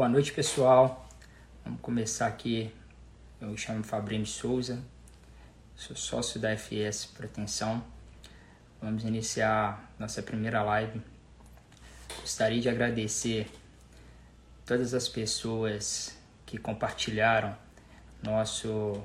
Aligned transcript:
Boa 0.00 0.08
noite, 0.08 0.32
pessoal. 0.32 1.06
Vamos 1.62 1.82
começar 1.82 2.26
aqui. 2.26 2.72
Eu 3.38 3.48
me 3.48 3.58
chamo 3.58 3.84
Fabrício 3.84 4.24
Souza, 4.24 4.82
sou 5.76 5.94
sócio 5.94 6.40
da 6.40 6.56
FS 6.56 7.04
Pretensão. 7.04 7.84
Vamos 8.80 9.04
iniciar 9.04 9.92
nossa 9.98 10.22
primeira 10.22 10.62
live. 10.62 11.02
Gostaria 12.18 12.62
de 12.62 12.70
agradecer 12.70 13.46
todas 14.64 14.94
as 14.94 15.06
pessoas 15.06 16.16
que 16.46 16.56
compartilharam 16.56 17.54
nosso 18.22 19.04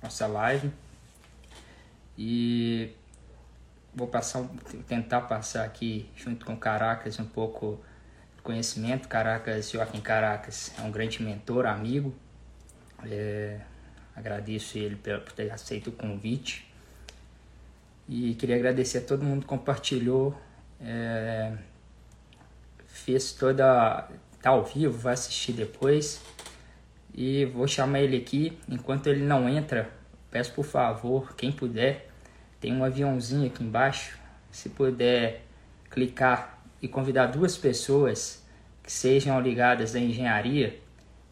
nossa 0.00 0.28
live 0.28 0.70
e 2.16 2.94
vou 3.92 4.06
passar 4.06 4.48
tentar 4.86 5.22
passar 5.22 5.64
aqui 5.64 6.08
junto 6.14 6.46
com 6.46 6.56
Caracas 6.56 7.18
um 7.18 7.26
pouco 7.26 7.84
conhecimento. 8.42 9.08
Caracas, 9.08 9.70
Joaquim 9.70 10.00
Caracas 10.00 10.72
é 10.78 10.82
um 10.82 10.90
grande 10.90 11.22
mentor, 11.22 11.66
amigo. 11.66 12.14
É, 13.04 13.60
agradeço 14.14 14.78
ele 14.78 14.96
por 14.96 15.32
ter 15.32 15.50
aceito 15.50 15.88
o 15.88 15.92
convite. 15.92 16.70
E 18.08 18.34
queria 18.34 18.56
agradecer 18.56 18.98
a 18.98 19.00
todo 19.02 19.24
mundo 19.24 19.42
que 19.42 19.46
compartilhou. 19.46 20.36
É, 20.80 21.52
fez 22.86 23.32
toda. 23.32 24.08
tá 24.40 24.50
ao 24.50 24.64
vivo, 24.64 24.98
vai 24.98 25.14
assistir 25.14 25.52
depois. 25.52 26.20
E 27.14 27.44
vou 27.46 27.66
chamar 27.66 28.00
ele 28.00 28.16
aqui. 28.16 28.58
Enquanto 28.68 29.06
ele 29.06 29.24
não 29.24 29.48
entra, 29.48 29.90
peço 30.30 30.52
por 30.52 30.64
favor, 30.64 31.34
quem 31.36 31.52
puder, 31.52 32.08
tem 32.60 32.72
um 32.72 32.84
aviãozinho 32.84 33.46
aqui 33.46 33.62
embaixo. 33.62 34.18
Se 34.50 34.68
puder 34.68 35.44
clicar 35.90 36.62
e 36.80 36.88
convidar 36.88 37.26
duas 37.26 37.56
pessoas 37.56 38.41
sejam 38.92 39.40
ligadas 39.40 39.94
à 39.94 39.98
engenharia 39.98 40.78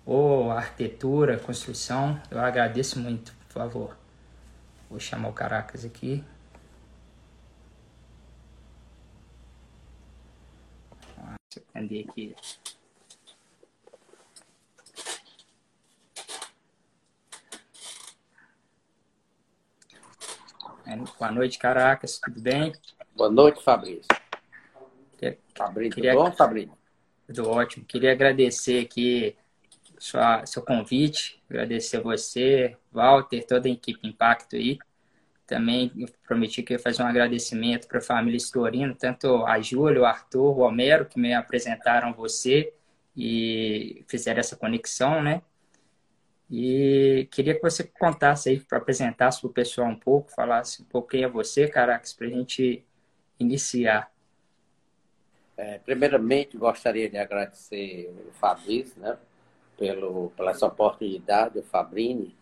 ou 0.07 0.51
arquitetura, 0.51 1.39
construção, 1.39 2.21
eu 2.31 2.41
agradeço 2.41 2.99
muito, 2.99 3.35
por 3.35 3.53
favor. 3.53 3.97
Vou 4.89 4.99
chamar 4.99 5.29
o 5.29 5.33
Caracas 5.33 5.85
aqui. 5.85 6.25
Deixa 11.51 11.63
eu 11.75 12.01
aqui. 12.09 12.35
Boa 21.19 21.31
noite, 21.31 21.59
Caracas, 21.59 22.19
tudo 22.19 22.41
bem? 22.41 22.73
Boa 23.15 23.31
noite, 23.31 23.63
Fabrício. 23.63 24.07
Fabrício, 25.55 25.95
Queria... 25.95 26.15
tudo 26.15 26.25
bom, 26.25 26.33
Fabrício? 26.33 26.80
Tudo 27.33 27.49
ótimo. 27.49 27.85
Queria 27.85 28.11
agradecer 28.11 28.85
aqui 28.85 29.37
sua, 29.97 30.45
seu 30.45 30.63
convite, 30.63 31.41
agradecer 31.49 32.01
você, 32.01 32.77
Walter, 32.91 33.47
toda 33.47 33.69
a 33.69 33.71
equipe 33.71 34.05
Impacto 34.09 34.57
aí. 34.57 34.81
Também 35.47 35.93
prometi 36.27 36.61
que 36.65 36.73
ia 36.73 36.79
fazer 36.81 37.05
um 37.05 37.07
agradecimento 37.07 37.87
para 37.87 37.99
a 37.99 38.03
família 38.03 38.37
Estorino, 38.37 38.97
tanto 38.97 39.47
a 39.47 39.61
Júlia, 39.61 40.01
o 40.01 40.05
Arthur, 40.05 40.59
o 40.59 40.63
Homero, 40.63 41.07
que 41.07 41.21
me 41.21 41.33
apresentaram 41.33 42.13
você 42.13 42.73
e 43.17 44.05
fizeram 44.09 44.41
essa 44.41 44.57
conexão, 44.57 45.23
né? 45.23 45.41
E 46.51 47.29
queria 47.31 47.55
que 47.55 47.63
você 47.63 47.85
contasse 47.85 48.49
aí, 48.49 48.59
para 48.59 48.79
apresentasse 48.79 49.41
para 49.41 49.51
o 49.51 49.53
pessoal 49.53 49.89
um 49.89 49.97
pouco, 49.97 50.33
falasse 50.33 50.83
um 50.83 50.85
pouco 50.85 51.11
quem 51.11 51.23
é 51.23 51.29
você, 51.29 51.69
Caracas, 51.69 52.13
para 52.13 52.27
a 52.27 52.31
gente 52.31 52.85
iniciar. 53.39 54.11
É, 55.61 55.79
primeiramente, 55.79 56.57
gostaria 56.57 57.11
de 57.11 57.19
agradecer 57.19 58.11
o 58.27 58.33
Fabrício, 58.33 58.99
né, 58.99 59.19
pelo, 59.77 60.31
pela 60.31 60.53
essa 60.53 60.67
oportunidade, 60.67 61.59
o 61.59 61.63
Fabrini. 61.63 62.35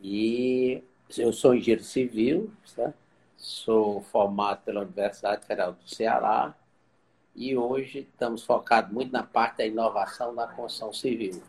E 0.00 0.82
eu 1.18 1.34
sou 1.34 1.54
engenheiro 1.54 1.84
civil, 1.84 2.50
certo? 2.64 2.96
sou 3.36 4.00
formado 4.04 4.62
pela 4.62 4.80
Universidade 4.80 5.44
Federal 5.46 5.74
do 5.74 5.86
Ceará 5.86 6.54
e 7.34 7.54
hoje 7.54 8.08
estamos 8.10 8.42
focados 8.42 8.90
muito 8.90 9.12
na 9.12 9.22
parte 9.22 9.58
da 9.58 9.66
inovação 9.66 10.32
na 10.32 10.46
construção 10.46 10.94
civil. 10.94 11.42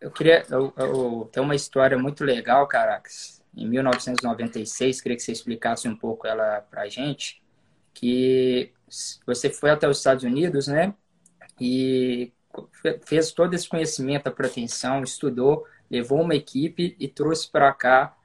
Eu 0.00 0.12
queria. 0.12 0.46
Eu, 0.48 0.72
eu, 0.76 1.28
tem 1.32 1.42
uma 1.42 1.56
história 1.56 1.98
muito 1.98 2.22
legal, 2.22 2.68
Caracas. 2.68 3.35
Em 3.56 3.66
1996, 3.66 5.00
queria 5.00 5.16
que 5.16 5.22
você 5.22 5.32
explicasse 5.32 5.88
um 5.88 5.96
pouco 5.96 6.26
ela 6.26 6.60
para 6.60 6.82
a 6.82 6.88
gente. 6.88 7.42
Que 7.94 8.72
você 9.26 9.48
foi 9.48 9.70
até 9.70 9.88
os 9.88 9.98
Estados 9.98 10.22
Unidos, 10.24 10.68
né? 10.68 10.94
E 11.58 12.32
fez 13.06 13.32
todo 13.32 13.54
esse 13.54 13.68
conhecimento 13.68 14.24
da 14.24 14.30
proteção, 14.30 15.02
estudou, 15.02 15.66
levou 15.90 16.20
uma 16.20 16.34
equipe 16.34 16.94
e 16.98 17.08
trouxe 17.08 17.50
para 17.50 17.72
cá 17.72 18.16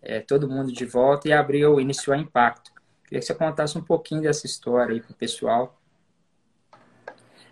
é, 0.00 0.20
todo 0.20 0.48
mundo 0.48 0.72
de 0.72 0.84
volta 0.84 1.28
e 1.28 1.32
abriu, 1.32 1.80
iniciou 1.80 2.14
a 2.14 2.18
Impacto. 2.18 2.72
Queria 3.04 3.20
que 3.20 3.26
você 3.26 3.34
contasse 3.34 3.76
um 3.76 3.82
pouquinho 3.82 4.22
dessa 4.22 4.46
história 4.46 4.94
aí 4.94 5.00
para 5.00 5.12
o 5.12 5.14
pessoal. 5.14 5.78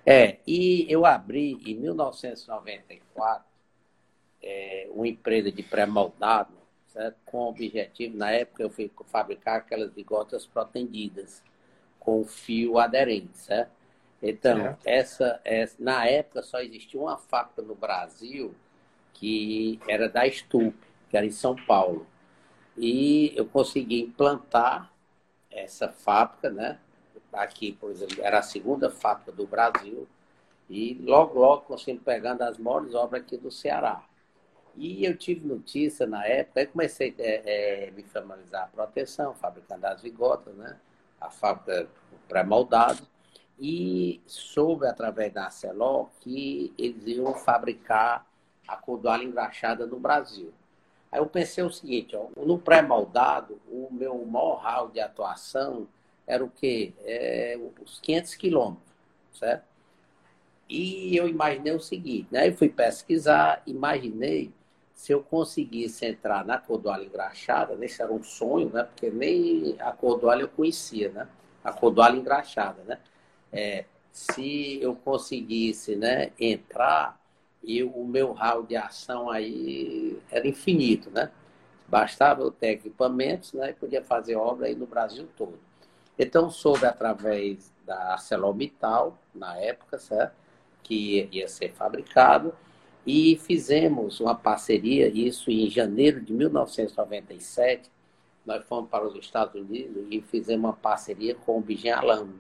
É, 0.05 0.39
e 0.47 0.87
eu 0.89 1.05
abri 1.05 1.59
em 1.67 1.75
1994 1.75 3.45
é, 4.43 4.89
uma 4.93 5.09
empresa 5.09 5.51
de 5.51 5.63
pré-moldado, 5.63 6.53
com 7.25 7.39
o 7.39 7.49
objetivo, 7.49 8.17
na 8.17 8.31
época 8.31 8.63
eu 8.63 8.71
fui 8.71 8.91
fabricar 9.07 9.59
aquelas 9.59 9.91
bigotas 9.91 10.47
protendidas 10.47 11.43
com 11.99 12.25
fio 12.25 12.79
aderente, 12.79 13.37
certo? 13.37 13.71
Então, 14.23 14.77
essa, 14.85 15.41
essa, 15.45 15.77
na 15.79 16.07
época 16.07 16.43
só 16.43 16.61
existia 16.61 17.01
uma 17.01 17.19
fábrica 17.19 17.63
no 17.63 17.75
Brasil 17.75 18.55
que 19.13 19.81
era 19.89 20.09
da 20.09 20.29
Stup, 20.31 20.77
que 21.09 21.17
era 21.17 21.27
em 21.27 21.31
São 21.31 21.55
Paulo. 21.55 22.07
E 22.77 23.33
eu 23.35 23.47
consegui 23.47 24.03
implantar 24.03 24.93
essa 25.51 25.89
fábrica, 25.89 26.51
né? 26.51 26.79
Aqui, 27.33 27.73
por 27.73 27.91
exemplo, 27.91 28.23
era 28.23 28.39
a 28.39 28.43
segunda 28.43 28.91
fábrica 28.91 29.33
do 29.33 29.47
Brasil. 29.47 30.07
E 30.69 30.95
logo, 30.95 31.39
logo 31.39 31.63
consegui 31.63 31.99
pegando 31.99 32.43
as 32.43 32.59
maiores 32.59 32.95
obras 32.95 33.23
aqui 33.23 33.37
do 33.37 33.51
Ceará. 33.51 34.05
E 34.77 35.05
eu 35.05 35.17
tive 35.17 35.47
notícia 35.47 36.07
na 36.07 36.27
época, 36.27 36.61
aí 36.61 36.67
comecei 36.67 37.15
a 37.19 37.23
é, 37.23 37.87
é, 37.87 37.91
me 37.93 38.03
familiarizar 38.03 38.65
a 38.65 38.67
proteção, 38.67 39.35
fabricando 39.35 39.87
as 39.87 40.03
vigotas, 40.03 40.55
né? 40.55 40.77
A 41.21 41.31
fábrica 41.31 41.89
pré-moldado. 42.29 43.03
E 43.59 44.21
soube 44.27 44.87
através 44.87 45.33
da 45.33 45.49
Celó 45.49 46.09
que 46.21 46.75
eles 46.77 47.07
iam 47.07 47.33
fabricar 47.35 48.27
a 48.69 48.77
cordoalha 48.77 49.25
engraxada 49.25 49.87
no 49.87 49.99
Brasil. 49.99 50.53
Aí 51.11 51.21
eu 51.21 51.27
pensei 51.27 51.65
o 51.65 51.71
seguinte, 51.71 52.15
ó, 52.15 52.29
no 52.37 52.59
pré-moldado, 52.59 53.59
o 53.69 53.89
meu 53.91 54.23
maior 54.27 54.57
raio 54.57 54.91
de 54.91 55.01
atuação 55.01 55.89
era 56.27 56.45
o 56.45 56.51
quê? 56.51 56.93
É, 57.01 57.59
os 57.83 57.99
500 58.01 58.35
quilômetros, 58.35 58.85
certo? 59.33 59.65
E 60.69 61.17
eu 61.17 61.29
imaginei 61.29 61.73
o 61.73 61.81
seguinte, 61.81 62.29
né? 62.31 62.49
Eu 62.49 62.57
fui 62.57 62.69
pesquisar, 62.69 63.63
imaginei 63.67 64.53
se 64.97 65.13
eu 65.13 65.23
conseguisse 65.23 66.07
entrar 66.07 66.45
na 66.45 66.59
cordoalha 66.59 67.05
engraxada, 67.05 67.77
esse 67.85 68.01
era 68.01 68.11
um 68.11 68.23
sonho, 68.25 68.71
né? 68.73 68.83
Porque 68.83 69.11
nem 69.11 69.77
a 69.79 69.93
cordoalha 69.93 70.43
eu 70.43 70.49
conhecia, 70.49 71.11
né? 71.11 71.29
A 71.63 71.71
cordoalha 71.71 72.17
engraxada, 72.17 72.83
né? 72.83 72.99
É, 73.53 73.85
se 74.11 74.81
eu 74.81 74.97
conseguisse, 74.97 75.95
né, 75.97 76.33
entrar, 76.41 77.21
e 77.63 77.83
o 77.83 78.05
meu 78.05 78.33
raio 78.33 78.65
de 78.65 78.75
ação 78.75 79.31
aí 79.31 80.19
era 80.31 80.49
infinito, 80.49 81.11
né? 81.11 81.31
Bastava 81.87 82.43
eu 82.43 82.51
ter 82.51 82.71
equipamentos, 82.71 83.53
né? 83.53 83.71
E 83.71 83.75
podia 83.75 84.03
fazer 84.03 84.37
obra 84.37 84.67
aí 84.67 84.75
no 84.75 84.87
Brasil 84.87 85.29
todo. 85.37 85.59
Então, 86.19 86.49
soube 86.49 86.87
através 86.87 87.71
da 87.85 88.15
ArcelorMittal, 88.15 89.19
na 89.35 89.59
época, 89.59 89.99
certo? 89.99 90.35
Que 90.83 91.29
ia 91.31 91.49
ser 91.49 91.73
fabricado 91.75 92.55
e 93.07 93.37
fizemos 93.37 94.19
uma 94.19 94.35
parceria, 94.35 95.07
isso 95.07 95.51
em 95.51 95.71
janeiro 95.71 96.21
de 96.21 96.33
1997, 96.33 97.89
nós 98.45 98.65
fomos 98.65 98.91
para 98.91 99.07
os 99.07 99.15
Estados 99.15 99.55
Unidos 99.55 100.07
e 100.11 100.21
fizemos 100.21 100.65
uma 100.65 100.73
parceria 100.73 101.35
com 101.35 101.59
o 101.59 101.61
Bigem 101.61 101.93
Alamo. 101.93 102.35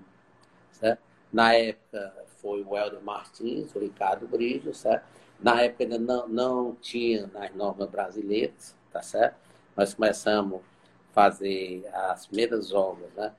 Certo? 0.73 1.01
Na 1.33 1.55
época 1.55 2.15
foi 2.41 2.63
o 2.63 2.77
Helder 2.77 3.01
Martins, 3.03 3.75
o 3.75 3.79
Ricardo 3.79 4.27
Brijo, 4.27 4.75
certo? 4.75 5.05
Na 5.41 5.63
época 5.63 5.85
ainda 5.85 5.99
não, 5.99 6.29
não 6.29 6.75
tinha 6.81 7.27
nas 7.29 7.55
normas 7.55 7.89
brasileiras, 7.89 8.75
tá 8.93 9.03
certo? 9.03 9.37
Nós 9.77 9.95
começamos 9.95 10.61
a 10.61 11.13
fazer 11.13 11.87
as 11.93 12.27
primeiras 12.27 12.73
obras, 12.73 13.11
né? 13.15 13.33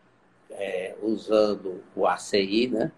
É, 0.49 0.95
usando 1.01 1.83
o 1.95 2.07
ACI, 2.07 2.67
né? 2.67 2.91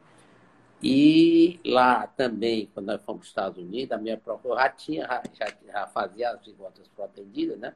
E 0.82 1.60
lá 1.66 2.08
também, 2.08 2.70
quando 2.74 2.88
nós 2.88 3.02
fomos 3.04 3.20
para 3.20 3.24
os 3.24 3.28
Estados 3.28 3.58
Unidos, 3.58 3.92
a 3.92 3.98
minha 3.98 4.18
própria 4.18 4.56
já 4.56 4.70
tinha, 4.70 5.22
já, 5.34 5.48
já 5.68 5.88
fazia 5.88 6.32
as 6.32 6.46
vigotas 6.46 6.88
protendidas, 6.96 7.60
né? 7.60 7.76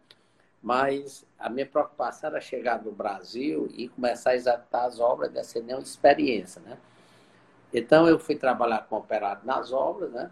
mas 0.63 1.25
a 1.37 1.49
minha 1.49 1.65
preocupação 1.65 2.29
era 2.29 2.39
chegar 2.39 2.81
no 2.81 2.93
Brasil 2.93 3.69
e 3.73 3.89
começar 3.89 4.29
a 4.29 4.35
executar 4.35 4.85
as 4.85 4.97
obras 4.97 5.29
dessa 5.29 5.59
nenhuma 5.59 5.83
experiência, 5.83 6.61
né? 6.61 6.77
Então 7.73 8.07
eu 8.07 8.17
fui 8.17 8.35
trabalhar 8.35 8.87
com 8.87 8.95
operário 8.95 9.41
nas 9.43 9.73
obras, 9.73 10.09
né? 10.13 10.31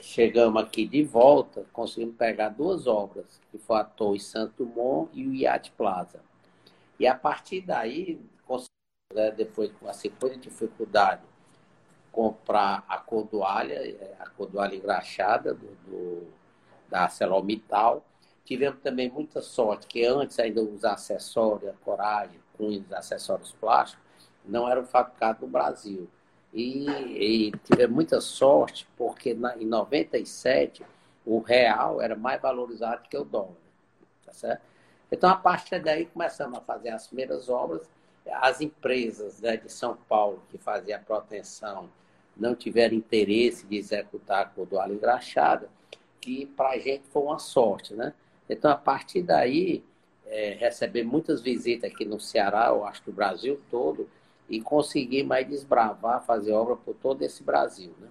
Chegamos 0.00 0.62
aqui 0.62 0.86
de 0.86 1.02
volta, 1.02 1.66
conseguimos 1.72 2.14
pegar 2.14 2.50
duas 2.50 2.86
obras, 2.86 3.40
que 3.50 3.58
foi 3.58 3.78
a 3.78 3.84
Torre 3.84 4.20
Santo 4.20 4.64
Dumont 4.64 5.10
e 5.12 5.26
o 5.26 5.34
Iate 5.34 5.72
Plaza. 5.72 6.20
E 7.00 7.06
a 7.06 7.14
partir 7.14 7.62
daí, 7.62 8.20
né, 9.12 9.30
depois 9.30 9.72
com 9.80 9.88
a 9.88 9.92
sequência 9.92 10.38
de 10.38 10.50
dificuldade, 10.50 11.22
comprar 12.18 12.84
a 12.88 12.98
cordoalha, 12.98 13.74
é, 13.74 14.16
a 14.18 14.28
cordoalha 14.30 14.74
engraxada 14.74 15.54
do, 15.54 15.68
do 15.86 16.26
da 16.90 17.02
ArcelorMittal, 17.02 18.02
Tivemos 18.44 18.80
também 18.80 19.10
muita 19.10 19.42
sorte, 19.42 19.86
que 19.86 20.06
antes 20.06 20.38
ainda 20.38 20.62
os 20.62 20.82
acessórios, 20.82 21.68
a 21.68 21.74
coragem, 21.84 22.40
cunhos, 22.56 22.90
acessórios 22.94 23.52
plásticos, 23.52 24.02
não 24.42 24.66
eram 24.66 24.86
fabricados 24.86 25.42
no 25.42 25.46
Brasil. 25.46 26.08
E, 26.52 26.88
e 26.88 27.52
tivemos 27.58 27.94
muita 27.94 28.22
sorte, 28.22 28.88
porque 28.96 29.34
na, 29.34 29.54
em 29.58 29.66
97 29.66 30.82
o 31.26 31.40
real 31.40 32.00
era 32.00 32.16
mais 32.16 32.40
valorizado 32.40 33.02
que 33.02 33.18
o 33.18 33.24
dólar. 33.24 33.52
Tá 34.24 34.32
certo? 34.32 34.62
Então, 35.12 35.28
a 35.28 35.36
partir 35.36 35.78
daí, 35.80 36.06
começamos 36.06 36.58
a 36.58 36.62
fazer 36.62 36.88
as 36.88 37.06
primeiras 37.06 37.50
obras. 37.50 37.82
As 38.26 38.62
empresas 38.62 39.42
né, 39.42 39.58
de 39.58 39.70
São 39.70 39.94
Paulo 40.08 40.42
que 40.50 40.56
faziam 40.56 40.98
a 40.98 41.02
proteção 41.02 41.90
não 42.38 42.54
tiveram 42.54 42.94
interesse 42.94 43.66
de 43.66 43.76
executar 43.76 44.42
a 44.42 44.44
cordoalha 44.46 44.92
engraxada, 44.92 45.68
que 46.20 46.46
para 46.46 46.70
a 46.70 46.78
gente 46.78 47.04
foi 47.12 47.22
uma 47.22 47.38
sorte, 47.38 47.94
né? 47.94 48.14
Então, 48.48 48.70
a 48.70 48.76
partir 48.76 49.22
daí, 49.22 49.82
é, 50.26 50.56
receber 50.58 51.02
muitas 51.02 51.40
visitas 51.40 51.90
aqui 51.90 52.04
no 52.04 52.20
Ceará, 52.20 52.66
eu 52.68 52.84
acho 52.84 53.02
que 53.02 53.10
o 53.10 53.12
Brasil 53.12 53.60
todo, 53.70 54.08
e 54.48 54.60
conseguir 54.60 55.24
mais 55.24 55.46
desbravar, 55.46 56.24
fazer 56.24 56.52
obra 56.52 56.76
por 56.76 56.94
todo 56.94 57.22
esse 57.22 57.42
Brasil, 57.42 57.92
né? 58.00 58.08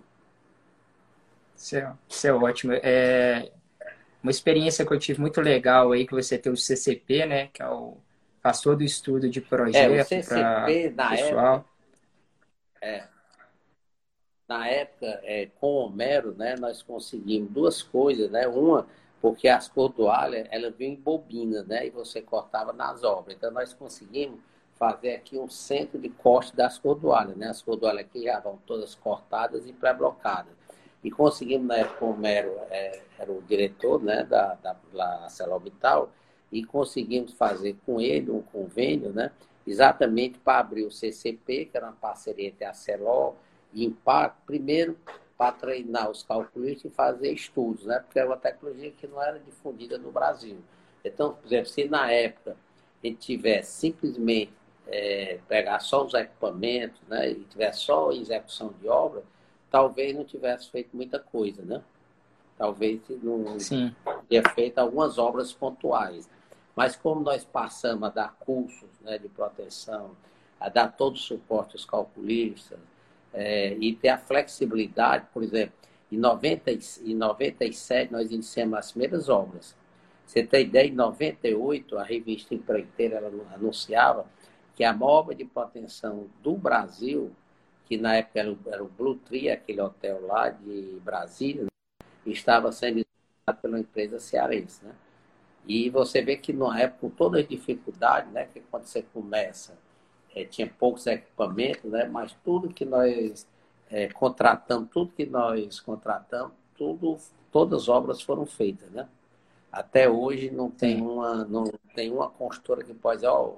Isso 1.56 1.75
é, 1.75 1.94
isso 2.07 2.27
é 2.27 2.33
ótimo. 2.33 2.73
É 2.73 3.51
uma 4.21 4.31
experiência 4.31 4.85
que 4.85 4.94
eu 4.94 5.00
tive 5.00 5.19
muito 5.19 5.41
legal 5.41 5.91
aí, 5.91 6.06
que 6.06 6.13
você 6.13 6.38
tem 6.38 6.51
o 6.51 6.57
CCP, 6.57 7.25
né? 7.25 7.47
Que 7.47 7.63
é 7.63 7.69
o, 7.69 7.97
faz 8.41 8.62
todo 8.62 8.81
o 8.81 8.83
estudo 8.83 9.30
de 9.30 9.41
projeto 9.41 9.91
é, 9.91 10.01
o 10.01 10.06
CCP, 10.06 10.94
na 10.95 11.09
pessoal. 11.09 11.56
Época, 11.56 11.65
é, 12.81 13.03
na 14.47 14.67
época, 14.67 15.19
é, 15.23 15.49
com 15.59 15.75
Homero, 15.75 16.33
né, 16.33 16.55
nós 16.57 16.81
conseguimos 16.81 17.51
duas 17.51 17.83
coisas, 17.83 18.31
né? 18.31 18.47
Uma, 18.47 18.88
porque 19.21 19.47
as 19.47 19.67
cordoalhas, 19.67 20.47
ela 20.51 20.69
vinha 20.71 20.91
em 20.91 20.95
bobina, 20.95 21.63
né? 21.63 21.88
E 21.88 21.89
você 21.89 22.21
cortava 22.21 22.71
nas 22.71 23.03
obras. 23.03 23.35
Então, 23.35 23.51
nós 23.51 23.73
conseguimos 23.73 24.39
fazer 24.75 25.15
aqui 25.15 25.38
um 25.38 25.49
centro 25.49 25.99
de 25.99 26.07
corte 26.09 26.55
das 26.55 26.77
cordoalhas, 26.77 27.35
né? 27.35 27.49
As 27.49 27.61
cordoalhas 27.61 28.05
aqui 28.05 28.23
já 28.23 28.39
vão 28.39 28.59
todas 28.65 28.95
cortadas 28.95 29.67
e 29.67 29.73
pré-blocadas. 29.73 30.53
E 31.03 31.11
conseguimos, 31.11 31.67
na 31.67 31.77
época, 31.77 32.05
o 32.05 32.15
Mero 32.15 32.55
é, 32.69 33.01
era 33.19 33.31
o 33.31 33.41
diretor 33.41 34.01
né, 34.01 34.23
da, 34.23 34.55
da, 34.55 34.75
da 34.94 36.07
e 36.51 36.63
conseguimos 36.63 37.33
fazer 37.33 37.75
com 37.85 37.99
ele 37.99 38.31
um 38.31 38.41
convênio, 38.41 39.11
né? 39.11 39.31
Exatamente 39.65 40.39
para 40.39 40.59
abrir 40.59 40.85
o 40.85 40.91
CCP, 40.91 41.65
que 41.65 41.75
era 41.75 41.88
uma 41.88 41.95
parceria 41.95 42.47
entre 42.47 42.63
a 42.63 42.69
Arcelor 42.69 43.35
Impacto, 43.85 44.38
primeiro 44.45 44.97
para 45.38 45.51
treinar 45.51 46.09
os 46.09 46.24
calculistas 46.24 46.91
e 46.91 46.95
fazer 46.95 47.31
estudos, 47.31 47.85
né? 47.85 48.00
Porque 48.00 48.18
era 48.18 48.27
uma 48.27 48.38
tecnologia 48.38 48.91
que 48.91 49.06
não 49.06 49.21
era 49.21 49.39
difundida 49.39 49.97
no 49.97 50.12
Brasil. 50.12 50.57
Então, 51.06 51.33
por 51.33 51.45
exemplo, 51.45 51.68
se 51.68 51.88
na 51.88 52.12
época 52.12 52.57
a 53.03 53.07
gente 53.07 53.19
tivesse 53.19 53.79
simplesmente 53.79 54.51
é, 54.88 55.39
pegar 55.47 55.79
só 55.79 56.03
os 56.03 56.13
equipamentos, 56.13 57.00
né? 57.07 57.29
E 57.29 57.35
tivesse 57.45 57.81
só 57.81 58.12
execução 58.12 58.74
de 58.81 58.88
obra, 58.88 59.24
talvez 59.69 60.15
não 60.15 60.23
tivesse 60.23 60.71
feito 60.71 60.95
muita 60.95 61.19
coisa, 61.19 61.62
né? 61.62 61.83
Talvez 62.57 63.00
não 63.21 63.59
Sim. 63.59 63.95
tenha 64.27 64.44
feito 64.56 64.80
algumas 64.80 65.19
obras 65.19 65.53
pontuais. 65.53 66.27
Mas 66.75 66.95
como 66.95 67.21
nós 67.21 67.45
passamos 67.45 68.09
a 68.09 68.12
dar 68.12 68.35
cursos 68.39 68.89
né, 69.01 69.18
de 69.18 69.30
proteção, 69.30 70.12
a 70.59 70.69
dar 70.69 70.88
todo 70.95 71.15
o 71.15 71.19
suporte 71.19 71.75
aos 71.75 71.85
calculistas, 71.85 72.80
é, 73.37 73.77
e 73.79 73.95
ter 73.95 74.09
a 74.09 74.17
flexibilidade, 74.17 75.27
por 75.31 75.43
exemplo, 75.43 75.73
em, 76.11 76.17
90, 76.17 76.71
em 76.71 77.13
97 77.13 78.11
nós 78.11 78.31
iniciamos 78.31 78.79
as 78.79 78.91
primeiras 78.91 79.29
obras. 79.29 79.75
Você 80.25 80.43
tem 80.43 80.63
ideia, 80.63 80.87
em 80.87 80.93
98 80.93 81.97
a 81.99 82.03
revista 82.03 82.55
Empreiteira 82.55 83.21
anunciava 83.53 84.25
que 84.75 84.83
a 84.83 84.91
móvel 84.91 85.35
de 85.35 85.45
proteção 85.45 86.27
do 86.41 86.55
Brasil, 86.55 87.31
que 87.85 87.95
na 87.95 88.15
época 88.15 88.39
era 88.39 88.51
o, 88.51 88.57
era 88.67 88.83
o 88.83 88.87
Blue 88.87 89.15
Tree, 89.15 89.51
aquele 89.51 89.81
hotel 89.81 90.25
lá 90.25 90.49
de 90.49 90.99
Brasília, 91.03 91.63
né, 91.63 91.69
estava 92.25 92.71
sendo 92.71 93.05
pela 93.61 93.79
empresa 93.79 94.19
cearense, 94.19 94.83
né? 94.83 94.93
E 95.65 95.89
você 95.89 96.21
vê 96.21 96.35
que 96.35 96.51
na 96.51 96.79
época, 96.79 97.01
com 97.01 97.09
todas 97.09 97.41
as 97.41 97.47
dificuldades, 97.47 98.31
né, 98.31 98.47
que 98.53 98.61
quando 98.71 98.85
você 98.85 99.01
começa 99.01 99.77
é, 100.37 100.45
tinha 100.45 100.67
poucos 100.67 101.07
equipamentos, 101.07 101.89
né? 101.91 102.05
mas 102.05 102.35
tudo 102.43 102.69
que 102.69 102.85
nós 102.85 103.47
é, 103.89 104.07
contratamos, 104.07 104.89
tudo 104.91 105.11
que 105.11 105.25
nós 105.25 105.79
contratamos, 105.79 106.53
tudo, 106.77 107.17
todas 107.51 107.83
as 107.83 107.89
obras 107.89 108.21
foram 108.21 108.45
feitas. 108.45 108.89
Né? 108.91 109.07
Até 109.71 110.07
hoje 110.07 110.51
não 110.51 110.69
tem 110.69 111.01
uma, 111.01 111.43
não 111.45 111.65
tem 111.95 112.11
uma 112.11 112.29
construtora 112.29 112.83
que 112.83 112.93
pode 112.93 113.21
dizer, 113.21 113.29
oh, 113.29 113.55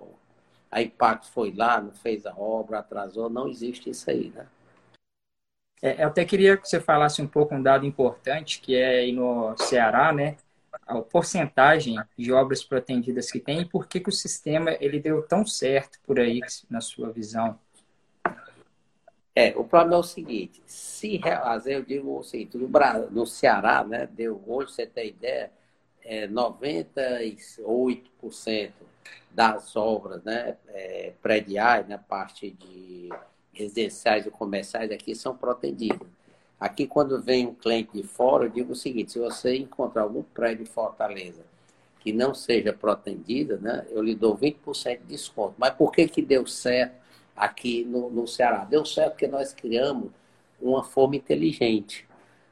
a 0.72 0.82
Impacto 0.82 1.28
foi 1.32 1.52
lá, 1.52 1.82
não 1.82 1.92
fez 1.92 2.26
a 2.26 2.34
obra, 2.36 2.80
atrasou, 2.80 3.30
não 3.30 3.48
existe 3.48 3.90
isso 3.90 4.10
aí, 4.10 4.30
né? 4.30 4.48
É, 5.82 6.04
eu 6.04 6.08
até 6.10 6.26
queria 6.26 6.58
que 6.58 6.68
você 6.68 6.80
falasse 6.80 7.22
um 7.22 7.28
pouco 7.28 7.56
um 7.56 7.64
dado 7.64 7.86
importante, 7.86 8.60
que 8.60 8.76
é 8.76 9.00
aí 9.00 9.12
no 9.14 9.56
Ceará, 9.58 10.12
né? 10.12 10.36
A 10.86 11.02
porcentagem 11.02 11.98
de 12.18 12.32
obras 12.32 12.64
pretendidas 12.64 13.32
que 13.32 13.40
tem 13.40 13.62
e 13.62 13.66
por 13.66 13.88
que, 13.88 14.00
que 14.00 14.10
o 14.10 14.14
sistema 14.14 14.76
ele 14.80 15.00
deu 15.00 15.22
tão 15.22 15.46
certo 15.46 16.00
por 16.06 16.20
aí, 16.20 16.40
na 16.70 16.82
sua 16.82 17.12
visão? 17.12 17.60
É, 19.36 19.56
o 19.56 19.64
problema 19.64 19.96
é 19.96 20.00
o 20.00 20.04
seguinte, 20.04 20.62
se 20.66 21.22
eu 21.66 21.84
digo 21.84 22.20
o 22.20 22.24
seguinte, 22.24 22.58
no, 22.58 22.68
no 23.10 23.26
Ceará, 23.26 23.84
né, 23.84 24.08
deu 24.08 24.42
hoje, 24.46 24.74
você 24.74 24.86
tem 24.86 25.08
ideia, 25.10 25.52
é, 26.04 26.28
98% 26.28 28.72
das 29.32 29.76
obras 29.76 30.24
né, 30.24 30.58
é, 30.68 31.14
prediais, 31.22 31.88
na 31.88 31.98
né, 31.98 32.04
parte 32.08 32.52
de 32.52 33.10
residenciais 33.54 34.26
e 34.26 34.32
comerciais 34.32 34.92
aqui 34.92 35.14
são 35.16 35.38
protegidas. 35.38 36.08
Aqui, 36.60 36.86
quando 36.86 37.22
vem 37.22 37.48
um 37.48 37.54
cliente 37.54 37.92
de 37.94 38.04
fora, 38.04 38.46
eu 38.46 38.50
digo 38.50 38.74
o 38.74 38.76
seguinte: 38.76 39.14
se 39.14 39.20
você 39.20 39.56
encontrar 39.58 40.04
algum 40.04 40.24
prédio 40.24 40.64
em 40.64 40.66
Fortaleza 40.66 41.42
que 42.00 42.14
não 42.14 42.34
seja 42.34 42.74
protendida, 42.74 43.58
né, 43.58 43.86
eu 43.90 44.02
lhe 44.02 44.16
dou 44.16 44.36
20% 44.38 45.00
de 45.02 45.06
desconto. 45.06 45.56
Mas 45.58 45.74
por 45.74 45.92
que, 45.92 46.08
que 46.08 46.22
deu 46.22 46.48
certo 46.48 46.96
aqui 47.36 47.84
no, 47.84 48.10
no 48.10 48.28
Ceará? 48.28 48.64
Deu 48.66 48.86
certo 48.86 49.12
porque 49.12 49.28
nós 49.28 49.54
criamos 49.54 50.10
uma 50.62 50.84
forma 50.84 51.16
inteligente. 51.16 52.08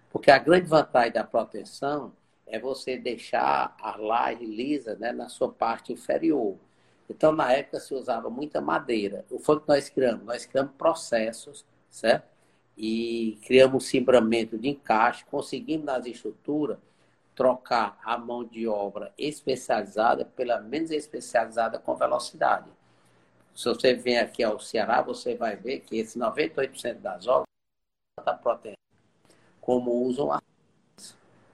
Porque 0.09 0.31
a 0.31 0.37
grande 0.37 0.67
vantagem 0.67 1.13
da 1.13 1.23
proteção 1.23 2.11
é 2.45 2.59
você 2.59 2.97
deixar 2.97 3.75
a 3.81 3.97
laje 3.97 4.45
lisa 4.45 4.95
né, 4.95 5.11
na 5.11 5.29
sua 5.29 5.49
parte 5.49 5.93
inferior. 5.93 6.55
Então, 7.09 7.31
na 7.31 7.51
época, 7.53 7.79
se 7.79 7.93
usava 7.93 8.29
muita 8.29 8.59
madeira. 8.59 9.25
O 9.29 9.39
que 9.39 9.67
nós 9.67 9.89
criamos? 9.89 10.25
Nós 10.25 10.45
criamos 10.45 10.73
processos, 10.77 11.65
certo? 11.89 12.36
E 12.77 13.39
criamos 13.45 13.83
um 13.83 13.87
cimbramento 13.87 14.57
de 14.57 14.69
encaixe, 14.69 15.25
conseguimos 15.25 15.85
nas 15.85 16.05
estruturas 16.05 16.77
trocar 17.35 17.99
a 18.03 18.17
mão 18.17 18.43
de 18.43 18.67
obra 18.67 19.13
especializada 19.17 20.25
pela 20.25 20.59
menos 20.59 20.91
especializada 20.91 21.79
com 21.79 21.95
velocidade. 21.95 22.69
Se 23.55 23.65
você 23.65 23.93
vem 23.93 24.19
aqui 24.19 24.43
ao 24.43 24.59
Ceará, 24.59 25.01
você 25.01 25.35
vai 25.35 25.55
ver 25.55 25.79
que 25.79 25.97
esse 25.97 26.19
98% 26.19 26.99
das 26.99 27.27
obras 27.27 27.47
está 28.19 28.33
protegendo 28.33 28.77
como 29.59 29.91
usam 29.91 30.31
a 30.31 30.41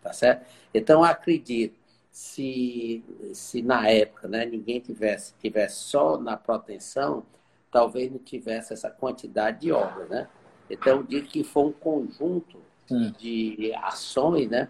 tá 0.02 0.12
certo? 0.14 0.46
Então 0.74 1.04
acredito 1.04 1.80
se 2.12 3.04
se 3.34 3.62
na 3.62 3.90
época, 3.90 4.28
né, 4.28 4.46
ninguém 4.46 4.80
tivesse 4.80 5.34
tivesse 5.36 5.78
só 5.78 6.18
na 6.18 6.38
proteção, 6.38 7.26
talvez 7.72 8.12
não 8.12 8.20
tivesse 8.20 8.74
essa 8.74 8.90
quantidade 8.90 9.62
de 9.62 9.72
obras, 9.72 10.10
né? 10.10 10.30
Então, 10.74 10.98
eu 10.98 11.04
digo 11.04 11.28
que 11.28 11.44
foi 11.44 11.66
um 11.66 11.72
conjunto 11.72 12.58
Sim. 12.88 13.14
de 13.18 13.74
ações 13.76 14.50
né, 14.50 14.70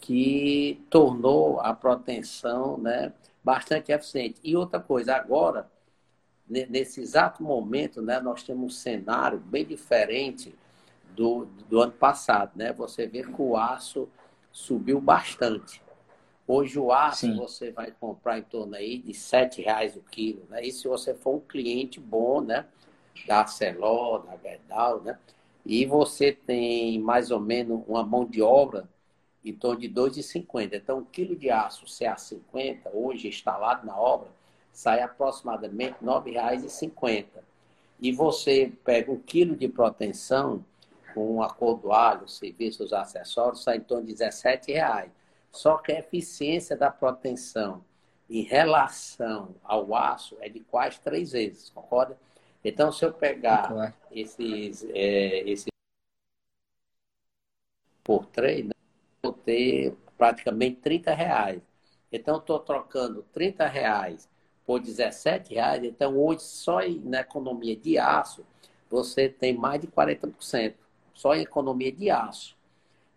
que 0.00 0.80
tornou 0.90 1.60
a 1.60 1.74
proteção 1.74 2.78
né, 2.78 3.12
bastante 3.42 3.92
eficiente. 3.92 4.40
E 4.42 4.56
outra 4.56 4.80
coisa, 4.80 5.14
agora, 5.14 5.70
nesse 6.48 7.00
exato 7.00 7.42
momento, 7.42 8.02
né, 8.02 8.20
nós 8.20 8.42
temos 8.42 8.64
um 8.64 8.70
cenário 8.70 9.38
bem 9.38 9.64
diferente 9.64 10.54
do, 11.14 11.46
do 11.68 11.80
ano 11.80 11.92
passado. 11.92 12.52
Né? 12.56 12.72
Você 12.72 13.06
vê 13.06 13.22
que 13.22 13.40
o 13.42 13.56
aço 13.56 14.08
subiu 14.50 15.00
bastante. 15.00 15.82
Hoje 16.46 16.78
o 16.78 16.92
aço 16.92 17.26
Sim. 17.26 17.36
você 17.36 17.70
vai 17.70 17.92
comprar 17.92 18.38
em 18.38 18.42
torno 18.42 18.74
aí 18.74 18.98
de 18.98 19.12
R$ 19.12 19.62
reais 19.62 19.96
o 19.96 20.02
quilo, 20.02 20.44
né? 20.50 20.62
E 20.64 20.72
se 20.72 20.88
você 20.88 21.14
for 21.14 21.36
um 21.36 21.40
cliente 21.40 22.00
bom, 22.00 22.40
né? 22.40 22.66
Da 23.26 23.46
Celó, 23.46 24.18
da 24.18 24.36
Gerdau, 24.36 25.00
né? 25.02 25.18
E 25.64 25.86
você 25.86 26.32
tem 26.32 26.98
mais 27.00 27.30
ou 27.30 27.40
menos 27.40 27.82
uma 27.86 28.02
mão 28.04 28.24
de 28.24 28.42
obra 28.42 28.88
em 29.44 29.52
torno 29.52 29.80
de 29.80 29.88
R$ 29.88 29.94
2,50. 29.94 30.74
Então, 30.74 30.98
um 30.98 31.04
quilo 31.04 31.36
de 31.36 31.50
aço 31.50 31.84
CA50, 31.86 32.90
hoje 32.92 33.28
instalado 33.28 33.86
na 33.86 33.96
obra, 33.96 34.28
sai 34.72 35.02
aproximadamente 35.02 35.96
R$ 36.00 36.06
9,50. 36.06 37.26
E 38.00 38.10
você 38.12 38.72
pega 38.84 39.12
um 39.12 39.18
quilo 39.18 39.56
de 39.56 39.68
proteção 39.68 40.64
com 41.14 41.36
um 41.36 41.42
acordoalho, 41.42 42.28
serviços, 42.28 42.92
acessórios, 42.92 43.62
sai 43.62 43.76
em 43.76 43.80
torno 43.80 44.06
de 44.06 44.12
R$ 44.12 44.30
17,00. 44.30 45.10
Só 45.52 45.76
que 45.76 45.92
a 45.92 45.98
eficiência 45.98 46.76
da 46.76 46.90
proteção 46.90 47.84
em 48.28 48.42
relação 48.42 49.54
ao 49.62 49.94
aço 49.94 50.36
é 50.40 50.48
de 50.48 50.60
quase 50.60 50.98
três 51.00 51.32
vezes, 51.32 51.68
concorda? 51.68 52.16
Então, 52.64 52.92
se 52.92 53.04
eu 53.04 53.12
pegar 53.12 53.68
claro. 53.68 53.94
esses, 54.10 54.84
é, 54.90 55.48
esses 55.48 55.66
por 58.04 58.26
três, 58.26 58.64
né, 58.64 58.72
vou 59.22 59.32
ter 59.32 59.96
praticamente 60.16 60.80
30 60.80 61.14
reais. 61.14 61.60
Então, 62.10 62.38
estou 62.38 62.60
trocando 62.60 63.24
30 63.32 63.66
reais 63.66 64.28
por 64.66 64.80
17 64.80 65.54
reais. 65.54 65.82
Então, 65.84 66.16
hoje, 66.16 66.42
só 66.42 66.80
na 67.04 67.20
economia 67.20 67.76
de 67.76 67.98
aço, 67.98 68.44
você 68.90 69.28
tem 69.28 69.56
mais 69.56 69.80
de 69.80 69.86
40%. 69.86 70.74
Só 71.14 71.34
em 71.34 71.42
economia 71.42 71.92
de 71.92 72.10
aço. 72.10 72.56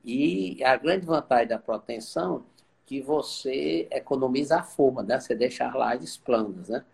E 0.03 0.63
a 0.63 0.75
grande 0.77 1.05
vantagem 1.05 1.47
da 1.47 1.59
proteção 1.59 2.45
que 2.85 3.01
você 3.01 3.87
economiza 3.91 4.57
a 4.59 4.63
forma, 4.63 5.01
né? 5.03 5.19
Você 5.19 5.35
deixa 5.35 5.67
as 5.67 5.73
lajes 5.73 6.17
planas, 6.17 6.69
né? 6.69 6.85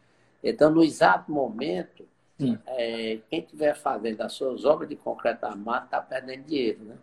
Então, 0.43 0.72
no 0.72 0.84
exato 0.84 1.31
momento, 1.31 2.08
é, 2.67 3.19
quem 3.29 3.39
estiver 3.39 3.75
fazendo 3.75 4.21
as 4.21 4.33
suas 4.33 4.65
obras 4.65 4.89
de 4.89 4.95
concreto 4.95 5.45
armado 5.45 5.86
está 5.86 6.01
perdendo 6.01 6.45
dinheiro, 6.45 6.83
né? 6.83 6.98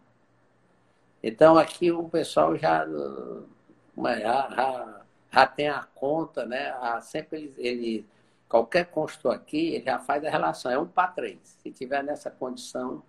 Então, 1.23 1.59
aqui 1.59 1.90
o 1.90 2.09
pessoal 2.09 2.57
já, 2.57 2.87
já, 2.87 4.50
já, 4.50 5.00
já 5.33 5.47
tem 5.47 5.68
a 5.68 5.83
conta, 5.95 6.47
né? 6.47 6.73
sempre 7.02 7.38
ele, 7.38 7.54
ele, 7.59 8.07
qualquer 8.49 8.87
construtor 8.87 9.35
aqui, 9.35 9.75
ele 9.75 9.85
já 9.85 9.99
faz 9.99 10.25
a 10.25 10.30
relação, 10.30 10.71
é 10.71 10.78
um 10.78 10.87
para 10.87 11.09
três. 11.09 11.38
Se 11.61 11.73
tiver 11.73 12.04
nessa 12.04 12.30
condição, 12.30 13.02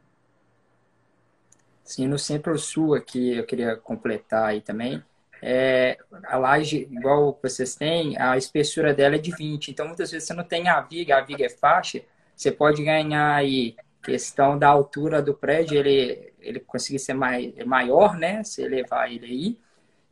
Sim, 1.83 2.07
no 2.07 2.19
Centro-Sul 2.19 2.93
aqui, 2.93 3.36
eu 3.36 3.43
queria 3.43 3.75
completar 3.75 4.45
aí 4.45 4.62
também, 4.62 5.03
é, 5.41 5.98
a 6.25 6.38
laje, 6.38 6.88
igual 6.91 7.38
vocês 7.41 7.75
têm, 7.75 8.15
a 8.15 8.38
espessura 8.38 8.93
dela 8.93 9.15
é 9.15 9.17
de 9.17 9.31
20, 9.31 9.69
então 9.71 9.88
muitas 9.88 10.12
vezes 10.12 10.27
você 10.27 10.33
não 10.36 10.43
tem 10.43 10.67
a 10.67 10.81
viga, 10.81 11.17
a 11.17 11.21
viga 11.21 11.45
é 11.45 11.50
faixa, 11.50 12.03
você 12.39 12.53
pode 12.53 12.81
ganhar 12.81 13.36
aí 13.36 13.75
questão 14.01 14.58
da 14.58 14.69
altura 14.69 15.22
do 15.22 15.34
prédio, 15.34 15.77
ele, 15.77 16.31
ele 16.39 16.62
conseguir 16.62 16.98
ser 16.98 17.13
mai, 17.13 17.53
maior, 17.65 18.15
né, 18.15 18.41
se 18.46 18.62
elevar 18.62 19.12
ele 19.12 19.25
aí, 19.25 19.58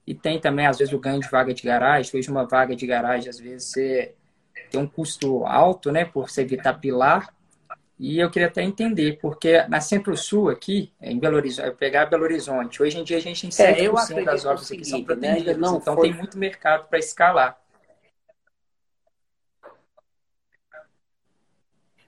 e 0.05 0.13
tem 0.13 0.37
também, 0.37 0.67
às 0.67 0.77
vezes, 0.77 0.93
o 0.93 0.99
ganho 0.99 1.21
de 1.21 1.29
vaga 1.29 1.53
de 1.53 1.63
garagem, 1.63 2.11
hoje 2.13 2.29
uma 2.29 2.45
vaga 2.45 2.75
de 2.75 2.85
garagem, 2.85 3.29
às 3.29 3.39
vezes, 3.39 3.69
você 3.69 4.13
tem 4.69 4.81
um 4.81 4.85
custo 4.85 5.45
alto, 5.45 5.89
né, 5.89 6.03
por 6.03 6.29
você 6.29 6.41
evitar 6.41 6.73
pilar, 6.73 7.33
e 7.97 8.19
eu 8.19 8.29
queria 8.29 8.49
até 8.49 8.61
entender, 8.61 9.17
porque 9.21 9.65
na 9.69 9.79
Centro-Sul 9.79 10.49
aqui, 10.49 10.91
em 11.01 11.17
Belo 11.17 11.37
Horizonte, 11.37 11.67
eu 11.67 11.75
pegar 11.75 12.07
Belo 12.07 12.23
Horizonte, 12.23 12.83
hoje 12.83 12.99
em 12.99 13.05
dia 13.05 13.17
a 13.17 13.21
gente 13.21 13.41
tem 13.41 13.49
7% 13.49 14.17
é, 14.17 14.23
das 14.25 14.45
obras 14.45 14.69
aqui 14.69 14.83
são 14.83 14.99
né, 14.99 15.05
protegidas, 15.05 15.57
né? 15.57 15.67
então 15.81 15.95
foi... 15.95 16.09
tem 16.09 16.13
muito 16.13 16.37
mercado 16.37 16.89
para 16.89 16.99
escalar. 16.99 17.57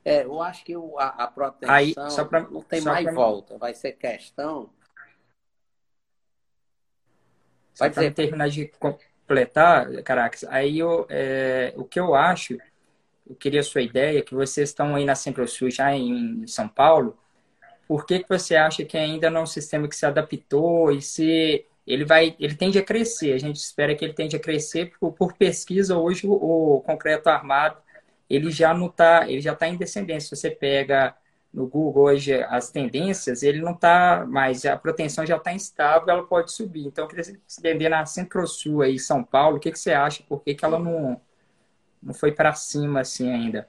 É, 0.05 0.23
eu 0.23 0.41
acho 0.41 0.63
que 0.63 0.73
a, 0.97 1.07
a 1.23 1.27
proteção 1.27 1.75
Aí, 1.75 1.93
pra, 1.93 2.41
não 2.41 2.61
tem 2.61 2.81
mais 2.81 3.03
pra... 3.03 3.13
volta, 3.13 3.57
vai 3.57 3.73
ser 3.73 3.93
questão... 3.93 4.69
Vai 7.77 7.89
dizer... 7.89 8.13
terminar 8.13 8.49
de 8.49 8.65
completar, 8.79 10.03
Caracas, 10.03 10.43
aí 10.45 10.79
eu, 10.79 11.05
é, 11.09 11.73
o 11.77 11.85
que 11.85 11.99
eu 11.99 12.13
acho 12.13 12.57
eu 13.29 13.35
queria 13.35 13.59
a 13.59 13.63
sua 13.63 13.81
ideia, 13.81 14.23
que 14.23 14.33
vocês 14.33 14.69
estão 14.69 14.95
aí 14.95 15.05
na 15.05 15.13
Centro-Sul, 15.13 15.69
já 15.69 15.95
em 15.95 16.47
São 16.47 16.67
Paulo, 16.67 17.15
por 17.87 18.05
que, 18.05 18.19
que 18.19 18.29
você 18.29 18.55
acha 18.55 18.83
que 18.83 18.97
ainda 18.97 19.29
não 19.29 19.41
é 19.41 19.43
um 19.43 19.47
sistema 19.47 19.87
que 19.87 19.95
se 19.95 20.05
adaptou 20.05 20.91
e 20.91 21.01
se 21.01 21.65
ele 21.85 22.05
vai, 22.05 22.35
ele 22.39 22.55
tende 22.55 22.79
a 22.79 22.83
crescer, 22.83 23.33
a 23.33 23.37
gente 23.37 23.57
espera 23.57 23.95
que 23.95 24.03
ele 24.03 24.13
tende 24.13 24.35
a 24.35 24.39
crescer, 24.39 24.93
por, 24.99 25.13
por 25.13 25.33
pesquisa 25.33 25.95
hoje 25.95 26.25
o, 26.27 26.33
o, 26.33 26.81
concreto 26.81 27.29
armado, 27.29 27.77
ele 28.29 28.51
já 28.51 28.73
não 28.73 28.87
está, 28.87 29.29
ele 29.29 29.41
já 29.41 29.53
está 29.53 29.67
em 29.67 29.77
descendência, 29.77 30.35
se 30.35 30.41
você 30.41 30.51
pega 30.51 31.15
no 31.51 31.67
Google 31.67 32.03
hoje 32.03 32.43
as 32.43 32.69
tendências, 32.69 33.41
ele 33.41 33.59
não 33.59 33.71
está 33.71 34.25
mais, 34.27 34.65
a 34.65 34.77
proteção 34.77 35.25
já 35.25 35.37
está 35.37 35.51
instável, 35.51 36.07
ela 36.09 36.23
pode 36.23 36.51
subir. 36.51 36.85
Então, 36.85 37.05
eu 37.05 37.09
queria 37.09 37.37
entender 37.57 37.89
na 37.89 38.05
Centro-Sul 38.05 38.83
aí, 38.83 38.99
São 38.99 39.23
Paulo, 39.23 39.57
o 39.57 39.59
que, 39.59 39.71
que 39.71 39.79
você 39.79 39.91
acha, 39.91 40.23
por 40.23 40.43
que, 40.43 40.53
que 40.53 40.63
ela 40.63 40.77
não, 40.77 41.19
não 42.01 42.13
foi 42.13 42.31
para 42.31 42.53
cima 42.53 43.01
assim 43.01 43.31
ainda. 43.31 43.67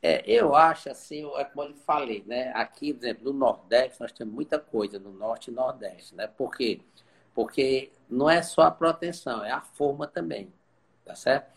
É, 0.00 0.24
eu 0.26 0.56
acho 0.56 0.90
assim, 0.90 1.24
é 1.36 1.44
como 1.44 1.68
eu 1.68 1.76
falei, 1.76 2.24
né? 2.26 2.50
Aqui, 2.56 2.92
por 2.92 3.04
exemplo, 3.04 3.32
no 3.32 3.38
Nordeste, 3.38 4.00
nós 4.00 4.10
temos 4.10 4.34
muita 4.34 4.58
coisa 4.58 4.98
no 4.98 5.12
Norte 5.12 5.50
e 5.50 5.54
Nordeste, 5.54 6.14
né? 6.16 6.26
Por 6.26 6.50
quê? 6.56 6.80
Porque 7.32 7.92
não 8.10 8.28
é 8.28 8.42
só 8.42 8.62
a 8.62 8.70
proteção, 8.70 9.44
é 9.44 9.52
a 9.52 9.60
forma 9.60 10.08
também, 10.08 10.52
tá 11.04 11.14
certo? 11.14 11.52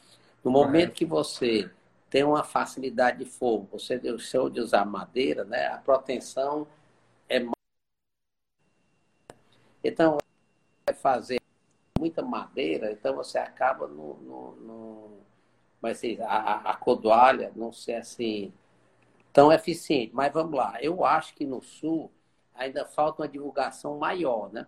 No 0.45 0.51
momento 0.51 0.93
que 0.93 1.05
você 1.05 1.71
tem 2.07 2.23
uma 2.23 2.43
facilidade 2.43 3.17
de 3.17 3.25
forma, 3.25 3.67
você 3.71 3.97
deixou 3.97 4.47
de 4.47 4.61
usar 4.61 4.85
madeira, 4.85 5.43
né? 5.43 5.65
A 5.65 5.79
proteção 5.79 6.67
é 7.27 7.43
então 9.83 10.19
vai 10.85 10.95
fazer 10.95 11.41
muita 11.97 12.21
madeira, 12.21 12.91
então 12.91 13.15
você 13.15 13.39
acaba 13.39 13.87
no, 13.87 14.13
no, 14.17 14.55
no 14.57 15.17
mas 15.81 15.97
assim, 15.97 16.21
a, 16.21 16.71
a 16.71 16.75
codoalha 16.75 17.51
não 17.55 17.71
ser 17.73 17.95
assim 17.95 18.53
tão 19.33 19.51
eficiente. 19.51 20.13
Mas 20.13 20.31
vamos 20.31 20.53
lá, 20.53 20.77
eu 20.79 21.03
acho 21.03 21.33
que 21.33 21.43
no 21.43 21.59
sul 21.59 22.11
ainda 22.53 22.85
falta 22.85 23.23
uma 23.23 23.27
divulgação 23.27 23.97
maior, 23.97 24.53
né? 24.53 24.67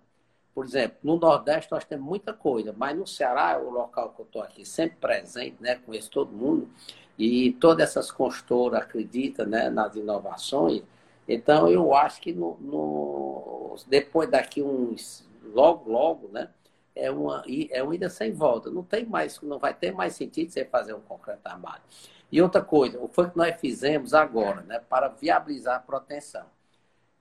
Por 0.58 0.66
exemplo, 0.66 0.98
no 1.04 1.20
Nordeste 1.20 1.72
nós 1.72 1.86
temos 1.86 2.04
muita 2.04 2.34
coisa, 2.34 2.74
mas 2.76 2.98
no 2.98 3.06
Ceará, 3.06 3.52
é 3.52 3.58
o 3.60 3.70
local 3.70 4.10
que 4.10 4.22
eu 4.22 4.26
estou 4.26 4.42
aqui 4.42 4.66
sempre 4.66 4.98
presente, 4.98 5.56
né? 5.60 5.76
Conheço 5.76 6.10
todo 6.10 6.32
mundo, 6.32 6.68
e 7.16 7.52
todas 7.60 7.90
essas 7.90 8.10
construtoras 8.10 8.82
acreditam 8.82 9.46
né, 9.46 9.70
nas 9.70 9.96
inovações. 9.96 10.82
Então, 11.28 11.70
eu 11.70 11.94
acho 11.94 12.20
que 12.20 12.34
no, 12.34 12.58
no, 12.60 13.76
depois 13.86 14.32
daqui 14.32 14.64
uns, 14.64 15.30
logo, 15.54 15.92
logo, 15.92 16.28
né? 16.30 16.50
é 16.96 17.12
uma, 17.12 17.44
é 17.70 17.84
uma 17.84 17.94
ida 17.94 18.10
sem 18.10 18.34
volta. 18.34 18.72
Não 18.72 18.82
tem 18.82 19.06
mais, 19.06 19.40
não 19.42 19.60
vai 19.60 19.76
ter 19.76 19.92
mais 19.92 20.16
sentido 20.16 20.50
você 20.50 20.66
fazer 20.66 20.96
um 20.96 21.02
concreto 21.02 21.46
armado. 21.46 21.84
E 22.32 22.42
outra 22.42 22.64
coisa, 22.64 23.00
o 23.00 23.08
que 23.08 23.38
nós 23.38 23.62
fizemos 23.62 24.12
agora, 24.12 24.62
né, 24.64 24.82
para 24.90 25.08
viabilizar 25.08 25.76
a 25.76 25.80
proteção. 25.80 26.48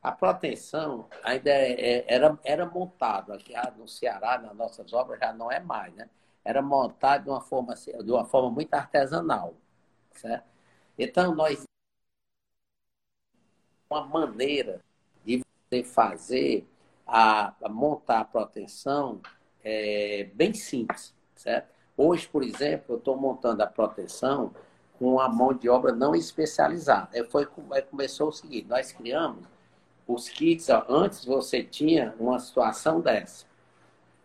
A 0.07 0.13
proteção 0.13 1.09
ainda 1.25 1.51
é, 1.51 1.73
é, 1.73 2.05
era, 2.07 2.39
era 2.45 2.65
montado 2.65 3.33
aqui 3.33 3.55
no 3.77 3.89
Ceará, 3.89 4.39
nas 4.39 4.55
nossas 4.55 4.93
obras 4.93 5.19
já 5.19 5.33
não 5.33 5.51
é 5.51 5.59
mais, 5.59 5.93
né? 5.97 6.09
Era 6.45 6.63
montado 6.63 7.25
de 7.25 7.31
uma 7.31 7.41
forma, 7.41 7.75
de 7.75 8.13
uma 8.13 8.25
forma 8.25 8.49
muito 8.49 8.73
artesanal, 8.73 9.55
certo? 10.13 10.47
Então 10.97 11.35
nós 11.35 11.65
uma 13.91 14.07
maneira 14.07 14.81
de 15.25 15.43
você 15.69 15.83
fazer 15.83 16.65
a, 17.05 17.53
a 17.61 17.69
montar 17.69 18.21
a 18.21 18.25
proteção 18.25 19.21
é, 19.65 20.31
bem 20.35 20.55
simples, 20.55 21.17
certo? 21.35 21.69
Hoje, 21.97 22.29
por 22.29 22.45
exemplo, 22.45 22.95
eu 22.95 22.99
estou 22.99 23.17
montando 23.17 23.61
a 23.61 23.67
proteção 23.67 24.55
com 25.01 25.19
a 25.19 25.29
mão 25.29 25.53
de 25.53 25.69
obra 25.69 25.91
não 25.91 26.15
especializada. 26.15 27.09
É, 27.13 27.25
foi, 27.25 27.45
começou 27.91 28.29
o 28.29 28.33
seguinte, 28.33 28.69
nós 28.69 28.93
criamos 28.93 29.56
os 30.07 30.29
kits, 30.29 30.69
ó, 30.69 30.85
antes 30.89 31.25
você 31.25 31.63
tinha 31.63 32.15
uma 32.19 32.39
situação 32.39 33.01
dessa. 33.01 33.45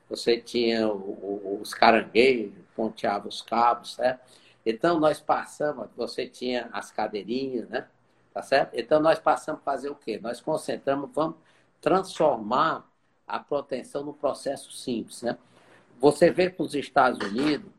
Você 0.10 0.38
tinha 0.38 0.88
o, 0.88 0.98
o, 0.98 1.60
os 1.62 1.74
caranguejos, 1.74 2.54
ponteava 2.76 3.28
os 3.28 3.42
cabos, 3.42 3.96
certo? 3.96 4.22
Então, 4.66 5.00
nós 5.00 5.20
passamos, 5.20 5.88
você 5.96 6.28
tinha 6.28 6.70
as 6.72 6.92
cadeirinhas, 6.92 7.68
né? 7.70 7.88
Tá 8.34 8.42
certo? 8.42 8.76
Então, 8.76 9.00
nós 9.00 9.20
passamos 9.20 9.62
a 9.62 9.64
fazer 9.64 9.90
o 9.90 9.96
quê? 9.96 10.20
Nós 10.22 10.40
concentramos, 10.40 11.10
vamos 11.14 11.38
transformar 11.82 12.88
a 13.28 13.40
proteção 13.40 14.04
no 14.04 14.14
processo 14.14 14.72
simples. 14.72 15.22
Né? 15.22 15.38
Você 16.00 16.30
vê 16.30 16.50
que 16.50 16.62
os 16.62 16.76
Estados 16.76 17.20
Unidos 17.28 17.72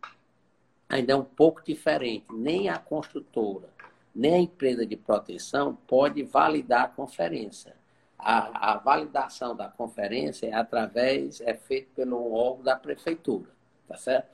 ainda 0.89 1.13
é 1.13 1.17
um 1.17 1.25
pouco 1.25 1.63
diferente. 1.63 2.27
Nem 2.31 2.69
a 2.69 2.79
construtora, 2.79 3.69
nem 4.15 4.35
a 4.35 4.39
empresa 4.39 4.85
de 4.85 4.97
proteção 4.97 5.77
pode 5.87 6.23
validar 6.23 6.85
a 6.85 6.89
conferência. 6.89 7.82
A, 8.23 8.73
a 8.73 8.79
validação 8.79 9.55
da 9.55 9.69
conferência 9.69 10.47
é 10.47 10.55
através, 10.55 11.41
é 11.41 11.55
feito 11.55 11.89
pelo 11.95 12.33
órgão 12.33 12.63
da 12.63 12.77
prefeitura, 12.77 13.51
tá 13.89 13.97
certo? 13.97 14.29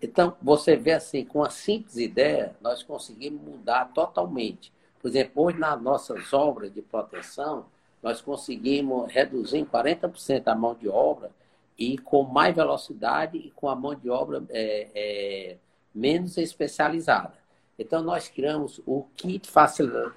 Então, 0.00 0.36
você 0.40 0.76
vê 0.76 0.92
assim, 0.92 1.24
com 1.24 1.40
uma 1.40 1.50
simples 1.50 1.96
ideia, 1.96 2.56
nós 2.60 2.82
conseguimos 2.82 3.42
mudar 3.42 3.92
totalmente. 3.92 4.72
Por 5.00 5.08
exemplo, 5.08 5.44
hoje 5.44 5.58
nas 5.58 5.80
nossas 5.82 6.32
obras 6.32 6.72
de 6.72 6.80
proteção, 6.80 7.66
nós 8.02 8.22
conseguimos 8.22 9.12
reduzir 9.12 9.58
em 9.58 9.64
40% 9.64 10.42
a 10.46 10.54
mão 10.54 10.74
de 10.74 10.88
obra 10.88 11.30
e 11.76 11.98
com 11.98 12.22
mais 12.22 12.54
velocidade 12.54 13.36
e 13.36 13.50
com 13.50 13.68
a 13.68 13.74
mão 13.74 13.94
de 13.94 14.08
obra 14.08 14.42
é, 14.48 14.88
é, 14.94 15.56
menos 15.94 16.38
especializada. 16.38 17.34
Então, 17.78 18.02
nós 18.02 18.28
criamos 18.28 18.80
o 18.86 19.06
kit 19.16 19.50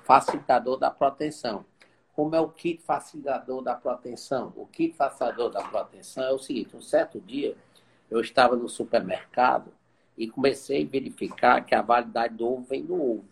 facilitador 0.03 0.77
da 0.77 0.91
proteção. 0.91 1.65
Como 2.13 2.35
é 2.35 2.39
o 2.39 2.49
kit 2.49 2.81
facilitador 2.83 3.61
da 3.61 3.75
proteção? 3.75 4.53
O 4.55 4.67
kit 4.67 4.95
facilitador 4.95 5.49
da 5.49 5.63
proteção 5.63 6.23
é 6.23 6.31
o 6.31 6.37
seguinte: 6.37 6.75
um 6.75 6.81
certo 6.81 7.19
dia 7.19 7.55
eu 8.09 8.21
estava 8.21 8.55
no 8.55 8.69
supermercado 8.69 9.71
e 10.15 10.29
comecei 10.29 10.83
a 10.83 10.87
verificar 10.87 11.65
que 11.65 11.73
a 11.73 11.81
validade 11.81 12.35
do 12.35 12.47
ovo 12.47 12.63
vem 12.63 12.83
no 12.83 13.01
ovo. 13.01 13.25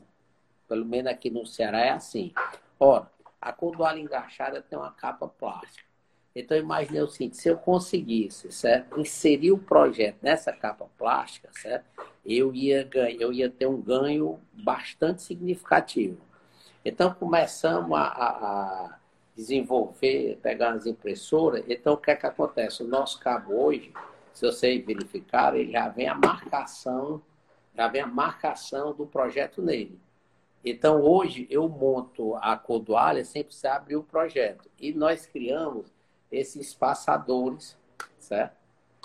Pelo 0.68 0.86
menos 0.86 1.12
aqui 1.12 1.30
no 1.30 1.46
Ceará 1.46 1.82
é 1.82 1.90
assim. 1.92 2.34
Ora, 2.80 3.12
a 3.40 3.54
cordoalha 3.54 4.00
engraxada 4.00 4.62
tem 4.62 4.78
uma 4.78 4.92
capa 4.92 5.28
plástica. 5.28 5.86
Então, 6.36 6.58
imaginei 6.58 7.02
o 7.02 7.08
seguinte: 7.08 7.38
se 7.38 7.50
eu 7.50 7.58
conseguisse 7.58 8.52
certo? 8.52 9.00
inserir 9.00 9.52
o 9.52 9.58
projeto 9.58 10.18
nessa 10.22 10.52
capa 10.52 10.88
plástica, 10.98 11.50
certo? 11.54 11.86
Eu, 12.26 12.54
ia 12.54 12.84
ganhar, 12.84 13.22
eu 13.22 13.34
ia 13.34 13.50
ter 13.50 13.68
um 13.68 13.82
ganho 13.82 14.40
bastante 14.54 15.22
significativo. 15.22 16.31
Então, 16.84 17.14
começamos 17.14 17.98
a, 17.98 18.04
a, 18.04 18.86
a 18.86 19.00
desenvolver, 19.36 20.40
pegar 20.42 20.74
as 20.74 20.86
impressoras. 20.86 21.64
Então, 21.68 21.94
o 21.94 21.98
que 21.98 22.12
é 22.12 22.16
que 22.16 22.26
acontece? 22.26 22.82
O 22.84 22.88
nosso 22.88 23.20
cabo 23.20 23.54
hoje, 23.54 23.94
se 24.34 24.46
vocês 24.46 24.84
verificarem, 24.84 25.62
ele 25.62 25.72
já 25.72 25.88
vem 25.90 26.08
a 26.08 26.16
marcação, 26.16 27.22
já 27.76 27.88
vem 27.88 28.02
a 28.02 28.08
marcação 28.08 28.94
do 28.94 29.06
projeto 29.06 29.62
nele. 29.62 30.00
Então, 30.66 31.02
hoje, 31.02 31.48
eu 31.50 31.68
monto 31.70 32.36
a 32.38 32.56
cordoalha 32.58 33.24
sem 33.26 33.44
precisar 33.44 33.76
abrir 33.76 33.96
o 33.96 34.04
projeto. 34.04 34.70
E 34.80 34.94
nós 34.94 35.26
criamos 35.26 35.86
esses 36.32 36.68
espaçadores, 36.68 37.78
certo? 38.20 38.56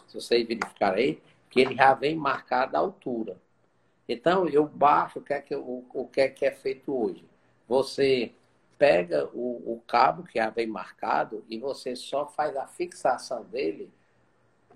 Se 0.06 0.14
vocês 0.20 0.46
verificarem 0.46 1.04
aí, 1.04 1.22
que 1.50 1.60
ele 1.60 1.74
já 1.74 1.94
vem 1.94 2.14
marcado 2.14 2.76
a 2.76 2.80
altura. 2.80 3.36
Então, 4.08 4.48
eu 4.48 4.66
baixo 4.66 5.18
o 5.18 5.22
que 5.22 5.32
é 5.32 5.40
que, 5.40 5.54
o 5.54 6.08
que, 6.12 6.20
é, 6.20 6.28
que 6.28 6.44
é 6.44 6.50
feito 6.50 6.94
hoje. 6.94 7.24
Você 7.68 8.32
pega 8.78 9.28
o, 9.32 9.74
o 9.74 9.82
cabo 9.86 10.22
que 10.22 10.38
já 10.38 10.50
vem 10.50 10.66
marcado 10.66 11.44
e 11.48 11.58
você 11.58 11.96
só 11.96 12.26
faz 12.26 12.56
a 12.56 12.66
fixação 12.66 13.44
dele. 13.44 13.90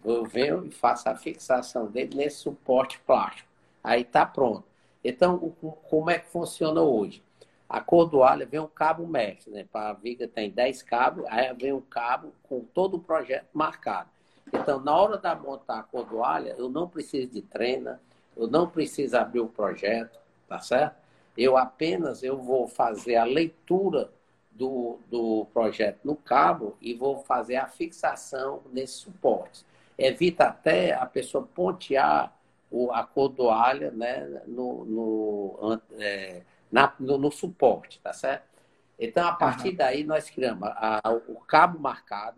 Eu 0.04 0.24
venho 0.24 0.64
e 0.64 0.70
faço 0.70 1.08
a 1.08 1.14
fixação 1.14 1.86
dele 1.86 2.16
nesse 2.16 2.38
suporte 2.38 2.98
plástico. 3.00 3.48
Aí 3.84 4.02
está 4.02 4.24
pronto. 4.24 4.64
Então, 5.04 5.38
como 5.88 6.10
é 6.10 6.18
que 6.18 6.28
funciona 6.30 6.80
hoje? 6.80 7.22
A 7.68 7.80
cordoalha 7.80 8.44
vem 8.44 8.60
um 8.60 8.66
cabo 8.66 9.06
mestre, 9.06 9.50
né? 9.52 9.64
Para 9.70 9.90
a 9.90 9.92
viga 9.92 10.26
tem 10.26 10.50
10 10.50 10.82
cabos, 10.82 11.24
aí 11.28 11.54
vem 11.54 11.72
um 11.72 11.80
cabo 11.80 12.32
com 12.42 12.60
todo 12.60 12.96
o 12.96 13.00
projeto 13.00 13.46
marcado. 13.52 14.10
Então, 14.52 14.80
na 14.80 14.94
hora 14.96 15.16
da 15.16 15.34
montar 15.34 15.78
a 15.78 15.82
cordoalha, 15.82 16.54
eu 16.58 16.68
não 16.68 16.88
preciso 16.88 17.30
de 17.30 17.42
treina, 17.42 18.00
eu 18.36 18.48
não 18.48 18.68
preciso 18.68 19.16
abrir 19.16 19.40
o 19.40 19.48
projeto, 19.48 20.18
tá 20.48 20.58
certo? 20.58 20.99
Eu 21.40 21.56
apenas 21.56 22.22
eu 22.22 22.36
vou 22.36 22.68
fazer 22.68 23.16
a 23.16 23.24
leitura 23.24 24.12
do, 24.50 24.98
do 25.08 25.46
projeto 25.54 26.00
no 26.04 26.14
cabo 26.14 26.76
e 26.82 26.92
vou 26.92 27.16
fazer 27.16 27.56
a 27.56 27.66
fixação 27.66 28.60
nesse 28.70 28.92
suporte. 28.98 29.64
Evita 29.96 30.48
até 30.48 30.92
a 30.92 31.06
pessoa 31.06 31.48
pontear 31.54 32.38
o, 32.70 32.92
a 32.92 33.04
cordoalha 33.04 33.90
né, 33.90 34.42
no, 34.46 34.84
no, 34.84 35.80
é, 35.92 36.42
na, 36.70 36.92
no, 37.00 37.16
no, 37.16 37.30
suporte, 37.32 37.98
tá 38.00 38.12
certo? 38.12 38.44
Então, 38.98 39.26
a 39.26 39.32
partir 39.32 39.70
uhum. 39.70 39.76
daí, 39.76 40.04
nós 40.04 40.28
criamos 40.28 40.68
a, 40.68 41.00
a, 41.08 41.10
o 41.10 41.36
cabo 41.36 41.78
marcado, 41.78 42.36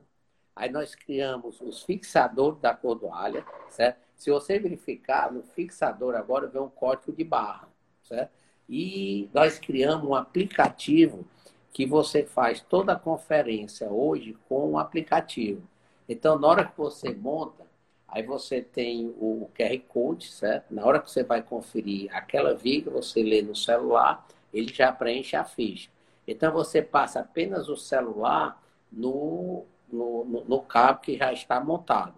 aí 0.55 0.71
nós 0.71 0.95
criamos 0.95 1.61
os 1.61 1.83
fixadores 1.83 2.61
da 2.61 2.73
cordoalha, 2.73 3.45
certo? 3.69 3.99
Se 4.15 4.31
você 4.31 4.61
verificar, 4.61 5.33
no 5.33 5.43
fixador 5.43 6.15
agora 6.15 6.47
vem 6.47 6.63
um 6.63 6.69
código 6.69 7.11
de 7.11 7.25
barra, 7.25 7.69
certo? 8.05 8.42
E 8.73 9.29
nós 9.35 9.59
criamos 9.59 10.09
um 10.09 10.15
aplicativo 10.15 11.25
que 11.73 11.87
você 11.87 12.25
faz 12.25 12.61
toda 12.61 12.95
a 12.95 12.99
conferência 12.99 13.91
hoje 13.91 14.37
com 14.49 14.73
um 14.73 14.79
aplicativo. 14.79 15.63
Então, 16.09 16.39
na 16.39 16.49
hora 16.49 16.65
que 16.65 16.77
você 16.77 17.15
monta, 17.15 17.65
Aí 18.13 18.23
você 18.23 18.61
tem 18.61 19.09
o 19.19 19.49
QR 19.57 19.79
Code, 19.89 20.31
certo? 20.31 20.75
Na 20.75 20.85
hora 20.85 21.01
que 21.01 21.11
você 21.11 21.25
vai 21.25 21.43
conferir 21.43 22.15
aquela 22.15 22.55
viga, 22.55 22.91
você 22.91 23.23
lê 23.23 23.41
no 23.41 23.57
celular, 23.57 24.27
ele 24.53 24.71
já 24.71 24.93
preenche 24.93 25.35
a 25.35 25.45
ficha. 25.45 25.89
Então 26.29 26.53
você 26.53 26.83
passa 26.83 27.21
apenas 27.21 27.71
o 27.71 27.77
celular 27.77 28.63
no, 28.93 29.65
no, 29.91 30.27
no, 30.27 30.45
no 30.45 30.61
cabo 30.61 31.01
que 31.01 31.17
já 31.17 31.33
está 31.33 31.59
montado. 31.59 32.13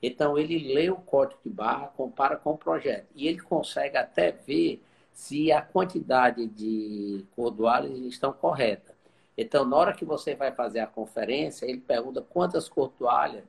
Então 0.00 0.38
ele 0.38 0.72
lê 0.72 0.88
o 0.88 0.94
código 0.94 1.40
de 1.44 1.50
barra, 1.50 1.88
compara 1.88 2.36
com 2.36 2.52
o 2.52 2.58
projeto. 2.58 3.08
E 3.16 3.26
ele 3.26 3.40
consegue 3.40 3.96
até 3.96 4.30
ver 4.30 4.80
se 5.12 5.52
a 5.52 5.60
quantidade 5.60 6.46
de 6.46 7.24
cordoalhas 7.34 7.98
estão 7.98 8.32
corretas. 8.32 8.94
Então, 9.36 9.64
na 9.64 9.76
hora 9.76 9.92
que 9.92 10.04
você 10.04 10.34
vai 10.34 10.52
fazer 10.52 10.80
a 10.80 10.86
conferência, 10.86 11.66
ele 11.66 11.80
pergunta 11.80 12.20
quantas 12.20 12.68
cordoalhas 12.68 13.44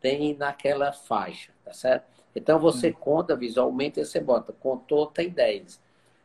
tem 0.00 0.36
naquela 0.36 0.92
faixa, 0.92 1.52
tá 1.64 1.72
certo? 1.72 2.06
Então 2.34 2.58
você 2.58 2.90
hum. 2.90 2.92
conta 2.92 3.34
visualmente 3.34 3.98
e 3.98 4.04
você 4.04 4.20
bota, 4.20 4.52
contou, 4.52 5.06
tem 5.06 5.30
10. 5.30 5.80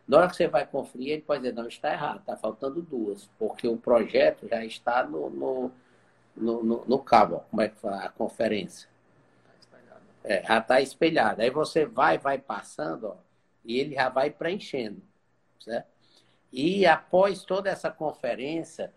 Na 0.08 0.18
hora 0.18 0.28
que 0.28 0.36
você 0.36 0.48
vai 0.48 0.66
conferir, 0.66 1.14
ele 1.14 1.22
pode 1.22 1.42
dizer, 1.42 1.56
não, 1.56 1.68
está 1.68 1.94
errado, 1.94 2.20
está 2.20 2.36
faltando 2.36 2.82
duas, 2.82 3.30
porque 3.40 3.68
o 3.68 3.78
projeto 3.78 4.48
já 4.48 4.64
está 4.66 5.04
no, 5.04 5.30
no, 5.30 5.72
no, 6.36 6.64
no, 6.64 6.86
no 6.86 7.00
cabo, 7.00 7.46
como 7.50 7.62
é 7.62 7.70
que 7.70 7.76
fala, 7.80 8.04
a 8.04 8.10
conferência. 8.10 8.90
É, 10.24 10.44
já 10.44 10.58
está 10.60 10.82
espelhado. 10.82 11.42
Aí 11.42 11.50
você 11.50 11.86
vai, 11.86 12.18
vai 12.18 12.38
passando, 12.38 13.08
ó, 13.08 13.16
e 13.64 13.80
ele 13.80 13.96
já 13.96 14.10
vai 14.10 14.30
preenchendo, 14.30 15.02
certo? 15.60 15.90
E 16.52 16.86
após 16.86 17.44
toda 17.44 17.70
essa 17.70 17.90
conferência, 17.90 18.94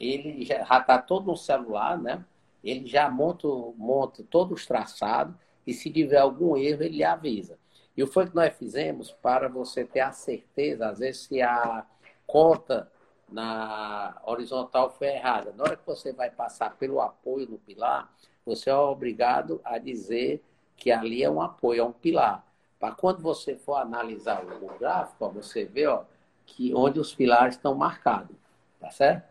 ele 0.00 0.44
já 0.44 0.62
está 0.62 1.00
todo 1.00 1.26
no 1.26 1.36
celular, 1.36 1.96
né? 1.96 2.24
ele 2.62 2.86
já 2.86 3.08
monta, 3.10 3.46
monta 3.76 4.24
todos 4.28 4.60
os 4.60 4.66
traçados 4.66 5.34
e 5.66 5.72
se 5.72 5.90
tiver 5.90 6.18
algum 6.18 6.56
erro, 6.56 6.82
ele 6.82 7.04
avisa. 7.04 7.58
E 7.96 8.02
o 8.02 8.06
foi 8.06 8.28
que 8.28 8.34
nós 8.34 8.54
fizemos 8.56 9.10
para 9.10 9.48
você 9.48 9.84
ter 9.84 10.00
a 10.00 10.12
certeza, 10.12 10.88
às 10.88 10.98
vezes, 10.98 11.22
se 11.22 11.42
a 11.42 11.84
cota 12.26 12.90
na 13.28 14.20
horizontal 14.24 14.90
foi 14.90 15.08
errada. 15.08 15.52
Na 15.56 15.64
hora 15.64 15.76
que 15.76 15.86
você 15.86 16.12
vai 16.12 16.30
passar 16.30 16.76
pelo 16.76 17.00
apoio 17.00 17.48
no 17.48 17.58
pilar, 17.58 18.12
você 18.46 18.70
é 18.70 18.74
obrigado 18.74 19.60
a 19.64 19.78
dizer 19.78 20.42
que 20.76 20.90
ali 20.90 21.22
é 21.22 21.30
um 21.30 21.42
apoio, 21.42 21.80
é 21.80 21.84
um 21.84 21.92
pilar. 21.92 22.46
Para 22.78 22.94
quando 22.94 23.20
você 23.20 23.56
for 23.56 23.76
analisar 23.76 24.44
o 24.44 24.78
gráfico, 24.78 25.24
ó, 25.24 25.28
você 25.28 25.64
vê 25.64 25.86
ó, 25.86 26.04
que 26.46 26.74
onde 26.74 27.00
os 27.00 27.14
pilares 27.14 27.56
estão 27.56 27.74
marcados. 27.74 28.36
Tá 28.80 28.90
certo? 28.90 29.28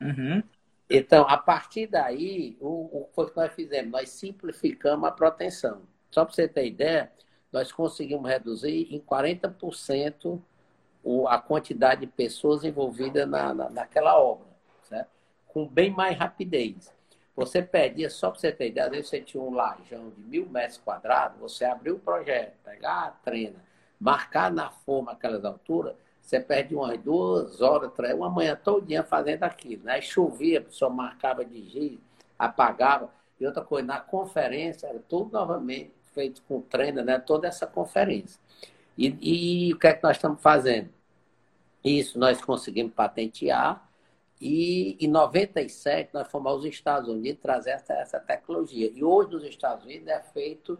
Uhum. 0.00 0.42
Então, 0.88 1.24
a 1.28 1.36
partir 1.36 1.86
daí, 1.86 2.56
o, 2.60 3.06
o 3.14 3.26
que 3.26 3.36
nós 3.36 3.52
fizemos? 3.52 3.92
Nós 3.92 4.10
simplificamos 4.10 5.08
a 5.08 5.12
proteção. 5.12 5.82
Só 6.10 6.24
para 6.24 6.34
você 6.34 6.48
ter 6.48 6.66
ideia, 6.66 7.12
nós 7.52 7.70
conseguimos 7.70 8.28
reduzir 8.28 8.88
em 8.90 9.00
40% 9.00 10.40
o, 11.02 11.28
a 11.28 11.38
quantidade 11.38 12.02
de 12.02 12.06
pessoas 12.06 12.64
envolvidas 12.64 13.28
na, 13.28 13.54
na, 13.54 13.70
naquela 13.70 14.20
obra, 14.20 14.46
certo? 14.82 15.10
com 15.46 15.66
bem 15.66 15.90
mais 15.90 16.16
rapidez. 16.16 16.92
Você 17.40 17.62
perdia, 17.62 18.10
só 18.10 18.30
para 18.30 18.38
você 18.38 18.52
ter 18.52 18.68
ideia, 18.68 18.90
vezes 18.90 19.08
você 19.08 19.18
tinha 19.18 19.42
um 19.42 19.54
lajão 19.54 20.10
de 20.10 20.20
mil 20.24 20.46
metros 20.50 20.76
quadrados, 20.76 21.40
você 21.40 21.64
abriu 21.64 21.94
o 21.94 21.98
projeto, 21.98 22.52
pegar 22.62 23.04
a 23.06 23.10
trena, 23.12 23.64
marcar 23.98 24.52
na 24.52 24.70
forma 24.70 25.12
aquelas 25.12 25.42
alturas, 25.42 25.94
você 26.20 26.38
perde 26.38 26.74
umas 26.74 26.98
duas 26.98 27.62
horas, 27.62 27.92
três, 27.94 28.14
uma 28.14 28.28
manhã 28.28 28.54
todinha 28.62 29.02
fazendo 29.02 29.44
aquilo. 29.44 29.84
Né? 29.84 29.94
Aí 29.94 30.02
chovia, 30.02 30.58
a 30.58 30.62
pessoa 30.62 30.90
marcava 30.90 31.42
de 31.42 31.66
giz, 31.66 31.98
apagava. 32.38 33.10
E 33.40 33.46
outra 33.46 33.64
coisa, 33.64 33.86
na 33.86 33.98
conferência, 33.98 34.88
era 34.88 34.98
tudo 35.08 35.32
novamente 35.32 35.92
feito 36.12 36.42
com 36.42 36.60
treino, 36.60 37.02
né? 37.02 37.18
toda 37.18 37.48
essa 37.48 37.66
conferência. 37.66 38.38
E, 38.98 39.68
e 39.68 39.72
o 39.72 39.78
que 39.78 39.86
é 39.86 39.94
que 39.94 40.02
nós 40.02 40.18
estamos 40.18 40.42
fazendo? 40.42 40.90
Isso 41.82 42.18
nós 42.18 42.38
conseguimos 42.42 42.92
patentear. 42.92 43.89
E 44.40 44.96
em 44.98 45.08
97 45.08 46.14
nós 46.14 46.28
fomos 46.28 46.50
aos 46.50 46.64
Estados 46.64 47.08
Unidos 47.08 47.42
trazer 47.42 47.70
essa, 47.70 47.92
essa 47.94 48.18
tecnologia. 48.18 48.90
E 48.94 49.04
hoje 49.04 49.30
nos 49.32 49.44
Estados 49.44 49.84
Unidos 49.84 50.08
é 50.08 50.20
feito 50.20 50.78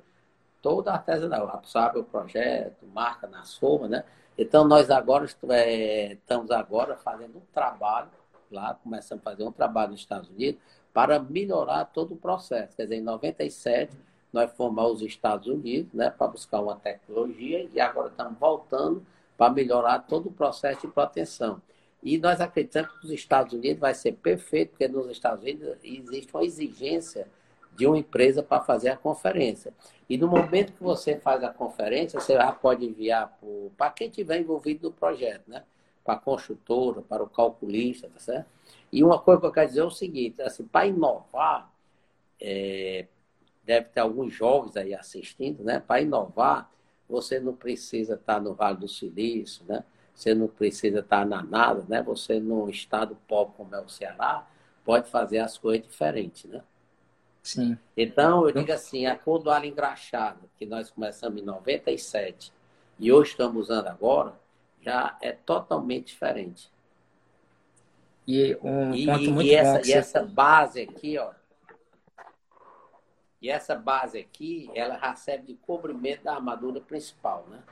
toda 0.62 0.92
artesanal. 0.92 1.60
Sabe 1.64 1.98
o 1.98 2.04
projeto, 2.04 2.86
marca 2.86 3.26
nas 3.26 3.56
formas, 3.56 3.90
né? 3.90 4.04
Então, 4.38 4.66
nós 4.66 4.90
agora 4.90 5.26
é, 5.50 6.12
estamos 6.14 6.50
agora 6.50 6.96
fazendo 6.96 7.36
um 7.36 7.42
trabalho 7.52 8.08
lá, 8.50 8.74
começamos 8.74 9.20
a 9.26 9.30
fazer 9.30 9.44
um 9.44 9.52
trabalho 9.52 9.90
nos 9.92 10.00
Estados 10.00 10.30
Unidos 10.30 10.60
para 10.94 11.18
melhorar 11.18 11.84
todo 11.86 12.14
o 12.14 12.16
processo. 12.16 12.74
Quer 12.74 12.84
dizer, 12.84 12.96
em 12.96 13.02
97, 13.02 13.94
nós 14.32 14.50
fomos 14.52 14.82
aos 14.82 15.02
Estados 15.02 15.46
Unidos 15.46 15.92
né, 15.92 16.10
para 16.10 16.28
buscar 16.28 16.60
uma 16.60 16.76
tecnologia 16.76 17.68
e 17.72 17.80
agora 17.80 18.08
estamos 18.08 18.38
voltando 18.38 19.04
para 19.36 19.52
melhorar 19.52 20.00
todo 20.00 20.28
o 20.28 20.32
processo 20.32 20.86
de 20.86 20.92
proteção. 20.92 21.60
E 22.02 22.16
nós 22.18 22.40
acreditamos 22.40 22.90
que 22.98 23.06
os 23.06 23.12
Estados 23.12 23.52
Unidos 23.52 23.78
vai 23.78 23.94
ser 23.94 24.12
perfeito, 24.12 24.70
porque 24.70 24.88
nos 24.88 25.08
Estados 25.10 25.42
Unidos 25.42 25.76
existe 25.82 26.34
uma 26.34 26.44
exigência 26.44 27.28
de 27.76 27.86
uma 27.86 27.98
empresa 27.98 28.42
para 28.42 28.62
fazer 28.62 28.90
a 28.90 28.96
conferência. 28.96 29.72
E 30.08 30.16
no 30.18 30.26
momento 30.26 30.72
que 30.72 30.82
você 30.82 31.16
faz 31.16 31.42
a 31.44 31.50
conferência, 31.50 32.20
você 32.20 32.34
já 32.34 32.52
pode 32.52 32.84
enviar 32.84 33.38
para 33.76 33.90
quem 33.90 34.08
estiver 34.08 34.40
envolvido 34.40 34.88
no 34.88 34.94
projeto, 34.94 35.48
né? 35.48 35.62
Para 36.04 36.14
a 36.14 36.18
construtora, 36.18 37.02
para 37.02 37.22
o 37.22 37.28
calculista, 37.28 38.08
tá 38.08 38.18
certo? 38.18 38.46
E 38.92 39.04
uma 39.04 39.18
coisa 39.18 39.40
que 39.40 39.46
eu 39.46 39.52
quero 39.52 39.68
dizer 39.68 39.80
é 39.80 39.84
o 39.84 39.90
seguinte, 39.90 40.42
assim, 40.42 40.64
para 40.64 40.86
inovar, 40.86 41.72
é, 42.40 43.06
deve 43.62 43.88
ter 43.90 44.00
alguns 44.00 44.32
jovens 44.32 44.76
aí 44.76 44.94
assistindo, 44.94 45.62
né? 45.62 45.80
Para 45.80 46.00
inovar, 46.00 46.70
você 47.08 47.38
não 47.38 47.54
precisa 47.54 48.14
estar 48.14 48.40
no 48.40 48.54
Vale 48.54 48.78
do 48.78 48.88
Silício, 48.88 49.64
né? 49.66 49.84
Você 50.14 50.34
não 50.34 50.48
precisa 50.48 51.00
estar 51.00 51.24
na 51.24 51.42
nada, 51.42 51.84
né? 51.88 52.02
Você 52.02 52.38
num 52.38 52.68
estado 52.68 53.16
pobre 53.26 53.54
como 53.56 53.74
é 53.74 53.80
o 53.80 53.88
Ceará, 53.88 54.46
pode 54.84 55.08
fazer 55.08 55.38
as 55.38 55.56
coisas 55.56 55.86
diferentes, 55.86 56.44
né? 56.44 56.62
Sim. 57.42 57.78
Então, 57.96 58.46
eu 58.46 58.52
digo 58.52 58.72
assim, 58.72 59.06
a 59.06 59.16
cor 59.16 59.38
do 59.38 59.50
alho 59.50 59.66
engraxado, 59.66 60.50
que 60.58 60.66
nós 60.66 60.90
começamos 60.90 61.40
em 61.40 61.44
97 61.44 62.52
e 62.98 63.10
hoje 63.10 63.30
estamos 63.30 63.62
usando 63.62 63.86
agora, 63.86 64.34
já 64.82 65.16
é 65.22 65.32
totalmente 65.32 66.08
diferente. 66.08 66.70
E 68.26 68.56
um 68.62 68.94
e, 68.94 69.06
ponto 69.06 69.30
muito 69.32 69.46
e 69.46 69.54
essa, 69.54 69.88
e 69.88 69.92
essa 69.92 70.22
base 70.22 70.82
aqui, 70.82 71.18
ó. 71.18 71.32
E 73.40 73.48
essa 73.48 73.74
base 73.74 74.18
aqui, 74.18 74.70
ela 74.74 74.96
recebe 74.96 75.46
de 75.46 75.54
cobrimento 75.54 76.24
da 76.24 76.34
armadura 76.34 76.80
principal, 76.80 77.46
né? 77.48 77.62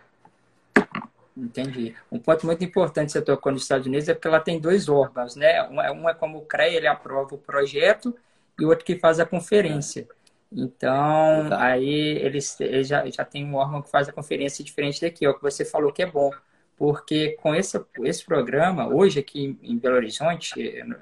Entendi. 1.39 1.95
Um 2.11 2.19
ponto 2.19 2.45
muito 2.47 2.65
importante 2.65 3.07
que 3.07 3.13
você 3.13 3.23
tocou 3.23 3.53
nos 3.53 3.63
Estados 3.63 3.87
Unidos 3.87 4.09
é 4.09 4.15
porque 4.15 4.27
ela 4.27 4.41
tem 4.41 4.61
dois 4.61 4.89
órgãos, 4.89 5.37
né? 5.37 5.63
Um 5.69 5.81
é, 5.81 5.93
um 5.93 6.09
é 6.09 6.15
como 6.15 6.39
o 6.39 6.45
CREA, 6.45 6.77
ele 6.77 6.87
aprova 6.89 7.35
o 7.35 7.39
projeto, 7.39 8.15
e 8.59 8.65
outro 8.65 8.85
que 8.85 8.99
faz 8.99 9.21
a 9.21 9.27
conferência. 9.27 10.09
Então, 10.51 11.49
tá. 11.51 11.63
aí 11.63 11.89
eles, 11.89 12.59
eles, 12.61 12.89
já, 12.89 13.09
já 13.09 13.25
tem 13.25 13.45
um 13.45 13.55
órgão 13.55 13.83
que 13.83 13.91
faz 13.91 14.09
a 14.09 14.13
conferência 14.13 14.65
diferente 14.65 15.01
daqui, 15.01 15.25
é 15.25 15.29
o 15.29 15.35
que 15.35 15.43
você 15.43 15.65
falou 15.65 15.93
que 15.93 16.03
é 16.03 16.07
bom. 16.07 16.31
Porque 16.77 17.37
com 17.41 17.55
esse, 17.55 17.81
esse 18.05 18.25
programa, 18.25 18.89
hoje 18.89 19.21
aqui 19.21 19.59
em 19.63 19.77
Belo 19.77 19.97
Horizonte, 19.97 20.55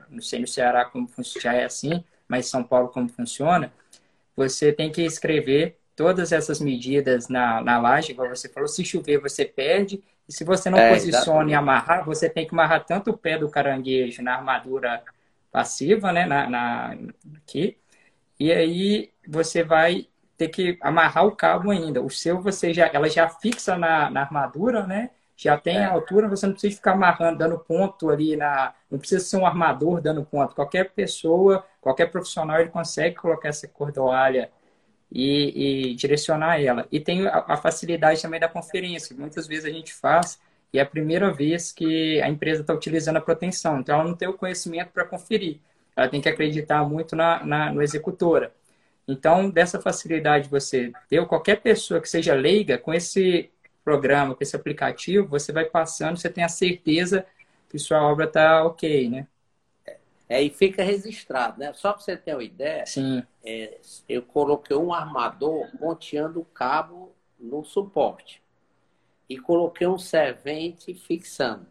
não 0.09 0.23
sei 0.23 0.41
no 0.41 0.47
Ceará 0.47 0.85
como 0.85 1.09
já 1.41 1.55
é 1.55 1.65
assim, 1.65 2.03
mas 2.29 2.47
em 2.47 2.51
São 2.51 2.65
Paulo 2.65 2.89
como 2.89 3.09
funciona, 3.09 3.73
você 4.35 4.73
tem 4.73 4.91
que 4.91 5.03
escrever 5.03 5.79
todas 5.95 6.33
essas 6.33 6.61
medidas 6.61 7.29
na, 7.29 7.63
na 7.63 7.79
laje, 7.79 8.15
como 8.15 8.29
você 8.29 8.49
falou, 8.49 8.69
se 8.69 8.85
chover 8.85 9.19
você 9.19 9.45
perde, 9.45 10.03
e 10.29 10.33
se 10.33 10.45
você 10.45 10.69
não 10.69 10.79
é, 10.79 10.91
posiciona 10.91 11.21
exatamente. 11.21 11.51
e 11.51 11.55
amarrar, 11.55 12.05
você 12.05 12.29
tem 12.29 12.47
que 12.47 12.55
amarrar 12.55 12.85
tanto 12.85 13.11
o 13.11 13.17
pé 13.17 13.39
do 13.39 13.49
caranguejo 13.49 14.23
na 14.23 14.35
armadura 14.35 15.03
passiva, 15.51 16.13
né, 16.13 16.27
na, 16.27 16.49
na, 16.49 16.97
aqui, 17.37 17.79
e 18.39 18.53
aí 18.53 19.11
você 19.27 19.63
vai 19.63 20.09
ter 20.37 20.49
que 20.49 20.77
amarrar 20.83 21.27
o 21.27 21.35
cabo 21.35 21.71
ainda. 21.71 22.03
O 22.03 22.11
seu, 22.11 22.43
você 22.43 22.75
já, 22.75 22.91
ela 22.93 23.09
já 23.09 23.29
fixa 23.29 23.79
na, 23.79 24.11
na 24.11 24.21
armadura, 24.23 24.87
né, 24.87 25.11
já 25.37 25.59
tem 25.59 25.79
a 25.79 25.93
altura, 25.93 26.29
você 26.29 26.47
não 26.47 26.55
precisa 26.55 26.77
ficar 26.77 26.93
amarrando, 26.93 27.39
dando 27.39 27.59
ponto 27.59 28.09
ali 28.09 28.37
na. 28.37 28.73
Não 28.91 28.99
precisa 28.99 29.23
ser 29.23 29.37
um 29.37 29.47
armador 29.47 30.01
dando 30.01 30.25
ponto. 30.25 30.55
Qualquer 30.55 30.93
pessoa, 30.93 31.65
qualquer 31.79 32.07
profissional, 32.11 32.59
ele 32.59 32.71
consegue 32.71 33.17
colocar 33.17 33.51
essa 33.51 33.69
cordoalha 33.69 34.51
e, 35.11 35.91
e 35.91 35.95
direcionar 35.95 36.61
ela. 36.61 36.87
E 36.91 37.01
tem 37.01 37.27
a, 37.27 37.45
a, 37.49 37.57
facilidade 37.57 38.21
também 38.21 38.41
da 38.41 38.49
conferência. 38.49 39.17
Muitas 39.17 39.47
vezes 39.47 39.65
a 39.65 39.71
gente 39.71 39.93
faz 39.93 40.41
e 40.73 40.79
é 40.79 40.83
a 40.83 40.87
primeira 40.87 41.33
vez 41.33 41.73
que 41.73 42.21
a 42.21 42.29
empresa 42.29 42.61
está 42.63 42.75
utilizando 42.75 43.17
a 43.17 43.21
proteção. 43.21 43.81
Então, 43.81 43.95
ela 43.95 44.09
não 44.09 44.17
tem 44.17 44.29
o 44.29 44.35
conhecimento 44.35 44.91
para 44.91 45.05
conferir. 45.05 45.59
Ela 45.97 46.09
tem 46.09 46.21
que 46.21 46.29
acreditar 46.29 46.85
muito 46.85 47.17
na, 47.17 47.45
na, 47.45 47.73
no 47.73 47.83
executora. 47.83 48.53
Então, 49.09 49.49
dessa 49.49 49.81
facilidade 49.81 50.49
você 50.49 50.93
ter 51.09 51.25
qualquer 51.27 51.61
pessoa 51.63 52.01
que 52.01 52.09
seja 52.09 52.35
leiga 52.35 52.77
com 52.77 52.93
esse 52.93 53.51
programa, 53.85 54.35
com 54.35 54.43
esse 54.43 54.57
aplicativo, 54.57 55.29
você 55.29 55.53
vai 55.53 55.65
passando, 55.65 56.19
você 56.19 56.29
tem 56.29 56.43
a 56.43 56.49
certeza 56.49 57.25
que 57.69 57.79
sua 57.79 58.03
obra 58.03 58.25
está 58.27 58.65
ok, 58.65 59.09
né? 59.09 59.27
É, 60.29 60.43
e 60.43 60.51
fica 60.51 60.83
registrado, 60.83 61.59
né? 61.61 61.73
Só 61.73 61.93
para 61.93 62.03
você 62.03 62.17
ter 62.17 62.35
uma 62.35 62.43
ideia, 62.43 62.85
Sim. 62.85 63.23
É, 63.45 63.79
eu 64.09 64.23
coloquei 64.23 64.77
um 64.77 64.93
armador 64.93 65.71
ponteando 65.79 66.41
o 66.41 66.45
cabo 66.45 67.15
no 67.39 67.65
suporte 67.65 68.43
e 69.29 69.39
coloquei 69.39 69.87
um 69.87 69.99
servente 69.99 70.95
fixando. 70.95 71.67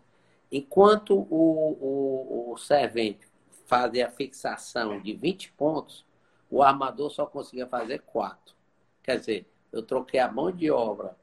Enquanto 0.51 1.15
o, 1.15 2.47
o, 2.49 2.53
o 2.53 2.57
servente 2.57 3.27
fazia 3.65 4.07
a 4.07 4.11
fixação 4.11 5.01
de 5.01 5.13
20 5.13 5.51
pontos, 5.53 6.05
o 6.49 6.63
armador 6.63 7.09
só 7.09 7.25
conseguia 7.25 7.67
fazer 7.67 7.99
4. 8.03 8.55
Quer 9.03 9.19
dizer, 9.19 9.45
eu 9.71 9.83
troquei 9.83 10.19
a 10.19 10.31
mão 10.31 10.51
de 10.51 10.71
obra 10.71 11.15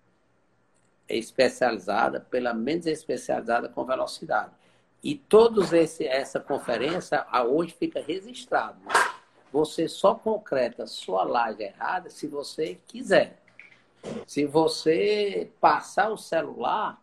especializada 1.08 2.20
pela 2.20 2.52
menos 2.52 2.86
especializada 2.86 3.68
com 3.68 3.84
velocidade. 3.84 4.52
E 5.02 5.16
todos 5.16 5.72
esse 5.72 6.06
essa 6.06 6.38
conferência 6.38 7.26
hoje 7.46 7.74
fica 7.78 8.00
registrado. 8.00 8.78
Né? 8.84 8.92
Você 9.52 9.88
só 9.88 10.14
concreta 10.14 10.86
sua 10.86 11.24
laje 11.24 11.62
errada 11.62 12.08
se 12.08 12.26
você 12.26 12.78
quiser. 12.86 13.38
Se 14.26 14.44
você 14.44 15.50
passar 15.60 16.10
o 16.10 16.16
celular, 16.16 17.02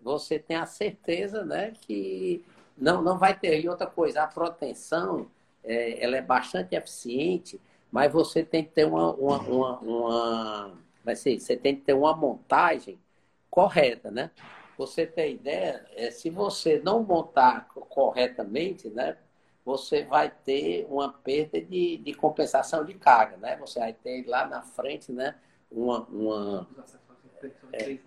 você 0.00 0.38
tem 0.38 0.56
a 0.56 0.66
certeza 0.66 1.44
né, 1.44 1.72
que 1.80 2.44
não, 2.76 3.02
não 3.02 3.18
vai 3.18 3.38
ter. 3.38 3.60
E 3.60 3.68
outra 3.68 3.86
coisa, 3.86 4.22
a 4.22 4.26
proteção 4.26 5.30
é, 5.62 6.02
ela 6.04 6.16
é 6.16 6.22
bastante 6.22 6.74
eficiente, 6.74 7.60
mas 7.90 8.12
você 8.12 8.42
tem 8.42 8.64
que 8.64 8.70
ter 8.70 8.84
uma, 8.86 9.12
uma, 9.12 9.38
uma, 9.38 9.78
uma 9.78 10.72
vai 11.04 11.14
ser, 11.14 11.38
você 11.38 11.56
tem 11.56 11.76
que 11.76 11.82
ter 11.82 11.92
uma 11.92 12.14
montagem 12.16 12.98
correta, 13.50 14.10
né? 14.10 14.30
Você 14.76 15.06
tem 15.06 15.34
ideia, 15.34 15.86
é, 15.94 16.10
se 16.10 16.30
você 16.30 16.80
não 16.80 17.02
montar 17.02 17.68
corretamente, 17.68 18.88
né, 18.88 19.16
você 19.64 20.04
vai 20.04 20.30
ter 20.30 20.86
uma 20.90 21.12
perda 21.12 21.60
de, 21.60 21.96
de 21.98 22.14
compensação 22.14 22.84
de 22.84 22.94
carga, 22.94 23.36
né? 23.38 23.56
Você 23.56 23.78
vai 23.78 23.94
ter 23.94 24.26
lá 24.26 24.46
na 24.46 24.62
frente, 24.62 25.10
né, 25.10 25.34
uma, 25.70 26.00
uma 26.00 26.68
é, 27.72 27.98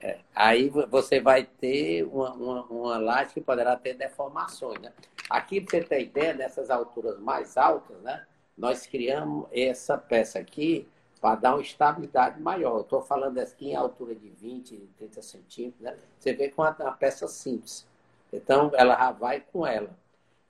é, 0.00 0.18
aí 0.34 0.68
você 0.68 1.20
vai 1.20 1.44
ter 1.44 2.04
uma, 2.04 2.32
uma, 2.32 2.64
uma 2.64 2.98
laje 2.98 3.34
que 3.34 3.40
poderá 3.40 3.76
ter 3.76 3.94
deformações, 3.94 4.80
né? 4.80 4.92
Aqui, 5.28 5.60
para 5.60 5.78
você 5.78 5.84
ter 5.84 6.02
ideia, 6.02 6.34
nessas 6.34 6.70
alturas 6.70 7.18
mais 7.18 7.56
altas, 7.56 7.96
né, 8.02 8.26
nós 8.56 8.86
criamos 8.86 9.46
essa 9.52 9.96
peça 9.96 10.38
aqui 10.38 10.88
para 11.24 11.36
dar 11.36 11.54
uma 11.54 11.62
estabilidade 11.62 12.38
maior. 12.38 12.82
Estou 12.82 13.00
falando 13.00 13.38
aqui 13.38 13.70
em 13.70 13.74
altura 13.74 14.14
de 14.14 14.28
20, 14.28 14.76
30 14.98 15.22
centímetros, 15.22 15.80
né? 15.80 15.96
Você 16.18 16.34
vê 16.34 16.50
com 16.50 16.60
uma, 16.60 16.76
uma 16.78 16.92
peça 16.92 17.26
simples. 17.26 17.86
Então, 18.30 18.70
ela 18.74 18.94
já 18.94 19.10
vai 19.10 19.40
com 19.40 19.66
ela. 19.66 19.88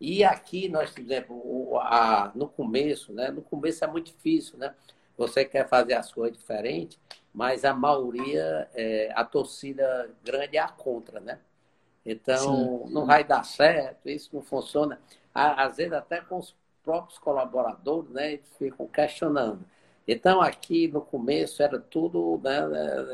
E 0.00 0.24
aqui 0.24 0.68
nós, 0.68 0.90
por 0.90 1.00
exemplo, 1.00 1.78
a, 1.78 2.32
no 2.34 2.48
começo, 2.48 3.12
né? 3.12 3.30
No 3.30 3.40
começo 3.40 3.84
é 3.84 3.86
muito 3.86 4.06
difícil, 4.06 4.58
né? 4.58 4.74
Você 5.16 5.44
quer 5.44 5.68
fazer 5.68 5.94
as 5.94 6.12
coisas 6.12 6.36
diferentes, 6.36 6.98
mas 7.32 7.64
a 7.64 7.72
maioria, 7.72 8.68
é, 8.74 9.12
a 9.14 9.24
torcida 9.24 10.10
grande 10.24 10.56
é 10.56 10.60
a 10.60 10.66
contra, 10.66 11.20
né? 11.20 11.38
Então, 12.04 12.82
Sim. 12.84 12.92
não 12.92 13.06
vai 13.06 13.22
dar 13.22 13.44
certo, 13.44 14.08
isso 14.08 14.30
não 14.32 14.42
funciona. 14.42 15.00
Às 15.32 15.76
vezes, 15.76 15.92
até 15.92 16.20
com 16.20 16.36
os 16.36 16.52
próprios 16.82 17.16
colaboradores, 17.20 18.10
né? 18.10 18.32
Eles 18.32 18.56
ficam 18.58 18.88
questionando. 18.88 19.64
Então, 20.06 20.40
aqui 20.40 20.88
no 20.88 21.00
começo 21.00 21.62
era 21.62 21.78
tudo, 21.78 22.40
né, 22.42 22.60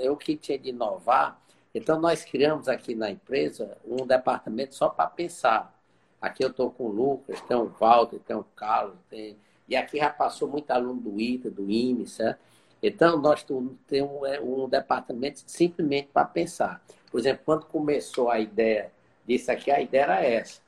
eu 0.02 0.16
que 0.16 0.36
tinha 0.36 0.58
de 0.58 0.70
inovar. 0.70 1.40
Então, 1.74 2.00
nós 2.00 2.24
criamos 2.24 2.68
aqui 2.68 2.94
na 2.94 3.10
empresa 3.10 3.76
um 3.86 4.04
departamento 4.06 4.74
só 4.74 4.88
para 4.88 5.06
pensar. 5.08 5.72
Aqui 6.20 6.44
eu 6.44 6.50
estou 6.50 6.70
com 6.70 6.84
o 6.84 6.92
Lucas, 6.92 7.40
tem 7.42 7.56
o 7.56 7.68
Walter, 7.68 8.18
tem 8.18 8.36
o 8.36 8.44
Carlos, 8.56 8.96
tem... 9.08 9.36
e 9.68 9.76
aqui 9.76 9.98
já 9.98 10.10
passou 10.10 10.48
muito 10.48 10.70
aluno 10.70 11.00
do 11.00 11.20
ITA, 11.20 11.50
do 11.50 11.70
IME, 11.70 12.06
certo? 12.06 12.40
Então, 12.82 13.18
nós 13.20 13.44
temos 13.86 14.28
é, 14.28 14.40
um 14.40 14.68
departamento 14.68 15.42
simplesmente 15.46 16.08
para 16.12 16.24
pensar. 16.24 16.82
Por 17.10 17.20
exemplo, 17.20 17.42
quando 17.44 17.66
começou 17.66 18.30
a 18.30 18.40
ideia 18.40 18.90
disso 19.26 19.52
aqui, 19.52 19.70
a 19.70 19.80
ideia 19.80 20.02
era 20.02 20.24
essa. 20.24 20.60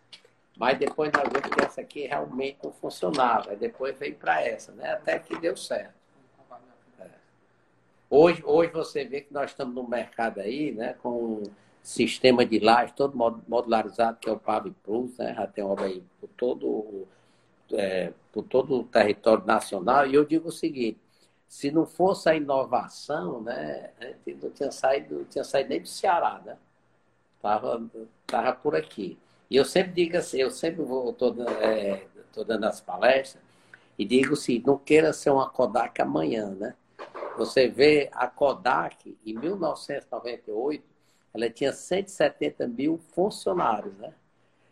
Mas 0.56 0.78
depois 0.78 1.10
nós 1.12 1.24
vimos 1.24 1.48
que 1.48 1.64
essa 1.64 1.80
aqui 1.80 2.06
realmente 2.06 2.58
não 2.62 2.72
funcionava. 2.72 3.56
depois 3.56 3.98
veio 3.98 4.14
para 4.14 4.42
essa, 4.42 4.72
né? 4.72 4.92
Até 4.92 5.18
que 5.18 5.38
deu 5.38 5.56
certo. 5.56 6.01
Hoje, 8.14 8.42
hoje 8.44 8.70
você 8.72 9.06
vê 9.06 9.22
que 9.22 9.32
nós 9.32 9.52
estamos 9.52 9.74
no 9.74 9.88
mercado 9.88 10.38
aí, 10.38 10.70
né, 10.70 10.92
com 11.02 11.08
um 11.08 11.42
sistema 11.82 12.44
de 12.44 12.58
laje 12.58 12.92
todo 12.92 13.16
modularizado, 13.48 14.18
que 14.20 14.28
é 14.28 14.32
o 14.32 14.38
PAV 14.38 14.70
Plus, 14.84 15.16
né, 15.16 15.32
já 15.34 15.46
tem 15.46 15.64
obra 15.64 15.86
aí 15.86 16.04
por 16.20 16.28
todo, 16.36 17.08
é, 17.72 18.12
por 18.30 18.42
todo 18.42 18.80
o 18.80 18.84
território 18.84 19.46
nacional. 19.46 20.06
E 20.06 20.14
eu 20.14 20.26
digo 20.26 20.50
o 20.50 20.52
seguinte: 20.52 21.00
se 21.48 21.70
não 21.70 21.86
fosse 21.86 22.28
a 22.28 22.34
inovação, 22.36 23.40
né, 23.40 23.92
a 23.98 24.04
gente 24.04 24.34
não 24.42 24.50
tinha 24.50 24.70
saído, 24.70 25.20
não 25.20 25.24
tinha 25.24 25.44
saído 25.44 25.70
nem 25.70 25.80
do 25.80 25.88
Ceará, 25.88 26.38
né? 26.44 26.58
Tava, 27.40 27.82
tava 28.26 28.52
por 28.52 28.76
aqui. 28.76 29.18
E 29.48 29.56
eu 29.56 29.64
sempre 29.64 29.92
digo 29.92 30.18
assim, 30.18 30.36
eu 30.38 30.50
sempre 30.50 30.82
vou, 30.82 31.12
estou 31.12 31.34
é, 31.48 32.06
dando 32.46 32.66
as 32.66 32.78
palestras, 32.78 33.42
e 33.98 34.04
digo 34.04 34.34
assim, 34.34 34.62
não 34.66 34.76
queira 34.76 35.14
ser 35.14 35.30
uma 35.30 35.48
Kodak 35.48 36.02
amanhã, 36.02 36.50
né? 36.50 36.74
Você 37.36 37.68
vê 37.68 38.10
a 38.12 38.26
Kodak, 38.26 39.16
em 39.24 39.34
1998, 39.34 40.84
ela 41.32 41.48
tinha 41.48 41.72
170 41.72 42.68
mil 42.68 42.98
funcionários, 43.14 43.94
né? 43.96 44.14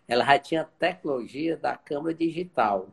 Ela 0.07 0.25
já 0.25 0.39
tinha 0.39 0.65
tecnologia 0.79 1.57
da 1.57 1.77
câmera 1.77 2.15
digital. 2.15 2.89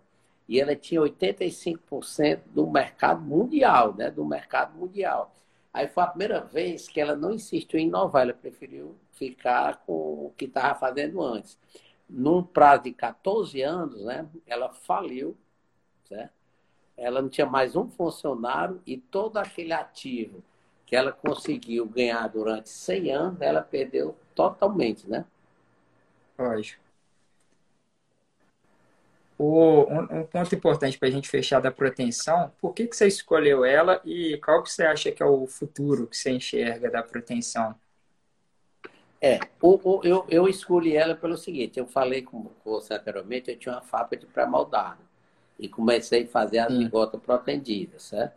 E 0.48 0.62
ela 0.62 0.76
tinha 0.76 1.02
85% 1.02 2.42
do 2.48 2.70
mercado 2.70 3.22
mundial, 3.22 3.94
né? 3.94 4.10
Do 4.10 4.24
mercado 4.24 4.78
mundial. 4.78 5.36
Aí 5.74 5.88
foi 5.88 6.04
a 6.04 6.08
primeira 6.08 6.40
vez 6.42 6.88
que 6.88 7.02
ela 7.02 7.16
não 7.16 7.34
insistiu 7.34 7.80
em 7.80 7.88
inovar, 7.88 8.24
ela 8.24 8.34
preferiu 8.34 8.96
ficar 9.12 9.84
com 9.86 10.28
o 10.28 10.34
que 10.38 10.46
estava 10.46 10.80
fazendo 10.80 11.22
antes. 11.22 11.58
Num 12.10 12.42
prazo 12.42 12.84
de 12.84 12.94
14 12.94 13.62
anos, 13.62 14.06
né? 14.06 14.26
Ela 14.46 14.72
faliu, 14.72 15.36
certo? 16.06 16.37
Ela 16.98 17.22
não 17.22 17.30
tinha 17.30 17.46
mais 17.46 17.76
um 17.76 17.88
funcionário 17.88 18.82
e 18.86 18.98
todo 18.98 19.38
aquele 19.38 19.72
ativo 19.72 20.44
que 20.86 20.96
ela 20.96 21.12
conseguiu 21.12 21.86
ganhar 21.86 22.28
durante 22.30 22.70
100 22.70 23.12
anos, 23.12 23.42
ela 23.42 23.62
perdeu 23.62 24.16
totalmente, 24.34 25.08
né? 25.08 25.26
Lógico. 26.40 26.82
O, 29.38 29.84
um, 29.84 30.22
um 30.22 30.26
ponto 30.26 30.56
importante 30.56 30.98
para 30.98 31.10
a 31.10 31.12
gente 31.12 31.30
fechar 31.30 31.60
da 31.60 31.70
proteção, 31.70 32.52
por 32.60 32.74
que, 32.74 32.88
que 32.88 32.96
você 32.96 33.06
escolheu 33.06 33.64
ela 33.64 34.02
e 34.04 34.40
qual 34.44 34.64
que 34.64 34.72
você 34.72 34.84
acha 34.84 35.12
que 35.12 35.22
é 35.22 35.26
o 35.26 35.46
futuro 35.46 36.08
que 36.08 36.18
você 36.18 36.32
enxerga 36.32 36.90
da 36.90 37.04
proteção? 37.04 37.76
É, 39.22 39.40
o, 39.62 39.80
o, 39.84 40.02
eu, 40.04 40.26
eu 40.30 40.48
escolhi 40.48 40.96
ela 40.96 41.16
pelo 41.16 41.38
seguinte, 41.38 41.78
eu 41.78 41.86
falei 41.86 42.22
com 42.22 42.50
você 42.64 42.96
anteriormente, 42.96 43.52
eu 43.52 43.58
tinha 43.58 43.76
uma 43.76 43.82
fábrica 43.82 44.26
de 44.26 44.32
pré-moldado 44.32 45.07
e 45.60 45.68
comecei 45.68 46.24
a 46.24 46.28
fazer 46.28 46.60
as 46.60 46.76
bigotas 46.76 47.22
protendidas, 47.22 48.04
certo? 48.04 48.36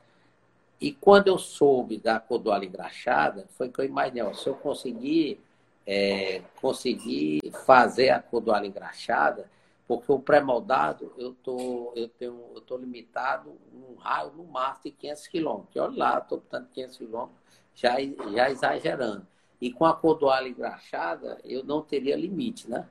E 0.80 0.92
quando 0.92 1.28
eu 1.28 1.38
soube 1.38 1.98
da 1.98 2.18
codoala 2.18 2.64
engraxada, 2.64 3.46
foi 3.50 3.68
que 3.68 3.80
eu 3.80 3.84
imaginei, 3.84 4.22
ó, 4.22 4.32
se 4.32 4.48
eu 4.48 4.54
conseguir, 4.54 5.38
é, 5.86 6.42
conseguir 6.60 7.40
fazer 7.66 8.10
a 8.10 8.20
codoala 8.20 8.66
engraxada, 8.66 9.50
porque 9.86 10.10
o 10.10 10.18
pré-moldado 10.18 11.12
eu 11.18 11.34
tô, 11.42 11.92
eu 11.96 12.08
tenho, 12.08 12.40
eu 12.54 12.60
tô 12.60 12.76
limitado 12.78 13.52
num 13.72 13.96
raio 13.96 14.30
no 14.32 14.44
máximo 14.44 14.84
de 14.84 14.92
500 14.92 15.26
quilômetros. 15.26 15.76
Olha 15.76 15.98
lá, 15.98 16.18
estou 16.18 16.38
botando 16.38 16.68
500 16.68 16.96
quilômetros, 16.96 17.38
já, 17.74 17.96
já 18.32 18.50
exagerando. 18.50 19.26
E 19.60 19.70
com 19.70 19.84
a 19.84 19.92
codoala 19.92 20.48
engraxada, 20.48 21.38
eu 21.44 21.62
não 21.62 21.82
teria 21.82 22.16
limite, 22.16 22.70
né? 22.70 22.88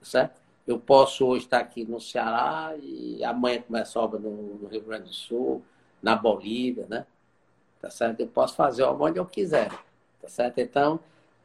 Certo? 0.00 0.40
Eu 0.66 0.78
posso 0.78 1.26
hoje 1.26 1.44
estar 1.44 1.58
aqui 1.58 1.84
no 1.84 2.00
Ceará 2.00 2.74
e 2.80 3.24
amanhã 3.24 3.62
começa 3.62 3.98
a 3.98 4.02
obra 4.02 4.18
no, 4.18 4.54
no 4.54 4.68
Rio 4.68 4.82
Grande 4.82 5.04
do 5.04 5.14
Sul, 5.14 5.62
na 6.02 6.14
Bolívia, 6.14 6.86
né? 6.88 7.06
Tá 7.80 7.90
certo? 7.90 8.20
Eu 8.20 8.28
posso 8.28 8.54
fazer 8.54 8.84
onde 8.84 9.18
eu 9.18 9.26
quiser, 9.26 9.70
tá 10.20 10.28
certo? 10.28 10.58
Então, 10.58 11.00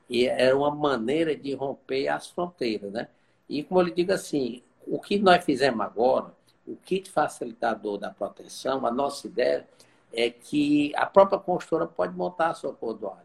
e 0.09 0.27
é 0.27 0.53
uma 0.53 0.71
maneira 0.71 1.35
de 1.35 1.53
romper 1.53 2.07
as 2.09 2.27
fronteiras, 2.27 2.91
né? 2.91 3.07
E 3.49 3.63
como 3.63 3.79
eu 3.79 3.85
lhe 3.85 3.91
digo 3.91 4.11
assim, 4.11 4.61
o 4.85 4.99
que 4.99 5.17
nós 5.17 5.43
fizemos 5.43 5.81
agora, 5.81 6.33
o 6.67 6.75
kit 6.75 7.09
facilitador 7.09 7.97
da 7.97 8.09
proteção, 8.09 8.85
a 8.85 8.91
nossa 8.91 9.27
ideia 9.27 9.67
é 10.13 10.29
que 10.29 10.93
a 10.95 11.05
própria 11.05 11.39
construtora 11.39 11.87
pode 11.87 12.15
montar 12.15 12.49
a 12.49 12.53
sua 12.53 12.73
cordoalha. 12.73 13.23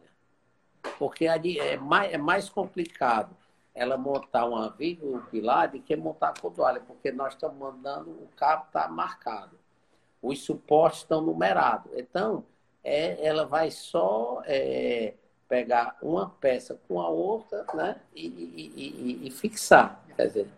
Porque 0.99 1.27
é 1.27 1.77
mais, 1.77 2.13
é 2.13 2.19
mais 2.19 2.49
complicado 2.49 3.37
ela 3.81 3.97
montar 3.97 4.45
uma 4.45 4.71
viga, 4.71 5.07
um 5.07 5.21
pilar, 5.23 5.69
do 5.69 5.81
que 5.81 5.97
montar 5.97 6.31
a 6.31 6.41
cordoalha, 6.41 6.81
porque 6.81 7.11
nós 7.11 7.35
estamos 7.35 7.57
mandando, 7.59 8.11
o 8.11 8.29
cabo 8.37 8.65
está 8.67 8.89
marcado 8.89 9.61
os 10.23 10.43
suportes 10.45 11.01
estão 11.01 11.21
numerados. 11.21 11.91
Então, 11.95 12.45
é, 12.85 13.25
ela 13.27 13.47
vai 13.47 13.71
só 13.71 14.43
é, 14.47 15.15
pegar 15.49 15.97
uma 16.03 16.29
peça 16.29 16.79
com 16.87 17.01
a 17.01 17.09
outra 17.09 17.65
né, 17.75 17.97
e, 18.15 18.27
e, 18.27 18.73
e, 18.77 19.29
e 19.29 19.31
fixar. 19.31 20.03
Quer 20.17 20.27
dizer, 20.27 20.49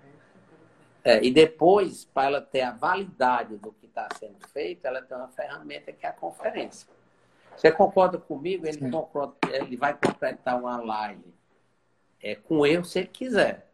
é, 1.05 1.23
e 1.25 1.31
depois, 1.31 2.05
para 2.05 2.27
ela 2.27 2.41
ter 2.41 2.63
a 2.63 2.73
validade 2.73 3.57
do 3.57 3.73
que 3.73 3.87
está 3.87 4.09
sendo 4.19 4.47
feito, 4.49 4.87
ela 4.87 5.03
tem 5.03 5.17
uma 5.17 5.29
ferramenta 5.29 5.93
que 5.93 6.07
é 6.07 6.09
a 6.09 6.13
conferência. 6.13 6.89
Você 7.57 7.71
concorda 7.71 8.19
comigo? 8.19 8.67
Ele, 8.67 8.81
ele 9.53 9.77
vai 9.77 9.95
completar 9.95 10.59
uma 10.59 10.81
live 10.83 11.32
é, 12.23 12.35
com 12.35 12.67
eu 12.67 12.85
se 12.85 13.01
ele 13.01 13.09
quiser. 13.09 13.69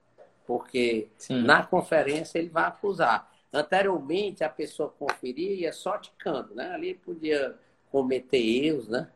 Porque 0.47 1.09
Sim. 1.19 1.43
na 1.43 1.65
conferência 1.65 2.39
ele 2.39 2.49
vai 2.49 2.65
acusar. 2.65 3.31
Anteriormente, 3.53 4.43
a 4.43 4.49
pessoa 4.49 4.93
conferia 4.99 5.51
e 5.51 5.61
ia 5.61 5.73
só 5.73 5.99
ticando, 5.99 6.55
né? 6.55 6.71
Ali 6.73 6.95
podia 6.95 7.55
cometer 7.91 8.39
erros, 8.39 8.89
né? 8.89 9.09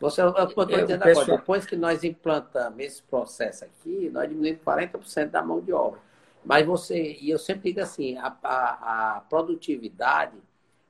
Você, 0.00 0.22
eu 0.22 0.30
estou 0.30 0.64
dizendo 0.64 1.04
agora, 1.04 1.26
depois 1.26 1.66
que 1.66 1.76
nós 1.76 2.02
implantamos 2.02 2.80
esse 2.80 3.02
processo 3.02 3.66
aqui, 3.66 4.08
nós 4.10 4.28
diminuímos 4.28 4.62
40% 4.62 5.26
da 5.26 5.42
mão 5.42 5.60
de 5.60 5.72
obra. 5.74 6.00
Mas 6.42 6.64
você, 6.64 7.18
e 7.20 7.28
eu 7.28 7.38
sempre 7.38 7.70
digo 7.70 7.82
assim, 7.82 8.16
a, 8.16 8.34
a, 8.42 9.16
a, 9.16 9.20
produtividade 9.20 10.38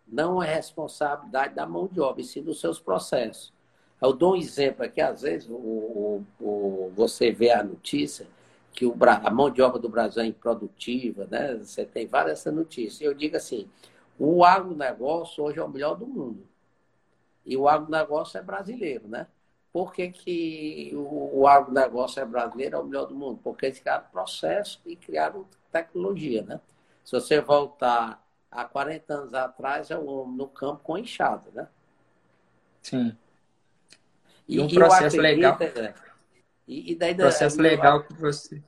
não 0.07 0.41
é 0.41 0.55
responsabilidade 0.55 1.55
da 1.55 1.67
mão 1.67 1.89
de 1.89 2.01
obra, 2.01 2.21
e 2.21 2.25
sim 2.25 2.41
dos 2.41 2.61
seus 2.61 2.79
processos. 2.79 3.53
Eu 4.01 4.13
dou 4.13 4.33
um 4.33 4.37
exemplo 4.37 4.85
aqui, 4.85 5.01
às 5.01 5.23
vezes 5.23 5.49
o, 5.51 6.25
o, 6.41 6.93
você 6.95 7.31
vê 7.31 7.51
a 7.51 7.63
notícia, 7.63 8.27
que 8.73 8.87
o, 8.87 8.97
a 9.05 9.31
mão 9.31 9.51
de 9.51 9.61
obra 9.63 9.79
do 9.79 9.89
Brasil 9.89 10.23
é 10.23 10.27
improdutiva, 10.27 11.27
né? 11.31 11.57
Você 11.57 11.85
tem 11.85 12.07
várias 12.07 12.45
notícias. 12.47 13.01
Eu 13.01 13.15
digo 13.15 13.37
assim, 13.37 13.69
o 14.19 14.45
agronegócio 14.45 15.45
hoje 15.45 15.59
é 15.59 15.63
o 15.63 15.69
melhor 15.69 15.97
do 15.97 16.07
mundo. 16.07 16.47
E 17.45 17.57
o 17.57 17.69
agronegócio 17.69 18.39
é 18.39 18.43
brasileiro, 18.43 19.09
né? 19.09 19.27
Por 19.73 19.93
que, 19.93 20.11
que 20.11 20.91
o, 20.95 21.41
o 21.41 21.47
agronegócio 21.47 22.21
é 22.21 22.25
brasileiro, 22.25 22.77
é 22.77 22.81
o 22.81 22.85
melhor 22.85 23.07
do 23.07 23.15
mundo? 23.15 23.41
Porque 23.43 23.67
eles 23.67 23.79
criaram 23.79 24.07
processo 24.11 24.81
e 24.87 24.97
criaram 24.97 25.47
tecnologia, 25.71 26.43
né? 26.43 26.61
Se 27.05 27.13
você 27.13 27.41
voltar 27.41 28.25
há 28.51 28.65
40 28.65 29.15
anos 29.15 29.35
atrás, 29.35 29.91
é 29.91 29.99
o 29.99 30.07
homem 30.07 30.37
no 30.37 30.49
campo 30.49 30.83
com 30.83 30.99
enxada, 30.99 31.51
né? 31.53 31.69
Sim. 32.83 33.17
E, 34.51 34.59
um 34.59 34.67
processo 34.67 35.17
legal. 35.17 35.57
É, 35.61 35.95
e, 36.67 36.93
e 36.93 36.95
daí, 36.97 37.15
processo 37.15 37.63
legal 37.63 38.03
que 38.03 38.15
você, 38.15 38.61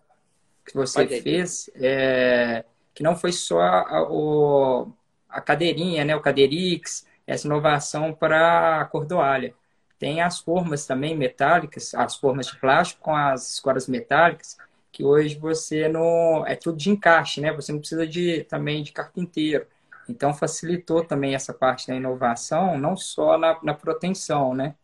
que 0.65 0.75
você 0.75 1.21
fez, 1.21 1.69
é, 1.75 2.65
que 2.95 3.03
não 3.03 3.17
foi 3.17 3.33
só 3.33 3.61
a, 3.61 4.09
o, 4.09 4.93
a 5.29 5.41
cadeirinha, 5.41 6.05
né, 6.05 6.15
o 6.15 6.21
cadeirix, 6.21 7.05
essa 7.27 7.49
inovação 7.49 8.15
para 8.15 8.81
a 8.81 8.85
cordoalha. 8.85 9.55
Tem 9.99 10.21
as 10.21 10.39
formas 10.39 10.87
também 10.87 11.17
metálicas, 11.17 11.93
as 11.97 12.15
formas 12.15 12.47
de 12.47 12.57
plástico 12.59 13.03
com 13.03 13.17
as 13.17 13.55
escoras 13.55 13.89
metálicas, 13.89 14.57
que 14.93 15.05
hoje 15.05 15.37
você 15.37 15.89
não. 15.89 16.47
É 16.47 16.55
tudo 16.55 16.79
de 16.79 16.91
encaixe, 16.91 17.41
né? 17.41 17.53
Você 17.53 17.73
não 17.73 17.81
precisa 17.81 18.07
de, 18.07 18.45
também 18.45 18.85
de 18.85 18.93
carpinteiro. 18.93 19.67
Então 20.09 20.33
facilitou 20.33 21.05
também 21.05 21.35
essa 21.35 21.53
parte 21.53 21.89
da 21.89 21.95
inovação, 21.95 22.79
não 22.79 22.97
só 22.97 23.37
na, 23.37 23.59
na 23.63 23.75
proteção, 23.75 24.55
né? 24.55 24.77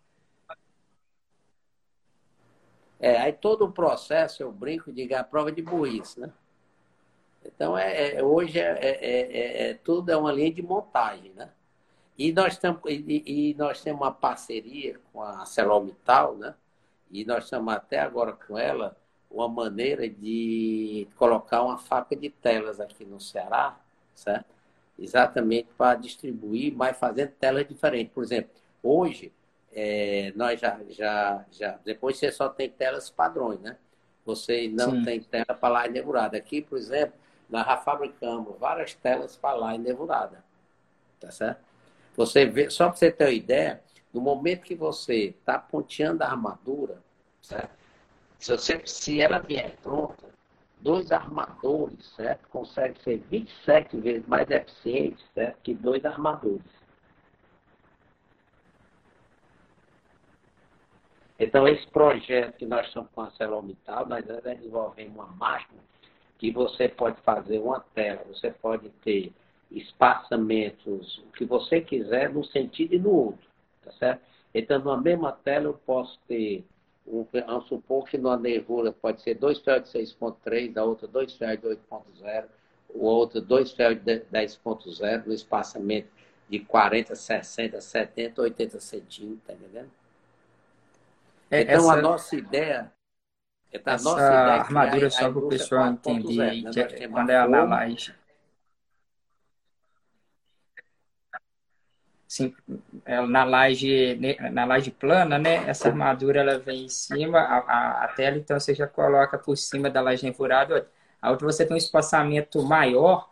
É, 3.00 3.16
aí 3.18 3.32
todo 3.32 3.64
o 3.64 3.72
processo, 3.72 4.42
eu 4.42 4.50
brinco, 4.50 4.92
digo, 4.92 5.14
é 5.14 5.16
a 5.16 5.24
prova 5.24 5.52
de 5.52 5.62
burrice, 5.62 6.18
né? 6.18 6.32
Então, 7.44 7.78
é, 7.78 8.16
é 8.16 8.22
hoje 8.22 8.58
é, 8.58 8.78
é, 8.80 9.70
é, 9.70 9.74
tudo 9.74 10.10
é 10.10 10.16
uma 10.16 10.32
linha 10.32 10.52
de 10.52 10.62
montagem, 10.62 11.32
né? 11.34 11.50
E 12.16 12.32
nós, 12.32 12.58
tamo, 12.58 12.80
e, 12.86 13.50
e 13.50 13.54
nós 13.54 13.80
temos 13.80 14.00
uma 14.02 14.12
parceria 14.12 14.98
com 15.12 15.22
a 15.22 15.46
Celomital, 15.46 16.36
né? 16.36 16.54
E 17.10 17.24
nós 17.24 17.44
estamos 17.44 17.72
até 17.72 18.00
agora 18.00 18.32
com 18.32 18.58
ela 18.58 18.96
uma 19.30 19.48
maneira 19.48 20.08
de 20.08 21.06
colocar 21.16 21.62
uma 21.62 21.78
fábrica 21.78 22.16
de 22.16 22.30
telas 22.30 22.80
aqui 22.80 23.04
no 23.04 23.20
Ceará, 23.20 23.78
certo? 24.14 24.46
Exatamente 24.98 25.68
para 25.76 25.96
distribuir, 25.96 26.74
mas 26.74 26.98
fazendo 26.98 27.30
telas 27.32 27.66
diferentes. 27.66 28.12
Por 28.12 28.24
exemplo, 28.24 28.50
hoje 28.82 29.32
é, 29.80 30.32
nós 30.34 30.58
já, 30.58 30.80
já, 30.88 31.44
já. 31.52 31.78
Depois 31.84 32.16
você 32.16 32.32
só 32.32 32.48
tem 32.48 32.68
telas 32.68 33.08
padrões, 33.10 33.60
né? 33.60 33.76
Você 34.26 34.66
não 34.66 34.90
Sim. 34.90 35.04
tem 35.04 35.20
tela 35.20 35.54
para 35.54 35.84
line 35.84 36.00
neurada. 36.00 36.36
Aqui, 36.36 36.60
por 36.60 36.76
exemplo, 36.76 37.14
nós 37.48 37.64
já 37.64 37.76
fabricamos 37.76 38.58
várias 38.58 38.92
telas 38.94 39.36
para 39.36 39.72
line 39.72 39.84
neurada. 39.84 40.44
Tá 41.20 41.30
certo? 41.30 41.60
Você 42.16 42.44
vê, 42.44 42.68
só 42.68 42.88
para 42.88 42.96
você 42.96 43.12
ter 43.12 43.24
uma 43.26 43.30
ideia, 43.30 43.80
no 44.12 44.20
momento 44.20 44.62
que 44.62 44.74
você 44.74 45.26
está 45.26 45.56
ponteando 45.60 46.24
a 46.24 46.26
armadura, 46.26 47.00
certo? 47.40 47.70
Se, 48.36 48.50
você, 48.50 48.82
se 48.84 49.20
ela 49.20 49.38
vier 49.38 49.76
pronta, 49.80 50.26
dois 50.80 51.12
armadores, 51.12 52.04
certo? 52.16 52.48
Consegue 52.48 53.00
ser 53.00 53.18
27 53.30 53.96
vezes 53.98 54.26
mais 54.26 54.50
eficiente, 54.50 55.24
certo? 55.32 55.56
Que 55.62 55.72
dois 55.72 56.04
armadores. 56.04 56.77
Então, 61.38 61.68
esse 61.68 61.86
projeto 61.86 62.56
que 62.56 62.66
nós 62.66 62.86
estamos 62.88 63.10
com 63.12 63.20
a 63.20 63.26
ArcelorMittal, 63.26 64.08
nós 64.08 64.24
desenvolvemos 64.24 65.14
uma 65.14 65.26
máquina 65.26 65.80
que 66.36 66.50
você 66.50 66.88
pode 66.88 67.20
fazer 67.22 67.58
uma 67.60 67.80
tela, 67.94 68.24
você 68.26 68.50
pode 68.50 68.88
ter 69.04 69.32
espaçamentos, 69.70 71.18
o 71.18 71.32
que 71.32 71.44
você 71.44 71.80
quiser, 71.80 72.30
num 72.30 72.42
sentido 72.42 72.94
e 72.94 72.98
no 72.98 73.10
outro, 73.10 73.48
tá 73.84 73.92
certo? 73.92 74.22
Então, 74.52 74.82
na 74.82 74.96
mesma 74.96 75.30
tela, 75.30 75.66
eu 75.66 75.74
posso 75.74 76.18
ter, 76.26 76.64
um, 77.06 77.24
vamos 77.30 77.68
supor 77.68 78.04
que 78.08 78.18
numa 78.18 78.36
nervura 78.36 78.90
pode 78.92 79.20
ser 79.22 79.34
dois 79.34 79.58
ferros 79.60 79.92
de 79.92 79.98
6.3, 79.98 80.72
da 80.72 80.84
outra 80.84 81.06
dois 81.06 81.34
ferros 81.36 81.60
de 81.60 81.68
8.0, 81.68 82.46
o 82.90 83.04
outro 83.04 83.40
dois 83.40 83.72
ferros 83.72 84.02
de 84.02 84.20
10.0, 84.32 85.26
no 85.26 85.32
espaçamento 85.32 86.08
de 86.48 86.60
40, 86.60 87.14
60, 87.14 87.80
70, 87.80 88.42
80 88.42 88.80
centímetros, 88.80 89.44
tá 89.46 89.52
entendendo? 89.52 89.90
É, 91.50 91.62
então, 91.62 91.74
essa, 91.74 91.92
a 91.92 92.02
nossa 92.02 92.36
ideia. 92.36 92.92
A 93.72 93.92
essa 93.92 94.10
nossa 94.10 94.20
ideia 94.20 94.56
é 94.56 94.58
armadura, 94.58 95.10
só 95.10 95.30
para 95.30 95.38
o 95.38 95.48
pessoal 95.48 95.86
entender, 95.88 96.62
né? 96.62 96.70
que 96.70 97.04
é, 97.04 97.08
quando 97.08 97.30
é 97.30 97.36
a 97.36 97.44
laje. 97.44 98.14
Sim, 102.26 102.54
é, 103.06 103.20
na 103.22 103.44
laje, 103.44 104.18
na 104.52 104.66
laje 104.66 104.90
plana, 104.90 105.38
né? 105.38 105.66
Essa 105.66 105.88
armadura 105.88 106.40
ela 106.40 106.58
vem 106.58 106.84
em 106.84 106.88
cima, 106.88 107.38
a, 107.38 107.58
a, 107.58 108.04
a 108.04 108.08
tela, 108.08 108.36
então 108.36 108.60
você 108.60 108.74
já 108.74 108.86
coloca 108.86 109.38
por 109.38 109.56
cima 109.56 109.88
da 109.88 110.02
laje 110.02 110.24
nervurada. 110.24 110.86
A 111.22 111.30
outra 111.30 111.46
você 111.46 111.64
tem 111.64 111.74
um 111.74 111.78
espaçamento 111.78 112.62
maior 112.62 113.28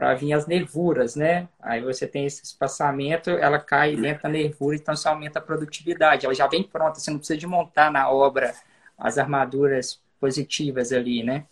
para 0.00 0.14
vir 0.14 0.32
as 0.32 0.46
nervuras, 0.46 1.14
né? 1.14 1.46
Aí 1.60 1.82
você 1.82 2.06
tem 2.06 2.24
esse 2.24 2.42
espaçamento, 2.42 3.28
ela 3.28 3.58
cai 3.58 3.94
dentro 3.94 4.22
da 4.22 4.28
nervura, 4.30 4.74
então 4.74 4.96
você 4.96 5.06
aumenta 5.06 5.40
a 5.40 5.42
produtividade. 5.42 6.24
Ela 6.24 6.34
já 6.34 6.46
vem 6.46 6.62
pronta, 6.62 6.98
você 6.98 7.10
não 7.10 7.18
precisa 7.18 7.38
de 7.38 7.46
montar 7.46 7.92
na 7.92 8.10
obra 8.10 8.54
as 8.96 9.18
armaduras 9.18 10.00
positivas 10.18 10.90
ali, 10.90 11.22
né? 11.22 11.44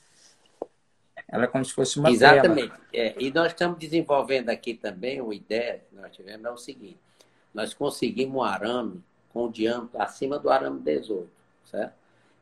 Ela 1.29 1.45
é 1.45 1.47
como 1.47 1.63
se 1.63 1.75
fosse 1.75 1.99
uma 2.01 2.11
Exatamente. 2.11 2.73
É, 2.91 3.15
e 3.23 3.31
nós 3.31 3.49
estamos 3.49 3.79
desenvolvendo 3.79 4.49
aqui 4.49 4.73
também 4.73 5.21
uma 5.21 5.35
ideia 5.35 5.85
que 5.87 5.95
nós 5.95 6.17
tivemos 6.17 6.47
é 6.47 6.51
o 6.51 6.57
seguinte: 6.57 6.99
nós 7.53 7.75
conseguimos 7.75 8.35
um 8.35 8.43
arame 8.43 9.05
com 9.29 9.51
diâmetro 9.51 10.01
acima 10.01 10.39
do 10.39 10.49
arame 10.49 10.81
18, 10.81 11.29
certo? 11.67 11.93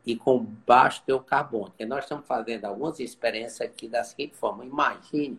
E 0.07 0.15
com 0.15 0.39
baixo 0.39 1.03
teu 1.05 1.19
carbono. 1.19 1.65
Porque 1.65 1.85
nós 1.85 2.05
estamos 2.05 2.29
fazendo 2.29 2.65
algumas 2.65 3.01
experiências 3.01 3.61
aqui 3.61 3.89
da 3.89 4.05
seguinte 4.05 4.37
forma: 4.37 4.65
imagine 4.65 5.37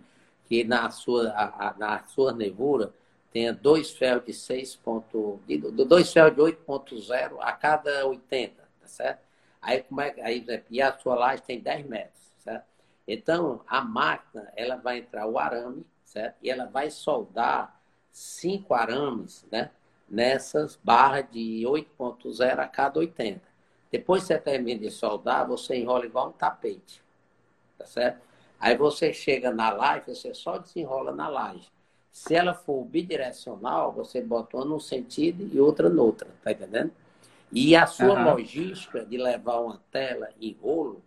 que 0.47 0.63
na 0.63 0.89
sua, 0.89 1.29
a, 1.29 1.69
a, 1.69 1.73
na 1.77 2.03
sua 2.07 2.31
nervura 2.31 2.93
tenha 3.31 3.53
dois 3.53 3.91
ferros 3.91 4.25
de 4.25 4.33
6 4.33 4.75
ponto, 4.77 5.39
de, 5.45 5.57
dois 5.57 6.11
ferros 6.11 6.33
de 6.33 6.41
8.0 6.41 7.37
a 7.39 7.51
cada 7.51 8.05
80, 8.07 8.55
tá 8.81 8.87
certo? 8.87 9.19
Aí, 9.61 9.83
como 9.83 10.01
é, 10.01 10.15
aí, 10.21 10.45
e 10.69 10.81
a 10.81 10.97
sua 10.97 11.15
laje 11.15 11.43
tem 11.43 11.59
10 11.59 11.85
metros, 11.85 12.21
certo? 12.39 12.65
Então, 13.07 13.61
a 13.67 13.81
máquina, 13.81 14.51
ela 14.55 14.75
vai 14.77 14.99
entrar 14.99 15.27
o 15.27 15.37
arame, 15.37 15.85
certo? 16.03 16.35
E 16.41 16.49
ela 16.49 16.65
vai 16.65 16.89
soldar 16.89 17.79
cinco 18.11 18.73
arames, 18.73 19.45
né? 19.51 19.71
Nessas 20.09 20.79
barras 20.81 21.25
de 21.29 21.63
8.0 21.65 22.59
a 22.59 22.67
cada 22.67 22.99
80. 22.99 23.41
Depois 23.91 24.23
que 24.23 24.27
você 24.27 24.39
termina 24.39 24.79
de 24.79 24.89
soldar, 24.89 25.47
você 25.47 25.75
enrola 25.75 26.05
igual 26.05 26.29
um 26.29 26.31
tapete, 26.31 27.01
tá 27.77 27.85
certo? 27.85 28.26
Aí 28.59 28.75
você 28.75 29.13
chega 29.13 29.51
na 29.51 29.69
laje, 29.69 30.05
você 30.07 30.33
só 30.33 30.57
desenrola 30.57 31.11
na 31.11 31.27
laje. 31.27 31.69
Se 32.11 32.33
ela 32.33 32.53
for 32.53 32.83
bidirecional, 32.83 33.91
você 33.91 34.21
bota 34.21 34.57
uma 34.57 34.65
num 34.65 34.79
sentido 34.79 35.47
e 35.53 35.59
outra 35.59 35.89
noutra, 35.89 36.27
tá 36.43 36.51
entendendo? 36.51 36.91
E 37.51 37.75
a 37.75 37.85
sua 37.85 38.15
uhum. 38.15 38.33
logística 38.33 39.05
de 39.05 39.17
levar 39.17 39.59
uma 39.59 39.81
tela 39.91 40.29
em 40.41 40.57
rolo 40.61 41.01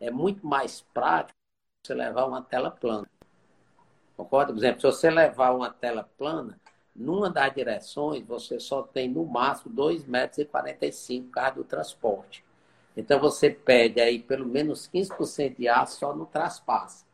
é 0.00 0.10
muito 0.10 0.46
mais 0.46 0.84
prática 0.92 1.36
você 1.84 1.94
levar 1.94 2.26
uma 2.26 2.42
tela 2.42 2.70
plana. 2.70 3.08
Concorda? 4.16 4.52
Por 4.52 4.58
exemplo, 4.58 4.80
se 4.80 4.86
você 4.86 5.10
levar 5.10 5.54
uma 5.54 5.70
tela 5.70 6.08
plana, 6.18 6.58
numa 6.94 7.30
das 7.30 7.54
direções 7.54 8.26
você 8.26 8.58
só 8.58 8.82
tem 8.82 9.08
no 9.08 9.24
máximo 9.24 9.74
2,45 9.74 10.08
metros 10.08 10.46
por 11.26 11.30
causa 11.30 11.54
do 11.54 11.64
transporte. 11.64 12.45
Então 12.96 13.20
você 13.20 13.50
pede 13.50 14.00
aí 14.00 14.18
pelo 14.18 14.46
menos 14.46 14.88
15% 14.88 15.56
de 15.56 15.68
aço 15.68 15.98
só 15.98 16.14
no 16.14 16.24
traspasse. 16.24 17.04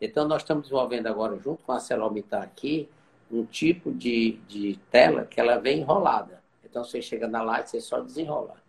Então 0.00 0.26
nós 0.26 0.42
estamos 0.42 0.64
desenvolvendo 0.64 1.08
agora, 1.08 1.36
junto 1.38 1.62
com 1.64 1.72
a 1.72 1.80
Celomitar 1.80 2.42
aqui, 2.42 2.88
um 3.30 3.44
tipo 3.44 3.92
de, 3.92 4.32
de 4.48 4.78
tela 4.90 5.24
que 5.24 5.40
ela 5.40 5.58
vem 5.58 5.80
enrolada. 5.80 6.40
Então 6.64 6.84
você 6.84 7.02
chega 7.02 7.26
na 7.26 7.42
light, 7.42 7.68
você 7.68 7.80
só 7.80 8.00
desenrola. 8.00 8.62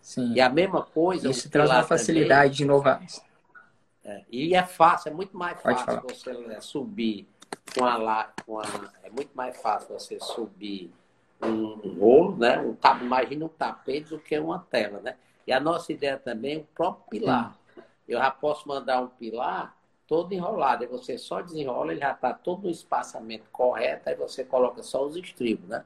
Sim. 0.00 0.32
E 0.34 0.40
a 0.40 0.48
mesma 0.48 0.82
coisa. 0.82 1.30
Isso 1.30 1.48
traz 1.48 1.70
uma 1.70 1.82
facilidade 1.82 2.42
também, 2.42 2.50
de 2.50 2.62
inovar. 2.64 3.06
É, 4.04 4.24
e 4.30 4.54
é 4.54 4.64
fácil, 4.64 5.10
é 5.10 5.14
muito 5.14 5.36
mais 5.36 5.60
fácil 5.60 6.02
você 6.02 6.32
né, 6.32 6.60
subir 6.60 7.28
com 7.76 7.84
a, 7.84 8.32
com 8.44 8.58
a. 8.58 8.64
É 9.04 9.10
muito 9.10 9.30
mais 9.34 9.56
fácil 9.60 9.96
você 9.96 10.18
subir 10.18 10.92
um 11.42 11.98
rolo, 11.98 12.36
né? 12.36 12.58
Um 12.58 12.74
cabo, 12.74 13.04
imagina 13.04 13.44
um 13.44 13.48
tapete 13.48 14.10
do 14.10 14.18
que 14.18 14.38
uma 14.38 14.58
tela, 14.58 15.00
né? 15.00 15.16
E 15.46 15.52
a 15.52 15.58
nossa 15.58 15.92
ideia 15.92 16.16
também 16.16 16.56
é 16.56 16.58
o 16.58 16.66
próprio 16.74 17.04
pilar. 17.10 17.58
Eu 18.08 18.18
já 18.18 18.30
posso 18.30 18.68
mandar 18.68 19.00
um 19.00 19.08
pilar 19.08 19.76
todo 20.06 20.32
enrolado. 20.32 20.84
Aí 20.84 20.88
você 20.88 21.18
só 21.18 21.40
desenrola, 21.40 21.92
ele 21.92 22.00
já 22.00 22.12
está 22.12 22.32
todo 22.32 22.64
no 22.64 22.70
espaçamento 22.70 23.44
correto, 23.50 24.08
aí 24.08 24.14
você 24.14 24.44
coloca 24.44 24.82
só 24.82 25.04
os 25.04 25.16
estribos, 25.16 25.68
né? 25.68 25.84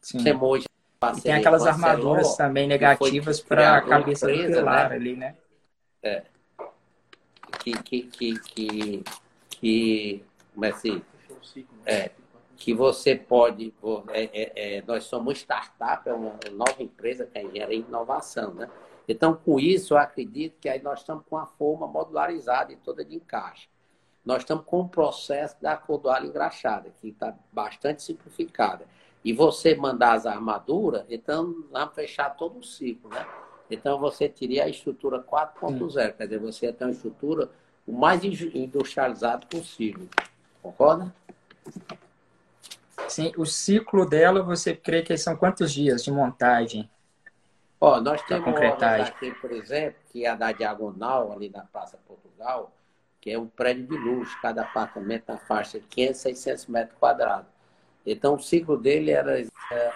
Sim. 0.00 0.20
Você 0.20 0.32
moja, 0.32 0.66
e 1.16 1.20
tem 1.20 1.34
aquelas 1.34 1.66
armaduras 1.66 2.36
também 2.36 2.66
negativas 2.66 3.40
para 3.40 3.78
a 3.78 3.82
cabeça 3.82 4.26
do 4.26 4.32
pilar 4.32 4.90
né? 4.90 4.96
ali, 4.96 5.16
né? 5.16 5.36
É. 6.02 6.24
Que, 7.58 7.82
que, 7.82 8.02
que, 8.04 8.38
que, 8.40 9.04
que, 9.50 10.24
como 10.54 10.64
é 10.64 10.70
assim? 10.70 11.02
É, 11.84 12.10
que 12.62 12.72
você 12.72 13.16
pode. 13.16 13.74
É, 14.10 14.22
é, 14.22 14.76
é, 14.76 14.82
nós 14.86 15.04
somos 15.04 15.38
startup, 15.38 16.08
é 16.08 16.12
uma 16.12 16.38
nova 16.52 16.80
empresa 16.80 17.26
que 17.26 17.40
e 17.40 17.74
inovação, 17.74 18.54
né? 18.54 18.70
Então, 19.08 19.34
com 19.34 19.58
isso, 19.58 19.94
eu 19.94 19.98
acredito 19.98 20.60
que 20.60 20.68
aí 20.68 20.80
nós 20.80 21.00
estamos 21.00 21.24
com 21.28 21.36
a 21.36 21.44
forma 21.44 21.88
modularizada 21.88 22.72
e 22.72 22.76
toda 22.76 23.04
de 23.04 23.16
encaixe. 23.16 23.68
Nós 24.24 24.42
estamos 24.42 24.64
com 24.64 24.82
o 24.82 24.88
processo 24.88 25.56
da 25.60 25.76
cordoalha 25.76 26.24
engraxada, 26.24 26.88
que 27.00 27.08
está 27.08 27.34
bastante 27.52 28.00
simplificada. 28.00 28.86
E 29.24 29.32
você 29.32 29.74
mandar 29.74 30.12
as 30.12 30.24
armaduras, 30.24 31.04
então 31.10 31.64
vamos 31.68 31.94
fechar 31.96 32.30
todo 32.30 32.60
o 32.60 32.62
ciclo, 32.62 33.10
né? 33.10 33.26
Então 33.68 33.98
você 33.98 34.28
teria 34.28 34.64
a 34.64 34.68
estrutura 34.68 35.20
4.0, 35.20 36.12
quer 36.12 36.24
dizer, 36.24 36.38
você 36.38 36.66
ia 36.66 36.72
ter 36.72 36.84
uma 36.84 36.92
estrutura 36.92 37.50
o 37.84 37.92
mais 37.92 38.22
industrializada 38.22 39.44
possível. 39.48 40.06
Concorda? 40.62 41.12
Sim, 43.12 43.30
o 43.36 43.44
ciclo 43.44 44.06
dela, 44.06 44.42
você 44.42 44.74
crê 44.74 45.02
que 45.02 45.14
são 45.18 45.36
quantos 45.36 45.70
dias 45.70 46.02
de 46.02 46.10
montagem? 46.10 46.90
Ó, 47.78 48.00
nós 48.00 48.22
temos 48.22 48.46
uma 48.46 49.02
aqui, 49.02 49.30
por 49.32 49.52
exemplo, 49.52 50.00
que 50.10 50.24
é 50.24 50.30
a 50.30 50.34
da 50.34 50.50
Diagonal, 50.50 51.30
ali 51.30 51.50
na 51.50 51.60
Praça 51.60 51.98
Portugal, 52.08 52.72
que 53.20 53.30
é 53.30 53.38
um 53.38 53.46
prédio 53.46 53.86
de 53.86 53.98
luxo, 53.98 54.34
cada 54.40 54.62
apartamento 54.62 55.24
na 55.28 55.36
faixa 55.36 55.78
de 55.78 55.86
500, 55.88 56.20
600 56.22 56.66
metros 56.68 56.98
quadrados. 56.98 57.50
Então, 58.06 58.36
o 58.36 58.38
ciclo 58.38 58.78
dele 58.78 59.10
era, 59.10 59.44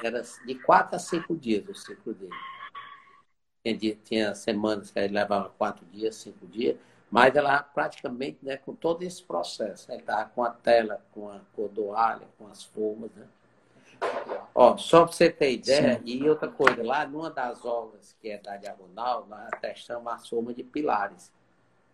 era 0.02 0.22
de 0.44 0.54
4 0.56 0.96
a 0.96 0.98
5 0.98 1.34
dias, 1.36 1.66
o 1.66 1.74
ciclo 1.74 2.12
dele. 2.12 2.34
Tinha, 3.64 3.96
tinha 4.04 4.34
semanas 4.34 4.90
que 4.90 4.98
ele 4.98 5.14
levava 5.14 5.48
4 5.56 5.86
dias, 5.86 6.16
5 6.16 6.46
dias, 6.48 6.76
mas 7.10 7.34
ela 7.36 7.62
praticamente 7.62 8.38
né, 8.42 8.56
com 8.56 8.74
todo 8.74 9.02
esse 9.02 9.22
processo. 9.22 9.90
Né? 9.90 9.98
Estava 9.98 10.28
com 10.30 10.42
a 10.42 10.50
tela, 10.50 11.00
com 11.12 11.30
a 11.30 11.40
cordoalha, 11.54 12.26
com 12.38 12.46
as 12.48 12.64
formas. 12.64 13.10
Né? 13.14 13.26
Ó, 14.54 14.76
só 14.76 15.04
para 15.04 15.12
você 15.12 15.30
ter 15.30 15.52
ideia, 15.52 15.98
Sim. 15.98 16.02
e 16.04 16.28
outra 16.28 16.48
coisa, 16.48 16.82
lá 16.82 17.06
numa 17.06 17.30
das 17.30 17.64
obras 17.64 18.14
que 18.20 18.28
é 18.28 18.38
da 18.38 18.56
Diagonal, 18.56 19.26
nós 19.28 19.50
testamos 19.60 20.12
a 20.12 20.18
soma 20.18 20.52
de 20.52 20.62
pilares, 20.62 21.32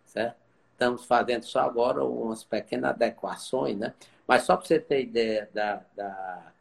certo? 0.05 0.37
Estamos 0.71 1.05
fazendo 1.05 1.43
só 1.43 1.59
agora 1.61 2.03
umas 2.03 2.43
pequenas 2.43 2.91
adequações, 2.91 3.77
né? 3.77 3.93
Mas 4.27 4.43
só 4.43 4.57
para 4.57 4.65
você 4.65 4.79
ter 4.79 5.03
ideia 5.03 5.49
da, 5.53 5.81
da, 5.95 6.51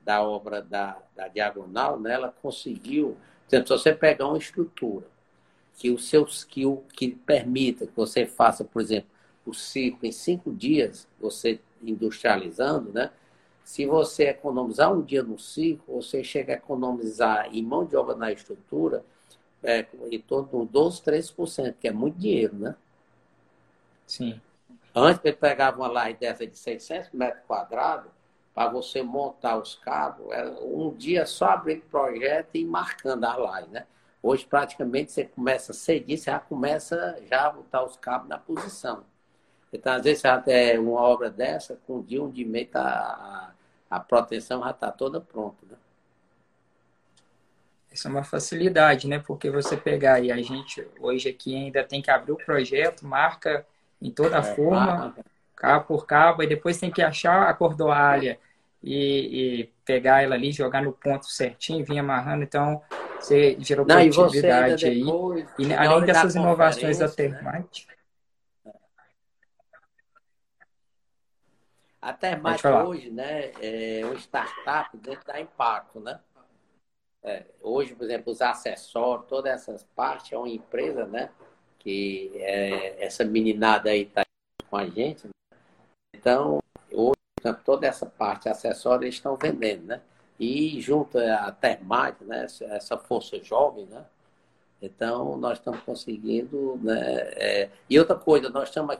da 0.00 0.22
obra 0.22 0.62
da, 0.62 0.96
da 1.14 1.28
Diagonal, 1.28 1.98
né? 1.98 2.14
ela 2.14 2.32
conseguiu, 2.40 3.16
se 3.48 3.60
você 3.60 3.92
pegar 3.92 4.28
uma 4.28 4.38
estrutura 4.38 5.06
que 5.76 5.90
o 5.90 5.98
seu 5.98 6.24
que, 6.48 6.66
o, 6.66 6.82
que 6.92 7.10
permita 7.10 7.86
que 7.86 7.94
você 7.94 8.26
faça, 8.26 8.64
por 8.64 8.80
exemplo, 8.82 9.10
o 9.44 9.54
ciclo 9.54 10.00
em 10.08 10.12
cinco 10.12 10.52
dias, 10.52 11.06
você 11.20 11.60
industrializando, 11.82 12.92
né? 12.92 13.10
Se 13.62 13.84
você 13.84 14.28
economizar 14.28 14.92
um 14.92 15.02
dia 15.02 15.22
no 15.22 15.38
ciclo, 15.38 16.00
você 16.00 16.24
chega 16.24 16.54
a 16.54 16.56
economizar 16.56 17.48
em 17.52 17.62
mão 17.62 17.84
de 17.84 17.96
obra 17.96 18.14
na 18.14 18.32
estrutura 18.32 19.04
é, 19.62 19.86
em 20.10 20.20
torno 20.20 20.64
de 20.64 20.72
12, 20.72 21.02
13%, 21.02 21.74
que 21.80 21.88
é 21.88 21.92
muito 21.92 22.18
dinheiro, 22.18 22.56
né? 22.56 22.76
Sim. 24.06 24.40
Antes 24.94 25.20
ele 25.24 25.36
pegava 25.36 25.78
uma 25.78 25.88
laje 25.88 26.16
dessa 26.16 26.46
de 26.46 26.56
600 26.56 27.10
metros 27.12 27.42
quadrados, 27.46 28.10
para 28.54 28.70
você 28.70 29.02
montar 29.02 29.58
os 29.58 29.74
cabos, 29.74 30.32
era 30.32 30.50
um 30.62 30.94
dia 30.94 31.26
só 31.26 31.50
abrir 31.50 31.82
projeto 31.90 32.54
e 32.54 32.64
marcando 32.64 33.24
a 33.24 33.36
laje, 33.36 33.68
né? 33.68 33.84
Hoje, 34.26 34.44
praticamente, 34.44 35.12
você 35.12 35.24
começa 35.24 35.70
a 35.70 35.74
ceder, 35.74 36.18
você 36.18 36.32
já 36.32 36.40
começa 36.40 37.16
já 37.30 37.46
a 37.46 37.50
botar 37.50 37.84
os 37.84 37.96
cabos 37.96 38.28
na 38.28 38.36
posição. 38.36 39.04
Então, 39.72 39.92
às 39.92 40.02
vezes, 40.02 40.24
até 40.24 40.76
uma 40.80 41.00
obra 41.00 41.30
dessa, 41.30 41.78
com 41.86 41.98
um 41.98 42.02
dia, 42.02 42.20
um 42.20 42.28
dia 42.28 42.44
e 42.44 42.48
meio, 42.48 42.66
tá, 42.66 43.54
a, 43.88 43.96
a 43.96 44.00
proteção 44.00 44.64
já 44.64 44.70
está 44.70 44.90
toda 44.90 45.20
pronta, 45.20 45.64
né? 45.70 45.76
Isso 47.92 48.08
é 48.08 48.10
uma 48.10 48.24
facilidade, 48.24 49.06
né? 49.06 49.20
Porque 49.20 49.48
você 49.48 49.76
pegar 49.76 50.18
e 50.18 50.32
a 50.32 50.42
gente 50.42 50.84
hoje 50.98 51.28
aqui 51.28 51.54
ainda 51.54 51.84
tem 51.84 52.02
que 52.02 52.10
abrir 52.10 52.32
o 52.32 52.36
projeto, 52.36 53.06
marca 53.06 53.64
em 54.02 54.10
toda 54.10 54.40
a 54.40 54.40
é, 54.40 54.54
forma, 54.56 55.14
cabo 55.54 55.84
por 55.84 56.04
cabo, 56.04 56.42
e 56.42 56.48
depois 56.48 56.80
tem 56.80 56.90
que 56.90 57.00
achar 57.00 57.48
a 57.48 57.54
cordoalha 57.54 58.40
e, 58.86 59.62
e, 59.62 59.64
pegar 59.84 60.22
ela 60.22 60.36
ali, 60.36 60.52
jogar 60.52 60.80
no 60.80 60.92
ponto 60.92 61.26
certinho, 61.26 61.84
vir 61.84 61.98
amarrando. 61.98 62.44
Então, 62.44 62.80
você 63.18 63.56
gerou 63.58 63.84
Não, 63.84 63.96
produtividade 63.96 64.86
aí. 64.86 65.02
Depois, 65.02 65.48
e 65.58 65.74
além 65.74 66.06
dessas 66.06 66.36
inovações 66.36 66.98
da 66.98 67.08
Termite. 67.08 67.88
Né? 67.88 68.72
A 72.00 72.12
Termite 72.12 72.64
hoje, 72.68 73.10
né, 73.10 73.50
é 73.60 74.02
uma 74.04 74.14
startup 74.14 74.96
dentro 74.96 75.26
da 75.26 75.40
Impacto, 75.40 75.98
né? 75.98 76.20
É, 77.24 77.44
hoje, 77.60 77.92
por 77.92 78.04
exemplo, 78.04 78.32
os 78.32 78.40
acessórios, 78.40 79.26
todas 79.26 79.52
essas 79.52 79.82
partes, 79.96 80.32
é 80.32 80.38
uma 80.38 80.48
empresa, 80.48 81.04
né? 81.06 81.30
Que 81.80 82.30
é, 82.36 83.04
essa 83.04 83.24
meninada 83.24 83.90
aí 83.90 84.02
está 84.02 84.22
com 84.70 84.76
a 84.76 84.86
gente. 84.86 85.26
Né? 85.26 85.32
Então, 86.14 86.60
hoje, 87.50 87.58
toda 87.64 87.86
essa 87.86 88.06
parte 88.06 88.48
acessória 88.48 89.04
eles 89.04 89.16
estão 89.16 89.36
vendendo, 89.36 89.86
né? 89.86 90.00
E 90.38 90.80
junto 90.80 91.18
à 91.18 91.50
Termate, 91.52 92.24
né? 92.24 92.46
Essa 92.62 92.98
força 92.98 93.42
jovem, 93.42 93.86
né? 93.86 94.04
Então, 94.80 95.36
nós 95.36 95.58
estamos 95.58 95.80
conseguindo, 95.80 96.78
né? 96.82 97.00
É... 97.36 97.70
E 97.88 97.98
outra 97.98 98.16
coisa, 98.16 98.48
nós 98.50 98.68
estamos 98.68 98.96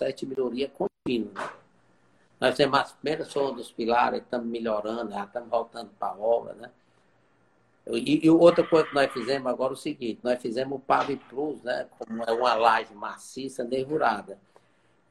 aqui 0.00 0.26
com 0.26 0.30
melhoria 0.30 0.68
contínua, 0.70 1.32
né? 1.34 1.50
Nós 2.40 2.56
temos 2.56 2.78
as 2.78 2.92
primeiras 2.92 3.32
foram 3.32 3.54
dos 3.54 3.70
pilares, 3.72 4.22
estamos 4.22 4.46
melhorando, 4.46 5.12
já 5.12 5.24
estamos 5.24 5.48
voltando 5.48 5.90
para 5.98 6.08
a 6.08 6.18
obra, 6.18 6.52
né? 6.54 6.70
E, 7.86 8.26
e, 8.26 8.30
outra 8.30 8.66
coisa 8.66 8.88
que 8.88 8.94
nós 8.94 9.12
fizemos 9.12 9.46
agora 9.46 9.72
é 9.72 9.74
o 9.74 9.76
seguinte, 9.76 10.20
nós 10.22 10.40
fizemos 10.40 10.78
o 10.78 10.80
Pave 10.80 11.16
Plus, 11.28 11.62
né? 11.62 11.86
Como 11.98 12.22
é 12.22 12.32
uma 12.32 12.54
laje 12.54 12.94
maciça, 12.94 13.62
nervurada. 13.62 14.38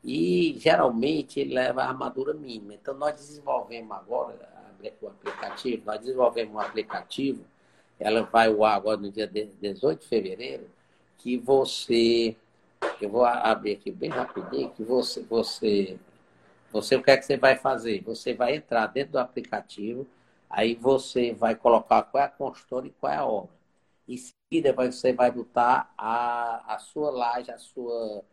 E 0.04 0.56
geralmente 0.60 1.40
ele 1.40 1.54
leva 1.54 1.82
a 1.84 1.88
armadura 1.88 2.34
mínima. 2.34 2.74
Então 2.74 2.94
nós 2.94 3.16
desenvolvemos 3.16 3.92
agora 3.92 4.54
o 5.02 5.08
aplicativo, 5.08 5.84
nós 5.86 6.00
desenvolvemos 6.00 6.54
um 6.54 6.60
aplicativo, 6.60 7.46
ela 7.98 8.24
vai 8.24 8.48
ao 8.48 8.66
ar 8.66 8.76
agora 8.76 8.98
no 8.98 9.10
dia 9.10 9.26
18 9.26 10.02
de 10.02 10.08
fevereiro, 10.08 10.70
que 11.18 11.38
você, 11.38 12.36
eu 13.02 13.10
vou 13.10 13.24
abrir 13.24 13.74
aqui 13.74 13.92
bem 13.92 14.10
rapidinho, 14.10 14.72
que 14.72 14.84
você, 14.84 15.22
você, 15.24 15.98
você 16.70 16.98
o 16.98 17.04
que 17.04 17.12
é 17.12 17.18
que 17.18 17.26
você 17.26 17.38
vai 17.38 17.56
fazer? 17.56 18.04
Você 18.04 18.34
vai 18.34 18.58
entrar 18.58 18.88
dentro 18.88 19.14
do 19.14 19.20
aplicativo, 19.20 20.06
Aí 20.54 20.76
você 20.76 21.34
vai 21.34 21.56
colocar 21.56 22.04
qual 22.04 22.22
é 22.24 22.28
a 22.28 22.30
consultora 22.30 22.86
e 22.86 22.92
qual 22.92 23.12
é 23.12 23.16
a 23.18 23.26
obra. 23.26 23.50
Em 24.08 24.18
seguida, 24.18 24.72
você 24.72 25.12
vai 25.12 25.32
botar 25.32 25.92
a, 25.98 26.76
a 26.76 26.78
sua 26.78 27.10
laje, 27.10 27.50
a 27.50 27.58
sua, 27.58 28.24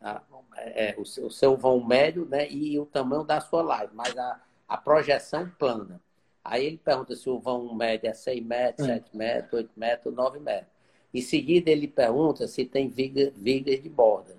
a, 0.00 0.22
é, 0.56 0.94
o, 0.98 1.04
seu, 1.04 1.26
o, 1.26 1.30
seu, 1.30 1.56
vão 1.56 1.84
médio 1.84 2.24
né, 2.26 2.48
e 2.50 2.78
o 2.78 2.86
tamanho 2.86 3.24
da 3.24 3.40
sua 3.40 3.62
laje, 3.62 3.90
mas 3.94 4.16
a, 4.16 4.40
a 4.68 4.76
projeção 4.76 5.50
plana. 5.58 6.00
Aí 6.44 6.64
ele 6.64 6.78
pergunta 6.78 7.14
se 7.14 7.28
o 7.28 7.38
vão 7.38 7.74
médio 7.74 8.08
é 8.08 8.14
6 8.14 8.44
metros, 8.44 8.86
7 8.86 9.10
hum. 9.12 9.18
metros, 9.18 9.52
8 9.52 9.70
metros, 9.76 10.14
9 10.14 10.38
metros. 10.40 10.70
Em 11.12 11.20
seguida, 11.20 11.70
ele 11.70 11.88
pergunta 11.88 12.46
se 12.46 12.64
tem 12.64 12.88
viga, 12.88 13.32
vigas 13.36 13.82
de 13.82 13.88
borda. 13.88 14.36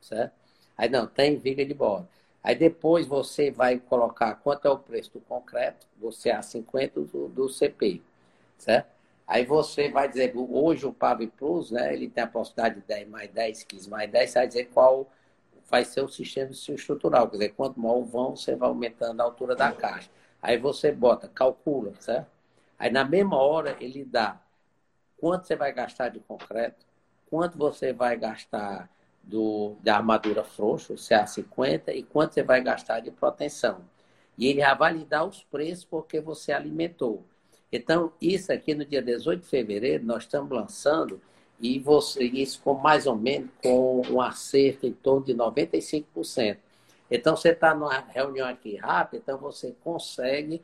Certo? 0.00 0.32
Aí 0.76 0.88
não, 0.88 1.06
tem 1.06 1.36
viga 1.38 1.64
de 1.64 1.74
borda. 1.74 2.08
Aí 2.42 2.54
depois 2.54 3.06
você 3.06 3.50
vai 3.50 3.78
colocar 3.78 4.34
quanto 4.36 4.66
é 4.66 4.70
o 4.70 4.78
preço 4.78 5.12
do 5.12 5.20
concreto, 5.20 5.86
você 5.98 6.30
é 6.30 6.34
a 6.34 6.42
50 6.42 7.00
do, 7.00 7.28
do 7.28 7.48
CP, 7.48 8.00
certo? 8.56 8.88
Aí 9.30 9.44
você 9.44 9.88
vai 9.88 10.08
dizer, 10.08 10.32
hoje 10.34 10.84
o 10.84 10.92
PAV 10.92 11.28
Plus, 11.28 11.70
né, 11.70 11.94
ele 11.94 12.10
tem 12.10 12.24
a 12.24 12.26
possibilidade 12.26 12.80
de 12.80 12.86
10 12.88 13.08
mais 13.08 13.30
10, 13.30 13.62
15 13.62 13.88
mais 13.88 14.10
10, 14.10 14.28
você 14.28 14.38
vai 14.40 14.48
dizer 14.48 14.64
qual 14.74 15.08
vai 15.70 15.84
ser 15.84 16.00
o 16.00 16.08
sistema 16.08 16.50
estrutural, 16.50 17.28
quer 17.28 17.36
dizer, 17.36 17.48
quanto 17.50 17.78
maior 17.78 18.02
vão, 18.02 18.34
você 18.34 18.56
vai 18.56 18.68
aumentando 18.68 19.20
a 19.20 19.24
altura 19.24 19.54
da 19.54 19.70
caixa. 19.70 20.10
Aí 20.42 20.58
você 20.58 20.90
bota, 20.90 21.28
calcula, 21.28 21.94
certo? 22.00 22.26
Aí 22.76 22.90
na 22.90 23.04
mesma 23.04 23.36
hora 23.36 23.76
ele 23.78 24.04
dá 24.04 24.40
quanto 25.16 25.46
você 25.46 25.54
vai 25.54 25.72
gastar 25.72 26.08
de 26.08 26.18
concreto, 26.18 26.84
quanto 27.26 27.56
você 27.56 27.92
vai 27.92 28.16
gastar 28.16 28.90
do, 29.22 29.76
da 29.80 29.94
armadura 29.94 30.42
frouxa, 30.42 30.92
o 30.92 30.96
CA50, 30.96 31.94
e 31.94 32.02
quanto 32.02 32.34
você 32.34 32.42
vai 32.42 32.60
gastar 32.60 32.98
de 32.98 33.12
proteção. 33.12 33.82
E 34.36 34.48
ele 34.48 34.60
vai 34.60 34.76
validar 34.76 35.24
os 35.24 35.44
preços 35.44 35.84
porque 35.84 36.20
você 36.20 36.52
alimentou. 36.52 37.24
Então, 37.72 38.12
isso 38.20 38.52
aqui 38.52 38.74
no 38.74 38.84
dia 38.84 39.02
18 39.02 39.42
de 39.42 39.46
fevereiro, 39.46 40.04
nós 40.04 40.24
estamos 40.24 40.50
lançando, 40.50 41.20
e 41.60 41.78
você, 41.78 42.24
isso 42.24 42.60
com 42.62 42.74
mais 42.74 43.06
ou 43.06 43.16
menos 43.16 43.50
com 43.62 44.02
um 44.08 44.20
acerto 44.20 44.86
em 44.86 44.92
torno 44.92 45.24
de 45.24 45.34
95%. 45.34 46.56
Então, 47.10 47.36
você 47.36 47.50
está 47.50 47.74
numa 47.74 47.98
reunião 47.98 48.48
aqui 48.48 48.76
rápida, 48.76 49.22
então 49.22 49.38
você 49.38 49.74
consegue 49.82 50.62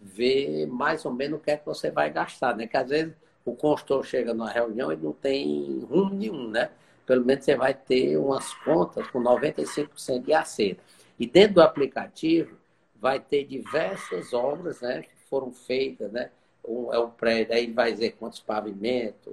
ver 0.00 0.66
mais 0.66 1.04
ou 1.04 1.12
menos 1.12 1.38
o 1.38 1.42
que 1.42 1.50
é 1.52 1.56
que 1.56 1.64
você 1.64 1.90
vai 1.90 2.10
gastar, 2.10 2.56
né? 2.56 2.66
Que 2.66 2.76
às 2.76 2.88
vezes 2.88 3.14
o 3.44 3.54
consultor 3.54 4.04
chega 4.04 4.34
numa 4.34 4.50
reunião 4.50 4.92
e 4.92 4.96
não 4.96 5.12
tem 5.12 5.80
rumo 5.88 6.14
nenhum, 6.14 6.48
né? 6.48 6.70
pelo 7.06 7.24
menos 7.24 7.44
você 7.44 7.56
vai 7.56 7.74
ter 7.74 8.16
umas 8.16 8.54
contas 8.54 9.06
com 9.10 9.22
95% 9.22 10.24
de 10.24 10.32
acerto. 10.32 10.82
E 11.18 11.26
dentro 11.26 11.54
do 11.54 11.62
aplicativo 11.62 12.56
vai 13.00 13.20
ter 13.20 13.44
diversas 13.44 14.32
obras 14.32 14.80
né, 14.80 15.02
que 15.02 15.14
foram 15.28 15.52
feitas, 15.52 16.10
né? 16.12 16.30
Um, 16.64 16.92
é 16.92 16.98
um 16.98 17.10
prédio, 17.10 17.54
aí 17.54 17.70
vai 17.70 17.92
dizer 17.92 18.12
quantos 18.12 18.40
pavimentos, 18.40 19.32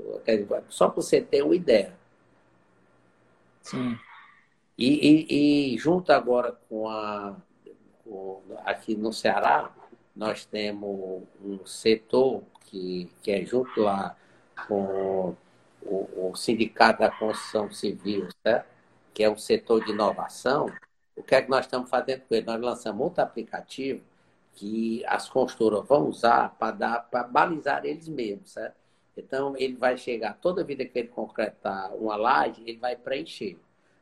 só 0.70 0.88
para 0.88 0.96
você 1.02 1.22
ter 1.22 1.44
uma 1.44 1.56
ideia. 1.56 1.94
Sim. 3.62 3.98
E, 4.78 4.88
e, 4.88 5.74
e 5.74 5.78
junto 5.78 6.12
agora 6.12 6.58
com 6.68 6.90
a. 6.90 7.36
Com, 8.04 8.42
aqui 8.66 8.96
no 8.96 9.14
Ceará, 9.14 9.72
nós 10.16 10.46
temos 10.46 11.24
um 11.44 11.66
setor 11.66 12.42
que, 12.66 13.12
que 13.22 13.32
é 13.32 13.46
junto 13.46 13.82
lá 13.82 14.16
com 14.68 15.36
o, 15.84 16.30
o 16.32 16.36
Sindicato 16.36 17.00
da 17.00 17.12
Construção 17.12 17.72
Civil, 17.72 18.28
certo? 18.44 18.68
que 19.14 19.24
é 19.24 19.30
um 19.30 19.38
setor 19.38 19.84
de 19.84 19.92
inovação, 19.92 20.72
o 21.16 21.22
que 21.22 21.36
é 21.36 21.42
que 21.42 21.50
nós 21.50 21.66
estamos 21.66 21.90
fazendo 21.90 22.22
com 22.22 22.36
ele? 22.36 22.46
Nós 22.46 22.62
lançamos 22.62 23.02
outro 23.02 23.22
aplicativo 23.22 24.02
que 24.60 25.06
as 25.06 25.30
construtoras 25.30 25.88
vão 25.88 26.10
usar 26.10 26.54
para 26.60 27.24
balizar 27.24 27.86
eles 27.86 28.10
mesmos, 28.10 28.52
certo? 28.52 28.76
Então 29.16 29.56
ele 29.56 29.76
vai 29.78 29.98
chegar 29.98 30.34
toda 30.34 30.66
vida 30.66 30.84
que 30.84 31.00
ele 31.00 31.08
concretar 31.08 31.96
uma 31.96 32.18
laje, 32.18 32.62
ele 32.66 32.78
vai 32.78 32.98
preencher. 32.98 33.58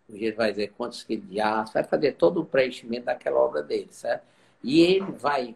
Ele 0.10 0.32
vai 0.32 0.50
dizer 0.50 0.74
quantos 0.76 1.04
quilos 1.04 1.30
de 1.30 1.40
aço, 1.40 1.74
vai 1.74 1.84
fazer 1.84 2.14
todo 2.14 2.42
o 2.42 2.46
preenchimento 2.46 3.06
daquela 3.06 3.40
obra 3.40 3.62
dele, 3.62 3.90
certo? 3.92 4.26
E 4.64 4.82
ele 4.82 5.12
vai, 5.12 5.56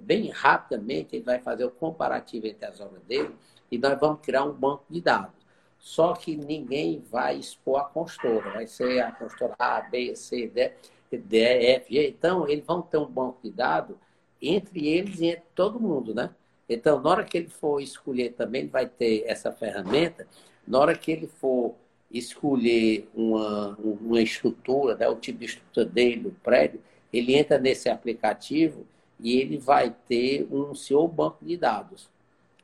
bem 0.00 0.30
rapidamente, 0.30 1.16
ele 1.16 1.24
vai 1.24 1.38
fazer 1.40 1.64
o 1.66 1.70
comparativo 1.70 2.46
entre 2.46 2.64
as 2.64 2.80
obras 2.80 3.02
dele 3.02 3.34
e 3.70 3.76
nós 3.76 4.00
vamos 4.00 4.20
criar 4.22 4.44
um 4.44 4.52
banco 4.52 4.84
de 4.88 5.02
dados. 5.02 5.34
Só 5.78 6.14
que 6.14 6.34
ninguém 6.34 7.02
vai 7.10 7.36
expor 7.36 7.80
a 7.80 7.84
consultora. 7.84 8.52
Vai 8.52 8.66
ser 8.66 9.00
a 9.00 9.12
consultora 9.12 9.54
A, 9.58 9.82
B, 9.82 10.16
C, 10.16 10.46
D, 10.46 10.72
D, 11.10 11.38
F, 11.74 11.92
G. 11.92 12.08
Então, 12.08 12.48
eles 12.48 12.64
vão 12.64 12.80
ter 12.80 12.98
um 12.98 13.06
banco 13.06 13.38
de 13.42 13.50
dados 13.50 13.96
entre 14.40 14.88
eles 14.88 15.20
e 15.20 15.26
entre 15.26 15.44
todo 15.54 15.80
mundo, 15.80 16.14
né? 16.14 16.30
Então, 16.68 17.00
na 17.00 17.10
hora 17.10 17.24
que 17.24 17.36
ele 17.36 17.48
for 17.48 17.80
escolher 17.80 18.32
também, 18.32 18.62
ele 18.62 18.70
vai 18.70 18.86
ter 18.86 19.24
essa 19.26 19.50
ferramenta. 19.50 20.26
Na 20.66 20.78
hora 20.78 20.96
que 20.96 21.10
ele 21.10 21.26
for 21.26 21.74
escolher 22.10 23.08
uma, 23.14 23.76
uma 23.78 24.22
estrutura, 24.22 24.96
né, 24.96 25.08
o 25.08 25.16
tipo 25.16 25.38
de 25.40 25.46
estrutura 25.46 25.86
dele, 25.86 26.20
do 26.20 26.30
prédio, 26.30 26.80
ele 27.12 27.34
entra 27.34 27.58
nesse 27.58 27.88
aplicativo 27.88 28.86
e 29.18 29.40
ele 29.40 29.58
vai 29.58 29.94
ter 30.08 30.46
um 30.50 30.74
seu 30.74 31.06
banco 31.08 31.44
de 31.44 31.56
dados. 31.56 32.08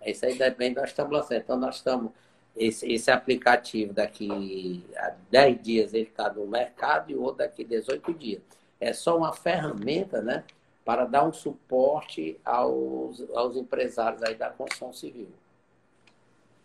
Isso 0.04 0.24
aí 0.24 0.38
depende, 0.38 0.76
nós 0.76 0.90
estamos 0.90 1.12
lançando. 1.12 1.38
Então, 1.38 1.58
nós 1.58 1.76
estamos 1.76 2.12
esse, 2.56 2.90
esse 2.90 3.10
aplicativo 3.10 3.92
daqui 3.92 4.82
a 4.96 5.14
10 5.30 5.62
dias 5.62 5.94
ele 5.94 6.08
está 6.08 6.32
no 6.32 6.46
mercado 6.46 7.10
e 7.10 7.14
o 7.14 7.22
outro 7.22 7.38
daqui 7.38 7.62
a 7.62 7.66
18 7.66 8.14
dias. 8.14 8.40
É 8.80 8.92
só 8.92 9.16
uma 9.16 9.32
ferramenta, 9.32 10.22
né? 10.22 10.44
Para 10.86 11.04
dar 11.04 11.24
um 11.24 11.32
suporte 11.32 12.38
aos, 12.44 13.20
aos 13.34 13.56
empresários 13.56 14.22
aí 14.22 14.36
da 14.36 14.50
construção 14.50 14.92
civil. 14.92 15.28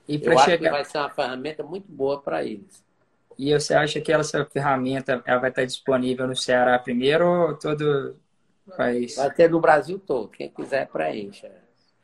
E 0.08 0.24
Eu 0.24 0.34
acho 0.34 0.46
chegar... 0.46 0.70
que 0.70 0.70
vai 0.70 0.86
ser 0.86 1.00
uma 1.00 1.10
ferramenta 1.10 1.64
muito 1.64 1.92
boa 1.92 2.22
para 2.22 2.44
eles. 2.44 2.84
E 3.36 3.52
você 3.52 3.74
acha 3.74 4.00
que 4.00 4.14
essa 4.14 4.46
ferramenta 4.46 5.24
ela 5.26 5.40
vai 5.40 5.50
estar 5.50 5.66
disponível 5.66 6.28
no 6.28 6.36
Ceará 6.36 6.78
primeiro 6.78 7.26
ou 7.26 7.58
todo 7.58 8.16
país? 8.78 9.16
Vai 9.16 9.34
ter 9.34 9.50
no 9.50 9.60
Brasil 9.60 9.98
todo. 9.98 10.28
Quem 10.28 10.50
quiser, 10.50 10.88
preencha. 10.88 11.48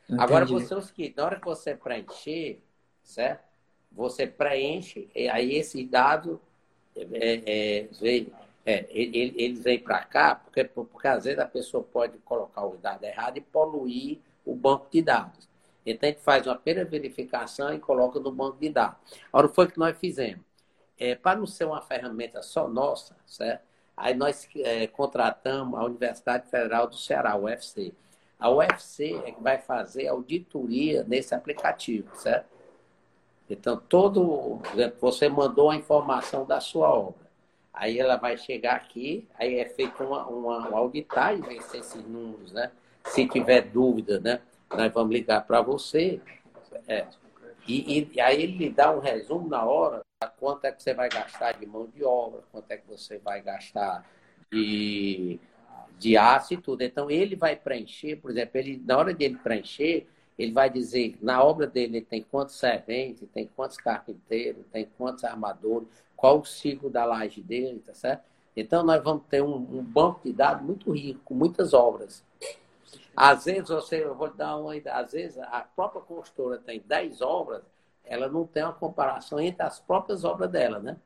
Entendi. 0.09 0.23
Agora, 0.23 0.43
você 0.43 0.73
é 0.73 0.77
o 0.77 0.81
seguinte, 0.81 1.13
na 1.15 1.25
hora 1.25 1.39
que 1.39 1.45
você 1.45 1.75
preencher, 1.75 2.63
certo? 3.03 3.43
Você 3.91 4.25
preenche, 4.25 5.07
e 5.13 5.29
aí 5.29 5.53
esse 5.53 5.83
dado 5.85 6.41
é, 6.95 7.43
é, 7.45 7.87
vem, 8.01 8.31
é, 8.67 8.85
eles 8.91 9.63
vêm 9.63 9.79
para 9.79 10.03
cá, 10.03 10.35
porque, 10.35 10.65
porque 10.65 11.07
às 11.07 11.23
vezes 11.23 11.39
a 11.39 11.47
pessoa 11.47 11.81
pode 11.81 12.17
colocar 12.17 12.65
o 12.65 12.75
dado 12.75 13.05
errado 13.05 13.37
e 13.37 13.41
poluir 13.41 14.19
o 14.45 14.53
banco 14.53 14.87
de 14.91 15.01
dados. 15.01 15.47
Então, 15.85 16.09
a 16.09 16.11
gente 16.11 16.21
faz 16.21 16.45
uma 16.45 16.55
primeira 16.57 16.83
verificação 16.87 17.73
e 17.73 17.79
coloca 17.79 18.19
no 18.19 18.29
banco 18.29 18.57
de 18.59 18.67
dados. 18.67 18.97
Agora, 19.31 19.47
foi 19.47 19.67
o 19.67 19.71
que 19.71 19.79
nós 19.79 19.97
fizemos. 19.97 20.43
É, 20.99 21.15
para 21.15 21.39
não 21.39 21.45
ser 21.45 21.63
uma 21.63 21.81
ferramenta 21.81 22.41
só 22.41 22.67
nossa, 22.67 23.15
certo? 23.25 23.61
Aí 23.95 24.13
nós 24.13 24.49
é, 24.57 24.85
contratamos 24.87 25.79
a 25.79 25.85
Universidade 25.85 26.49
Federal 26.49 26.87
do 26.87 26.97
Ceará, 26.97 27.31
a 27.31 27.37
UFC. 27.37 27.93
A 28.37 28.51
UFC 28.51 29.15
é 29.25 29.31
que 29.31 29.41
vai 29.41 29.59
fazer 29.59 30.09
auditoria 30.09 31.05
nesse 31.05 31.33
aplicativo, 31.33 32.13
certo? 32.17 32.47
Então, 33.49 33.77
todo. 33.77 34.59
Você 34.99 35.29
mandou 35.29 35.69
a 35.69 35.75
informação 35.77 36.45
da 36.45 36.59
sua 36.59 36.89
obra. 36.89 37.26
Aí 37.79 37.99
ela 37.99 38.17
vai 38.17 38.37
chegar 38.37 38.75
aqui, 38.75 39.27
aí 39.37 39.59
é 39.59 39.65
feita 39.65 40.03
uma, 40.03 40.25
uma, 40.25 40.75
auditagem, 40.75 41.43
esses 41.57 42.03
números, 42.05 42.51
né? 42.51 42.71
Se 43.05 43.27
tiver 43.27 43.61
dúvida, 43.61 44.19
né? 44.19 44.41
Nós 44.69 44.91
vamos 44.91 45.13
ligar 45.13 45.45
para 45.45 45.61
você. 45.61 46.19
É, 46.87 47.05
e, 47.67 48.09
e, 48.13 48.19
aí 48.19 48.41
ele 48.41 48.57
lhe 48.57 48.69
dá 48.69 48.91
um 48.91 48.99
resumo 48.99 49.47
na 49.47 49.63
hora 49.63 50.01
quanto 50.39 50.65
é 50.65 50.71
que 50.71 50.81
você 50.81 50.93
vai 50.93 51.07
gastar 51.07 51.53
de 51.53 51.67
mão 51.67 51.87
de 51.87 52.03
obra, 52.03 52.41
quanto 52.51 52.71
é 52.71 52.77
que 52.77 52.87
você 52.87 53.19
vai 53.19 53.41
gastar 53.41 54.03
de, 54.51 55.39
de 55.99 56.17
aço 56.17 56.55
e 56.55 56.57
tudo. 56.57 56.81
Então 56.81 57.11
ele 57.11 57.35
vai 57.35 57.55
preencher, 57.55 58.15
por 58.15 58.31
exemplo, 58.31 58.57
ele, 58.57 58.81
na 58.83 58.97
hora 58.97 59.13
de 59.13 59.23
ele 59.23 59.37
preencher, 59.37 60.07
ele 60.37 60.51
vai 60.51 60.69
dizer, 60.69 61.15
na 61.21 61.43
obra 61.43 61.67
dele 61.67 61.97
ele 61.97 62.05
tem 62.05 62.23
quantos 62.23 62.55
serventes, 62.55 63.27
tem 63.33 63.47
quantos 63.55 63.77
carpinteiros, 63.77 64.65
tem 64.71 64.87
quantos 64.97 65.23
armadores, 65.23 65.87
qual 66.17 66.39
o 66.39 66.45
ciclo 66.45 66.89
da 66.89 67.05
laje 67.05 67.41
dele, 67.41 67.79
tá 67.85 67.93
certo? 67.93 68.23
Então 68.55 68.83
nós 68.83 69.01
vamos 69.03 69.23
ter 69.29 69.41
um, 69.41 69.55
um 69.55 69.83
banco 69.83 70.21
de 70.23 70.33
dados 70.33 70.65
muito 70.65 70.91
rico, 70.91 71.21
com 71.23 71.35
muitas 71.35 71.73
obras. 71.73 72.25
Às 73.15 73.45
vezes, 73.45 73.69
você, 73.69 74.03
eu 74.03 74.15
vou 74.15 74.33
dar 74.33 74.57
uma 74.57 74.75
ideia, 74.75 74.97
às 74.97 75.11
vezes 75.11 75.37
a 75.37 75.61
própria 75.75 76.01
construtora 76.01 76.59
tem 76.59 76.83
10 76.85 77.21
obras, 77.21 77.63
ela 78.03 78.27
não 78.27 78.45
tem 78.45 78.63
uma 78.63 78.73
comparação 78.73 79.39
entre 79.39 79.63
as 79.63 79.79
próprias 79.79 80.23
obras 80.23 80.49
dela, 80.49 80.79
né? 80.79 80.97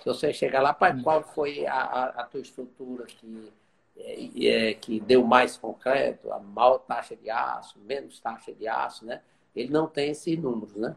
Se 0.00 0.04
você 0.04 0.32
chegar 0.32 0.62
lá, 0.62 0.74
para 0.74 1.00
qual 1.02 1.22
foi 1.22 1.66
a, 1.66 1.74
a, 1.74 2.04
a, 2.22 2.24
tua 2.24 2.40
estrutura 2.40 3.06
que, 3.06 3.52
é, 3.96 4.46
é, 4.46 4.74
que 4.74 4.98
deu 4.98 5.24
mais 5.24 5.56
concreto, 5.56 6.32
a 6.32 6.40
maior 6.40 6.78
taxa 6.78 7.14
de 7.14 7.30
aço, 7.30 7.78
menos 7.80 8.18
taxa 8.18 8.52
de 8.52 8.66
aço, 8.66 9.04
né? 9.04 9.20
Ele 9.54 9.72
não 9.72 9.86
tem 9.86 10.10
esses 10.10 10.38
números, 10.38 10.74
né? 10.74 10.96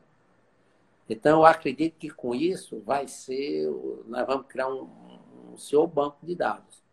Então, 1.10 1.40
eu 1.40 1.46
acredito 1.46 1.96
que 1.98 2.10
com 2.10 2.36
isso 2.36 2.82
vai 2.86 3.08
ser, 3.08 3.68
nós 4.06 4.28
vamos 4.28 4.46
criar 4.48 4.68
um, 4.68 4.88
um 5.52 5.58
seu 5.58 5.88
banco 5.88 6.18
de 6.24 6.36
dados. 6.36 6.84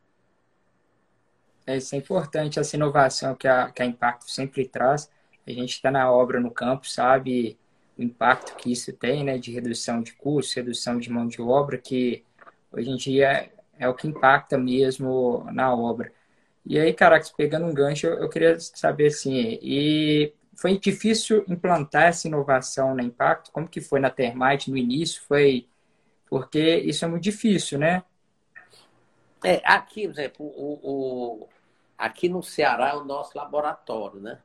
É, 1.66 1.76
isso 1.76 1.94
é 1.94 1.98
importante, 1.98 2.58
essa 2.58 2.76
inovação 2.76 3.34
que 3.34 3.46
a, 3.46 3.70
que 3.70 3.82
a 3.82 3.86
Impacto 3.86 4.30
sempre 4.30 4.66
traz. 4.66 5.10
A 5.46 5.50
gente 5.50 5.74
está 5.74 5.90
na 5.90 6.10
obra 6.10 6.40
no 6.40 6.50
campo, 6.50 6.88
sabe 6.88 7.58
o 7.98 8.02
impacto 8.02 8.56
que 8.56 8.70
isso 8.70 8.92
tem, 8.92 9.24
né, 9.24 9.38
de 9.38 9.50
redução 9.52 10.02
de 10.02 10.12
custos, 10.12 10.54
redução 10.54 10.98
de 10.98 11.10
mão 11.10 11.26
de 11.26 11.40
obra, 11.40 11.78
que 11.78 12.24
hoje 12.70 12.90
em 12.90 12.96
dia 12.96 13.32
é, 13.32 13.52
é 13.78 13.88
o 13.88 13.94
que 13.94 14.06
impacta 14.06 14.58
mesmo 14.58 15.44
na 15.52 15.74
obra. 15.74 16.12
E 16.64 16.78
aí, 16.78 16.92
Caracas, 16.92 17.30
pegando 17.30 17.66
um 17.66 17.72
gancho, 17.72 18.06
eu 18.06 18.28
queria 18.28 18.58
saber 18.58 19.06
assim, 19.06 19.58
e 19.62 20.32
foi 20.56 20.78
difícil 20.78 21.44
implantar 21.48 22.04
essa 22.04 22.26
inovação 22.26 22.94
na 22.94 23.02
Impacto? 23.02 23.52
Como 23.52 23.68
que 23.68 23.80
foi 23.80 24.00
na 24.00 24.10
Termite 24.10 24.70
no 24.70 24.76
início? 24.76 25.22
Foi 25.22 25.68
porque 26.28 26.78
isso 26.78 27.04
é 27.04 27.08
muito 27.08 27.22
difícil, 27.22 27.78
né? 27.78 28.02
É, 29.44 29.60
aqui, 29.64 30.08
por 30.08 30.12
exemplo, 30.12 30.46
o, 30.46 30.80
o, 30.82 31.48
aqui 31.96 32.28
no 32.28 32.42
Ceará 32.42 32.90
é 32.90 32.94
o 32.94 33.04
nosso 33.04 33.36
laboratório, 33.36 34.18
né? 34.18 34.40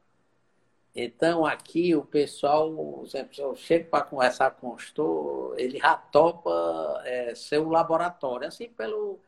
Então, 0.93 1.45
aqui 1.45 1.95
o 1.95 2.03
pessoal, 2.03 3.05
sempre 3.07 3.39
eu 3.39 3.55
chego 3.55 3.89
para 3.89 4.03
conversar 4.03 4.51
com 4.51 4.73
o 4.73 4.77
gestor, 4.77 5.55
ele 5.57 5.79
já 5.79 5.95
topa 5.95 7.01
é, 7.05 7.33
ser 7.33 7.59
um 7.59 7.69
laboratório. 7.69 8.47
Assim, 8.47 8.69
pelo. 8.69 9.19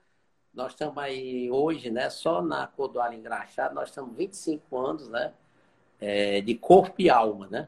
Nós 0.54 0.74
estamos 0.74 0.98
aí 1.00 1.50
hoje, 1.50 1.90
né? 1.90 2.10
Só 2.10 2.42
na 2.42 2.68
Codoalho 2.68 3.16
Engraxado, 3.16 3.74
nós 3.74 3.90
estamos 3.90 4.16
25 4.16 4.78
anos, 4.78 5.10
né? 5.10 5.34
É, 6.06 6.42
de 6.42 6.56
corpo 6.56 6.96
e 7.00 7.10
alma, 7.10 7.48
né? 7.50 7.68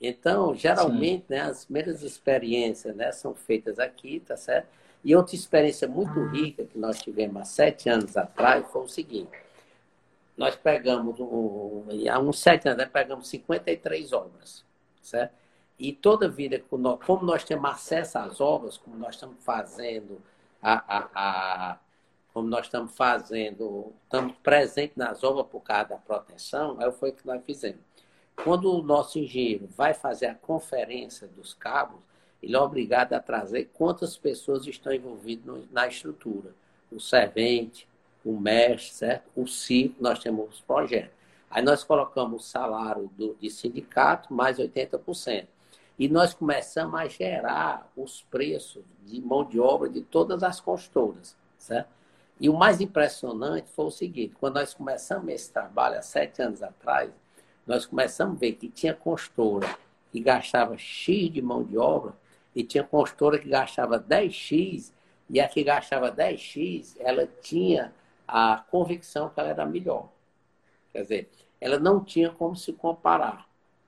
Então, 0.00 0.54
geralmente, 0.54 1.24
né, 1.28 1.40
as 1.40 1.64
primeiras 1.64 2.02
experiências 2.02 2.94
né, 2.94 3.12
são 3.12 3.34
feitas 3.34 3.78
aqui, 3.78 4.20
tá 4.20 4.36
certo? 4.36 4.66
E 5.04 5.14
outra 5.14 5.34
experiência 5.36 5.86
muito 5.86 6.18
ah. 6.18 6.30
rica 6.30 6.64
que 6.64 6.78
nós 6.78 7.00
tivemos 7.00 7.40
há 7.40 7.44
sete 7.44 7.88
anos 7.88 8.16
atrás 8.16 8.66
foi 8.70 8.82
o 8.82 8.88
seguinte 8.88 9.30
nós 10.36 10.56
pegamos, 10.56 11.16
há 12.10 12.18
uns 12.18 12.38
sete 12.38 12.68
anos, 12.68 12.82
nós 12.82 12.92
pegamos 12.92 13.28
53 13.28 14.12
obras, 14.12 14.64
certo? 15.02 15.34
E 15.78 15.92
toda 15.92 16.28
vida, 16.28 16.62
como 16.68 17.24
nós 17.24 17.44
temos 17.44 17.70
acesso 17.70 18.18
às 18.18 18.40
obras, 18.40 18.76
como 18.76 18.96
nós 18.96 19.14
estamos 19.14 19.36
fazendo, 19.44 20.20
a, 20.62 20.98
a, 20.98 21.08
a 21.14 21.78
como 22.32 22.48
nós 22.48 22.66
estamos 22.66 22.96
fazendo, 22.96 23.92
estamos 24.04 24.34
presentes 24.42 24.96
nas 24.96 25.22
obras 25.22 25.46
por 25.46 25.60
causa 25.60 25.90
da 25.90 25.96
proteção, 25.96 26.76
aí 26.80 26.90
foi 26.92 27.10
o 27.10 27.12
que 27.12 27.26
nós 27.26 27.42
fizemos. 27.44 27.80
Quando 28.36 28.72
o 28.72 28.82
nosso 28.82 29.18
engenheiro 29.18 29.68
vai 29.76 29.92
fazer 29.92 30.26
a 30.26 30.34
conferência 30.34 31.28
dos 31.28 31.52
cabos, 31.54 32.00
ele 32.42 32.56
é 32.56 32.58
obrigado 32.58 33.12
a 33.12 33.20
trazer 33.20 33.70
quantas 33.72 34.16
pessoas 34.16 34.66
estão 34.66 34.92
envolvidas 34.92 35.64
na 35.70 35.86
estrutura. 35.86 36.50
O 36.90 36.98
servente, 36.98 37.86
o 38.24 38.38
MES, 38.38 38.92
certo? 38.94 39.30
O 39.36 39.46
CIP, 39.46 39.96
nós 40.00 40.18
temos 40.18 40.54
os 40.54 40.60
projetos. 40.60 41.14
Aí 41.50 41.62
nós 41.62 41.84
colocamos 41.84 42.42
o 42.42 42.44
salário 42.44 43.10
do, 43.16 43.36
de 43.38 43.50
sindicato 43.50 44.32
mais 44.32 44.58
80%. 44.58 45.46
E 45.98 46.08
nós 46.08 46.34
começamos 46.34 46.98
a 46.98 47.06
gerar 47.06 47.92
os 47.94 48.22
preços 48.22 48.82
de 49.04 49.20
mão 49.20 49.44
de 49.44 49.60
obra 49.60 49.88
de 49.88 50.00
todas 50.00 50.42
as 50.42 50.58
construtoras, 50.60 51.36
certo? 51.58 51.88
E 52.42 52.48
o 52.48 52.54
mais 52.54 52.80
impressionante 52.80 53.70
foi 53.70 53.84
o 53.84 53.90
seguinte, 53.92 54.34
quando 54.40 54.54
nós 54.54 54.74
começamos 54.74 55.32
esse 55.32 55.52
trabalho 55.52 55.96
há 55.96 56.02
sete 56.02 56.42
anos 56.42 56.60
atrás, 56.60 57.08
nós 57.64 57.86
começamos 57.86 58.34
a 58.34 58.40
ver 58.40 58.54
que 58.54 58.68
tinha 58.68 58.92
construtora 58.92 59.78
que 60.10 60.18
gastava 60.18 60.76
X 60.76 61.32
de 61.32 61.40
mão 61.40 61.62
de 61.62 61.78
obra 61.78 62.12
e 62.52 62.64
tinha 62.64 62.82
construtora 62.82 63.38
que 63.38 63.48
gastava 63.48 63.96
10X 64.00 64.90
e 65.30 65.40
a 65.40 65.46
que 65.46 65.62
gastava 65.62 66.10
10X, 66.10 66.96
ela 66.98 67.28
tinha 67.40 67.94
a 68.26 68.64
convicção 68.72 69.28
que 69.28 69.38
ela 69.38 69.50
era 69.50 69.64
melhor. 69.64 70.08
Quer 70.92 71.02
dizer, 71.02 71.30
ela 71.60 71.78
não 71.78 72.02
tinha 72.02 72.28
como 72.30 72.56
se 72.56 72.72
comparar. 72.72 73.46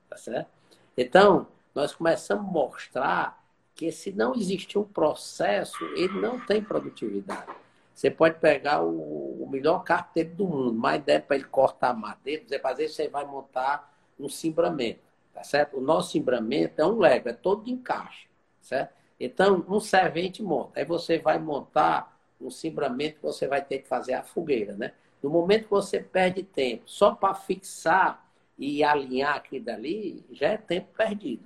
Tá 0.09 0.15
certo? 0.15 0.47
Então, 0.95 1.45
nós 1.75 1.93
começamos 1.93 2.47
a 2.47 2.51
mostrar 2.53 3.43
que 3.75 3.91
se 3.91 4.13
não 4.13 4.33
existir 4.33 4.77
um 4.77 4.85
processo, 4.85 5.83
ele 5.97 6.21
não 6.21 6.39
tem 6.39 6.63
produtividade. 6.63 7.64
Você 7.95 8.11
pode 8.11 8.39
pegar 8.39 8.83
o, 8.83 9.41
o 9.41 9.49
melhor 9.49 9.81
carteiro 9.85 10.35
do 10.35 10.45
mundo, 10.45 10.73
mas 10.73 11.01
der 11.01 11.21
para 11.21 11.37
ele 11.37 11.45
cortar 11.45 11.93
madeira, 11.93 12.43
você 12.45 12.59
fazer, 12.59 12.89
você 12.89 13.07
vai 13.07 13.25
montar 13.25 13.97
um 14.19 14.27
cimbramento, 14.27 14.99
tá 15.33 15.43
certo? 15.43 15.77
O 15.77 15.81
nosso 15.81 16.11
cimbramento 16.11 16.81
é 16.81 16.85
um 16.85 16.99
lego, 16.99 17.29
é 17.29 17.33
todo 17.33 17.63
de 17.63 17.71
encaixe, 17.71 18.27
certo? 18.59 18.93
Então, 19.17 19.65
um 19.69 19.79
servente 19.79 20.43
monta. 20.43 20.81
Aí 20.81 20.85
você 20.85 21.17
vai 21.17 21.39
montar 21.39 22.19
um 22.39 22.49
cimbramento 22.49 23.15
que 23.15 23.23
você 23.23 23.47
vai 23.47 23.63
ter 23.63 23.79
que 23.79 23.87
fazer 23.87 24.13
a 24.13 24.23
fogueira, 24.23 24.73
né? 24.73 24.91
No 25.23 25.29
momento 25.29 25.63
que 25.63 25.71
você 25.71 26.01
perde 26.01 26.43
tempo 26.43 26.83
só 26.85 27.15
para 27.15 27.33
fixar 27.33 28.29
e 28.59 28.83
alinhar 28.83 29.37
aquilo 29.37 29.63
dali, 29.63 30.25
já 30.31 30.49
é 30.49 30.57
tempo 30.57 30.89
perdido, 30.97 31.45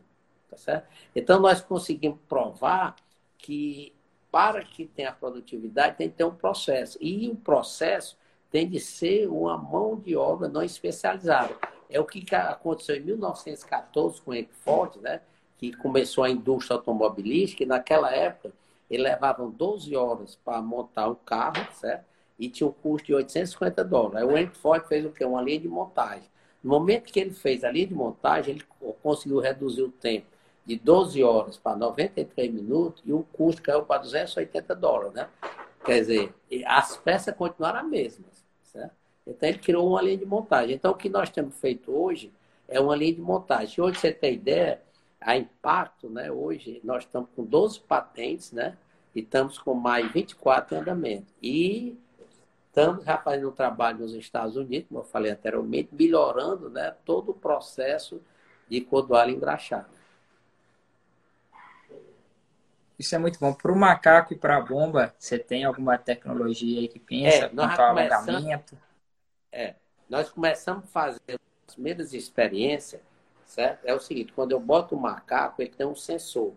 tá 0.50 0.58
certo? 0.58 0.88
Então, 1.16 1.40
nós 1.40 1.62
conseguimos 1.62 2.18
provar 2.28 2.96
que 3.38 3.94
para 4.32 4.64
que 4.64 4.86
tenha 4.86 5.12
produtividade 5.12 5.98
tem 5.98 6.10
que 6.10 6.16
ter 6.16 6.24
um 6.24 6.36
processo. 6.36 6.98
E 7.02 7.30
o 7.30 7.36
processo 7.36 8.18
tem 8.52 8.68
de 8.68 8.80
ser 8.80 9.28
uma 9.28 9.58
mão 9.58 9.96
de 9.96 10.16
obra 10.16 10.48
não 10.48 10.64
especializada. 10.64 11.56
É 11.90 12.00
o 12.00 12.06
que 12.06 12.24
aconteceu 12.36 12.96
em 12.96 13.02
1914 13.02 14.22
com 14.22 14.32
o 14.32 14.46
Ford, 14.64 14.98
né? 14.98 15.22
que 15.58 15.74
começou 15.74 16.24
a 16.24 16.30
indústria 16.30 16.78
automobilística, 16.78 17.64
e 17.64 17.66
naquela 17.66 18.12
época 18.16 18.54
eles 18.90 19.04
levavam 19.04 19.50
12 19.50 19.96
horas 19.96 20.36
para 20.44 20.62
montar 20.62 21.08
o 21.10 21.16
carro, 21.16 21.68
certo? 21.74 22.06
E 22.40 22.50
tinha 22.50 22.68
um 22.68 22.72
custo 22.72 23.08
de 23.08 23.14
850 23.14 23.84
dólares. 23.84 24.16
Aí 24.18 24.24
o 24.24 24.38
Henry 24.38 24.56
Ford 24.56 24.88
fez 24.88 25.06
o 25.06 25.12
quê? 25.12 25.26
Uma 25.26 25.42
linha 25.42 25.60
de 25.60 25.68
montagem. 25.68 26.24
No 26.64 26.70
momento 26.72 27.12
que 27.12 27.20
ele 27.20 27.32
fez 27.32 27.64
a 27.64 27.72
linha 27.72 27.88
de 27.88 27.94
montagem, 27.94 28.56
ele 28.56 28.64
conseguiu 29.04 29.40
reduzir 29.40 29.82
o 29.82 29.92
tempo 29.92 30.28
de 30.70 30.76
12 30.76 31.24
horas 31.24 31.58
para 31.58 31.76
93 31.76 32.54
minutos 32.54 33.02
e 33.04 33.12
o 33.12 33.24
custo 33.34 33.60
caiu 33.60 33.82
para 33.82 34.04
280 34.04 34.76
dólares, 34.76 35.14
né? 35.14 35.28
Quer 35.84 36.02
dizer, 36.02 36.36
as 36.64 36.96
peças 36.96 37.36
continuaram 37.36 37.80
as 37.80 37.88
mesmas, 37.88 38.46
certo? 38.62 38.94
Então 39.26 39.50
ele 39.50 39.58
criou 39.58 39.90
uma 39.90 40.00
linha 40.00 40.18
de 40.18 40.28
montagem. 40.28 40.76
Então 40.76 40.92
o 40.92 40.96
que 40.96 41.10
nós 41.10 41.32
temos 41.32 41.56
feito 41.56 41.92
hoje 41.92 42.32
é 42.68 42.80
uma 42.80 42.96
linha 42.96 43.16
de 43.16 43.20
montagem. 43.20 43.84
Hoje 43.84 43.98
você 43.98 44.12
tem 44.12 44.36
ideia, 44.36 44.80
a 45.20 45.36
impacto, 45.36 46.08
né? 46.08 46.32
Hoje 46.32 46.80
nós 46.84 47.04
estamos 47.04 47.30
com 47.36 47.44
12 47.44 47.80
patentes, 47.80 48.52
né? 48.52 48.78
E 49.16 49.22
estamos 49.22 49.58
com 49.58 49.74
mais 49.74 50.12
24 50.12 50.76
em 50.76 50.80
andamento. 50.82 51.34
E 51.42 51.98
estamos 52.68 53.04
já 53.04 53.18
fazendo 53.18 53.50
um 53.50 53.54
trabalho 53.54 53.98
nos 53.98 54.14
Estados 54.14 54.56
Unidos, 54.56 54.88
como 54.88 55.00
eu 55.00 55.06
falei 55.06 55.32
anteriormente, 55.32 55.90
melhorando 55.92 56.70
né, 56.70 56.94
todo 57.04 57.30
o 57.30 57.34
processo 57.34 58.22
de 58.70 58.82
codoalho 58.82 59.32
engraxado. 59.32 59.99
Isso 63.00 63.16
é 63.16 63.18
muito 63.18 63.40
bom. 63.40 63.54
Para 63.54 63.72
o 63.72 63.76
macaco 63.78 64.34
e 64.34 64.36
para 64.38 64.58
a 64.58 64.62
bomba, 64.62 65.16
você 65.18 65.40
tem 65.40 65.64
alguma 65.64 65.98
tecnologia 65.98 66.82
aí 66.82 66.88
que 66.90 67.00
pensa 67.00 67.46
é, 67.46 67.50
quanto 67.50 67.80
ao 67.80 67.98
alongamento? 67.98 68.78
É, 69.54 69.76
nós 70.10 70.30
começamos 70.30 70.84
a 70.84 70.88
fazer 70.88 71.40
as 71.66 71.76
primeiras 71.76 72.14
experiências, 72.14 73.02
certo? 73.46 73.86
É 73.86 73.94
o 73.94 74.02
seguinte, 74.02 74.34
quando 74.34 74.52
eu 74.52 74.60
boto 74.60 74.96
o 74.96 75.00
macaco, 75.00 75.62
ele 75.62 75.72
tem 75.72 75.88
um 75.88 75.96
sensor, 75.96 76.52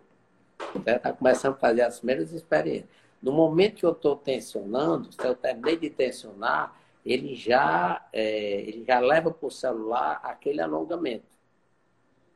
certo? 0.82 1.04
Nós 1.04 1.16
começamos 1.16 1.56
a 1.58 1.60
fazer 1.60 1.82
as 1.82 1.98
primeiras 1.98 2.32
experiências. 2.32 2.90
No 3.22 3.30
momento 3.30 3.76
que 3.76 3.86
eu 3.86 3.92
estou 3.92 4.16
tensionando, 4.16 5.12
se 5.12 5.24
eu 5.24 5.36
terminei 5.36 5.76
de 5.76 5.90
tensionar, 5.90 6.74
ele 7.06 7.36
já, 7.36 8.04
é, 8.12 8.62
ele 8.62 8.84
já 8.84 8.98
leva 8.98 9.30
para 9.30 9.46
o 9.46 9.50
celular 9.50 10.20
aquele 10.24 10.60
alongamento. 10.60 11.24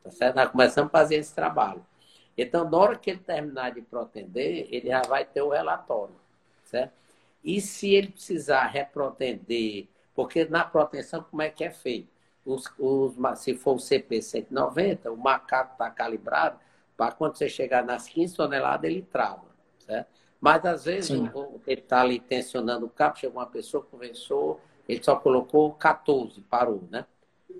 Tá 0.04 0.12
certo? 0.12 0.36
Nós 0.36 0.48
começamos 0.48 0.90
a 0.90 0.92
fazer 0.92 1.16
esse 1.16 1.34
trabalho. 1.34 1.84
Então, 2.37 2.68
na 2.68 2.76
hora 2.76 2.97
que 2.97 3.11
ele 3.11 3.20
terminar 3.20 3.72
de 3.72 3.80
protender, 3.80 4.68
ele 4.70 4.89
já 4.89 5.03
vai 5.03 5.24
ter 5.24 5.41
o 5.43 5.51
relatório, 5.51 6.14
certo? 6.64 6.93
E 7.43 7.61
se 7.61 7.95
ele 7.95 8.09
precisar 8.09 8.66
reprotender, 8.66 9.87
porque 10.14 10.45
na 10.45 10.64
proteção, 10.64 11.24
como 11.30 11.43
é 11.43 11.49
que 11.49 11.64
é 11.64 11.70
feito? 11.70 12.09
Os, 12.45 12.64
os, 12.78 13.14
se 13.39 13.55
for 13.55 13.74
o 13.74 13.78
CP190, 13.78 15.11
o 15.12 15.16
macaco 15.16 15.72
está 15.72 15.91
calibrado 15.91 16.59
para 16.97 17.12
quando 17.12 17.37
você 17.37 17.49
chegar 17.49 17.84
nas 17.84 18.09
15 18.09 18.37
toneladas, 18.37 18.91
ele 18.91 19.03
trava, 19.03 19.47
certo? 19.78 20.09
Mas, 20.41 20.64
às 20.64 20.84
vezes, 20.84 21.11
o, 21.11 21.61
ele 21.66 21.80
está 21.80 22.03
ali 22.03 22.20
tensionando 22.20 22.87
o 22.87 22.91
cabo, 22.91 23.16
chegou 23.16 23.41
uma 23.41 23.47
pessoa, 23.47 23.82
conversou, 23.82 24.61
ele 24.89 25.03
só 25.03 25.16
colocou 25.16 25.72
14, 25.72 26.41
parou, 26.43 26.84
né? 26.91 27.07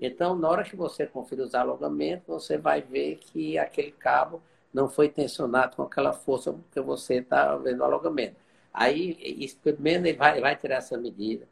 Então, 0.01 0.35
na 0.35 0.47
hora 0.47 0.63
que 0.63 0.75
você 0.75 1.05
conferir 1.07 1.43
os 1.43 1.55
alongamentos, 1.55 2.27
você 2.27 2.57
vai 2.57 2.81
ver 2.81 3.17
que 3.17 3.57
aquele 3.57 3.91
cabo 3.91 4.41
não 4.73 4.89
foi 4.89 5.09
tensionado 5.09 5.75
com 5.75 5.83
aquela 5.83 6.13
força 6.13 6.55
que 6.71 6.81
você 6.81 7.15
está 7.15 7.55
vendo 7.55 7.79
o 7.79 7.83
alongamento. 7.83 8.35
Aí, 8.73 9.17
experimenta, 9.43 10.07
ele 10.07 10.17
vai, 10.17 10.39
vai 10.39 10.55
tirar 10.55 10.75
essa 10.75 10.97
medida, 10.97 11.47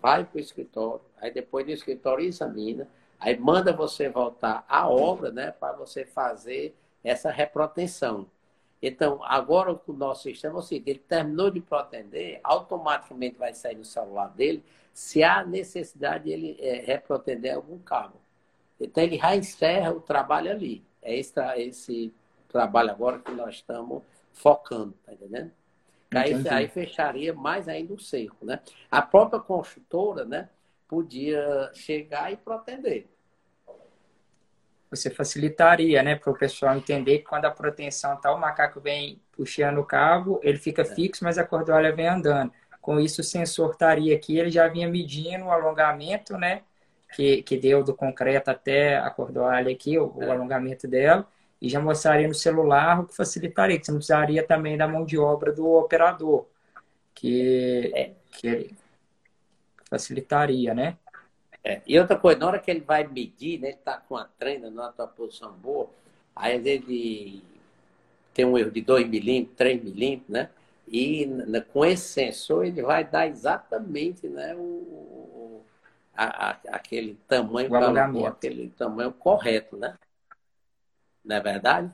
vai 0.00 0.24
para 0.24 0.36
o 0.36 0.40
escritório, 0.40 1.02
aí 1.20 1.30
depois 1.30 1.66
do 1.66 1.72
escritório 1.72 2.24
examina, 2.24 2.88
aí 3.20 3.38
manda 3.38 3.72
você 3.72 4.08
voltar 4.08 4.64
à 4.68 4.88
obra, 4.88 5.30
né, 5.30 5.50
para 5.50 5.72
você 5.72 6.04
fazer 6.04 6.74
essa 7.02 7.30
reproteção. 7.30 8.26
Então, 8.80 9.20
agora 9.24 9.78
o 9.86 9.92
nosso 9.92 10.24
sistema 10.24 10.56
é 10.56 10.58
o 10.58 10.62
seguinte, 10.62 10.90
ele 10.90 10.98
terminou 10.98 11.50
de 11.50 11.60
protender, 11.60 12.40
automaticamente 12.42 13.38
vai 13.38 13.54
sair 13.54 13.76
no 13.76 13.84
celular 13.84 14.28
dele 14.28 14.62
se 14.92 15.24
há 15.24 15.44
necessidade 15.44 16.24
de 16.24 16.30
ele 16.30 16.56
é, 16.60 16.80
reprotender 16.80 17.54
algum 17.54 17.78
cabo. 17.78 18.20
Então, 18.78 19.02
ele 19.02 19.18
já 19.18 19.34
encerra 19.34 19.92
o 19.92 20.00
trabalho 20.00 20.50
ali. 20.50 20.84
É 21.02 21.16
esse, 21.16 21.32
esse 21.56 22.14
trabalho 22.54 22.92
agora 22.92 23.18
que 23.18 23.32
nós 23.32 23.56
estamos 23.56 24.00
focando, 24.32 24.94
tá 25.04 25.12
entendendo? 25.12 25.50
Aí, 26.14 26.48
aí, 26.48 26.68
fecharia 26.68 27.34
mais 27.34 27.66
ainda 27.68 27.92
o 27.92 27.98
cerco, 27.98 28.46
né? 28.46 28.60
A 28.88 29.02
própria 29.02 29.40
construtora, 29.40 30.24
né, 30.24 30.48
podia 30.86 31.72
chegar 31.74 32.32
e 32.32 32.36
protender. 32.36 33.08
Você 34.88 35.10
facilitaria, 35.10 36.00
né, 36.04 36.14
para 36.14 36.30
o 36.30 36.38
pessoal 36.38 36.76
entender 36.76 37.18
que 37.18 37.24
quando 37.24 37.46
a 37.46 37.50
proteção 37.50 38.16
tá, 38.20 38.32
o 38.32 38.38
macaco 38.38 38.80
vem 38.80 39.20
puxando 39.32 39.78
o 39.78 39.84
cabo, 39.84 40.38
ele 40.44 40.58
fica 40.58 40.82
é. 40.82 40.84
fixo, 40.84 41.24
mas 41.24 41.36
a 41.36 41.44
cordoalha 41.44 41.92
vem 41.92 42.06
andando. 42.06 42.52
Com 42.80 43.00
isso, 43.00 43.22
o 43.22 43.24
sensor 43.24 43.72
estaria 43.72 44.14
aqui, 44.14 44.38
ele 44.38 44.52
já 44.52 44.68
vinha 44.68 44.88
medindo 44.88 45.46
o 45.46 45.50
alongamento, 45.50 46.38
né, 46.38 46.62
que, 47.16 47.42
que 47.42 47.56
deu 47.56 47.82
do 47.82 47.92
concreto 47.92 48.52
até 48.52 48.98
a 48.98 49.10
cordoalha 49.10 49.72
aqui, 49.72 49.98
o, 49.98 50.14
é. 50.20 50.26
o 50.26 50.30
alongamento 50.30 50.86
dela 50.86 51.26
e 51.64 51.68
já 51.70 51.80
mostraria 51.80 52.28
no 52.28 52.34
celular, 52.34 53.00
o 53.00 53.06
que 53.06 53.16
facilitaria, 53.16 53.78
que 53.78 53.86
você 53.86 53.90
não 53.90 53.98
precisaria 53.98 54.46
também 54.46 54.76
da 54.76 54.86
mão 54.86 55.02
de 55.02 55.16
obra 55.16 55.50
do 55.50 55.66
operador, 55.66 56.44
que, 57.14 57.90
é. 57.94 58.10
que 58.32 58.74
facilitaria, 59.88 60.74
né? 60.74 60.98
É. 61.64 61.80
E 61.86 61.98
outra 61.98 62.18
coisa, 62.18 62.38
na 62.38 62.48
hora 62.48 62.58
que 62.58 62.70
ele 62.70 62.82
vai 62.82 63.06
medir, 63.06 63.58
né, 63.58 63.68
ele 63.68 63.76
está 63.78 63.96
com 63.96 64.14
a 64.14 64.28
treina 64.38 64.68
numa 64.68 64.90
posição 64.90 65.52
boa, 65.52 65.88
aí 66.36 66.54
ele 66.54 67.42
tem 68.34 68.44
um 68.44 68.58
erro 68.58 68.70
de 68.70 68.82
2 68.82 69.08
milímetros, 69.08 69.56
3 69.56 69.82
milímetros, 69.82 70.28
né? 70.28 70.50
E 70.86 71.26
com 71.72 71.82
esse 71.82 72.08
sensor 72.08 72.66
ele 72.66 72.82
vai 72.82 73.04
dar 73.04 73.26
exatamente 73.26 74.28
né, 74.28 74.54
o, 74.54 75.62
a, 76.14 76.50
a, 76.50 76.50
aquele 76.72 77.18
tamanho, 77.26 77.70
o 77.70 78.26
aquele 78.26 78.68
tamanho 78.68 79.12
correto, 79.12 79.78
né? 79.78 79.96
Não 81.24 81.36
é 81.36 81.40
verdade? 81.40 81.90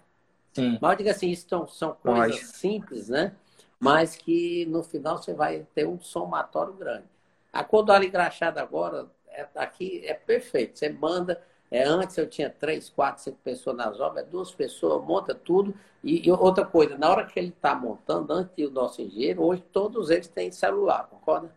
Sim. 0.53 0.78
Mas 0.81 0.93
eu 0.93 0.97
digo 0.99 1.11
assim, 1.11 1.31
isso 1.31 1.49
são, 1.49 1.68
são 1.68 1.95
coisas 1.95 2.41
Pode. 2.41 2.57
simples, 2.57 3.09
né? 3.09 3.33
Mas 3.78 4.16
que 4.16 4.66
no 4.66 4.83
final 4.83 5.16
você 5.16 5.33
vai 5.33 5.66
ter 5.74 5.87
um 5.87 6.01
somatório 6.01 6.72
grande. 6.72 7.05
A 7.53 7.64
Codala 7.64 8.05
engraxada 8.05 8.61
agora, 8.61 9.07
é, 9.28 9.47
aqui 9.55 10.03
é 10.05 10.14
perfeito. 10.14 10.78
Você 10.78 10.89
manda, 10.91 11.41
é, 11.70 11.85
antes 11.85 12.16
eu 12.18 12.28
tinha 12.28 12.51
três, 12.51 12.89
quatro, 12.91 13.22
cinco 13.22 13.39
pessoas 13.43 13.76
nas 13.76 13.99
obras, 14.01 14.24
é 14.24 14.28
duas 14.28 14.53
pessoas, 14.53 15.05
monta 15.05 15.35
tudo. 15.35 15.74
E, 16.03 16.26
e 16.26 16.31
outra 16.31 16.64
coisa, 16.64 16.99
na 16.99 17.09
hora 17.09 17.26
que 17.26 17.39
ele 17.39 17.49
está 17.49 17.74
montando, 17.74 18.33
antes 18.33 18.55
do 18.57 18.70
nosso 18.70 19.01
engenheiro, 19.01 19.43
hoje 19.43 19.62
todos 19.72 20.11
eles 20.11 20.28
têm 20.28 20.51
celular, 20.51 21.09
concorda? 21.09 21.55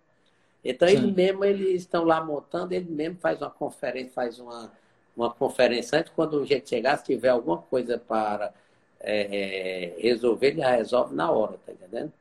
Então, 0.63 0.87
Sim. 0.87 0.95
ele 0.95 1.11
mesmo, 1.11 1.43
eles 1.43 1.81
estão 1.81 2.05
lá 2.05 2.23
montando, 2.23 2.73
ele 2.73 2.89
mesmo 2.89 3.17
faz 3.19 3.41
uma 3.41 3.49
conferência, 3.49 4.13
faz 4.13 4.39
uma, 4.39 4.71
uma 5.15 5.33
conferência 5.33 5.99
antes, 5.99 6.11
quando 6.15 6.41
o 6.41 6.45
gente 6.45 6.69
chegar, 6.69 6.97
se 6.97 7.05
tiver 7.05 7.29
alguma 7.29 7.57
coisa 7.57 7.97
para 7.97 8.53
é, 8.99 9.95
é, 9.95 10.01
resolver, 10.01 10.47
ele 10.47 10.61
já 10.61 10.71
resolve 10.71 11.15
na 11.15 11.31
hora, 11.31 11.59
tá 11.65 11.71
entendendo? 11.71 12.11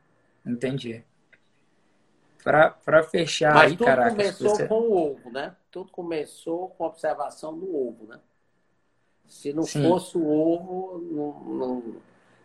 Entendi. 0.45 1.03
Para 2.43 3.03
fechar 3.03 3.53
Mas 3.53 3.71
aí, 3.71 3.77
tudo 3.77 3.85
Caracas, 3.85 4.13
começou 4.13 4.49
você... 4.49 4.67
com 4.67 4.79
o 4.81 5.11
ovo, 5.11 5.29
né? 5.31 5.55
Tudo 5.71 5.91
começou 5.91 6.69
com 6.69 6.83
a 6.83 6.87
observação 6.87 7.57
do 7.57 7.73
ovo, 7.73 8.05
né? 8.05 8.19
Se 9.27 9.53
não 9.53 9.63
Sim. 9.63 9.87
fosse 9.87 10.17
o 10.17 10.27
ovo, 10.27 10.99
não, 10.99 11.55
não 11.55 11.95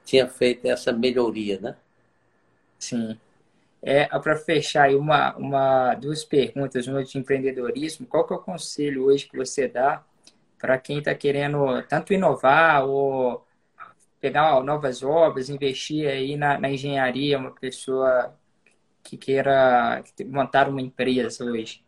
tinha 0.05 0.28
feito 0.28 0.66
essa 0.66 0.92
melhoria, 0.92 1.59
né? 1.61 1.76
Sim. 2.78 3.18
É, 3.82 4.07
para 4.07 4.36
fechar 4.36 4.84
aí 4.84 4.94
uma, 4.94 5.36
uma, 5.36 5.94
duas 5.96 6.24
perguntas, 6.24 6.86
uma 6.86 7.05
de 7.05 7.18
empreendedorismo. 7.18 8.07
Qual 8.07 8.24
que 8.24 8.32
é 8.32 8.36
o 8.36 8.40
conselho 8.40 9.05
hoje 9.05 9.28
que 9.28 9.36
você 9.36 9.66
dá 9.66 10.05
para 10.59 10.78
quem 10.78 10.98
está 10.98 11.14
querendo 11.14 11.82
tanto 11.84 12.12
inovar 12.12 12.84
ou 12.84 13.46
pegar 14.20 14.61
novas 14.62 15.02
obras, 15.02 15.48
investir 15.48 16.09
aí 16.09 16.36
na, 16.36 16.59
na, 16.59 16.70
engenharia, 16.70 17.38
uma 17.38 17.52
pessoa 17.52 18.36
que 19.02 19.16
queira 19.16 20.02
montar 20.26 20.68
uma 20.68 20.80
empresa 20.80 21.44
hoje? 21.44 21.84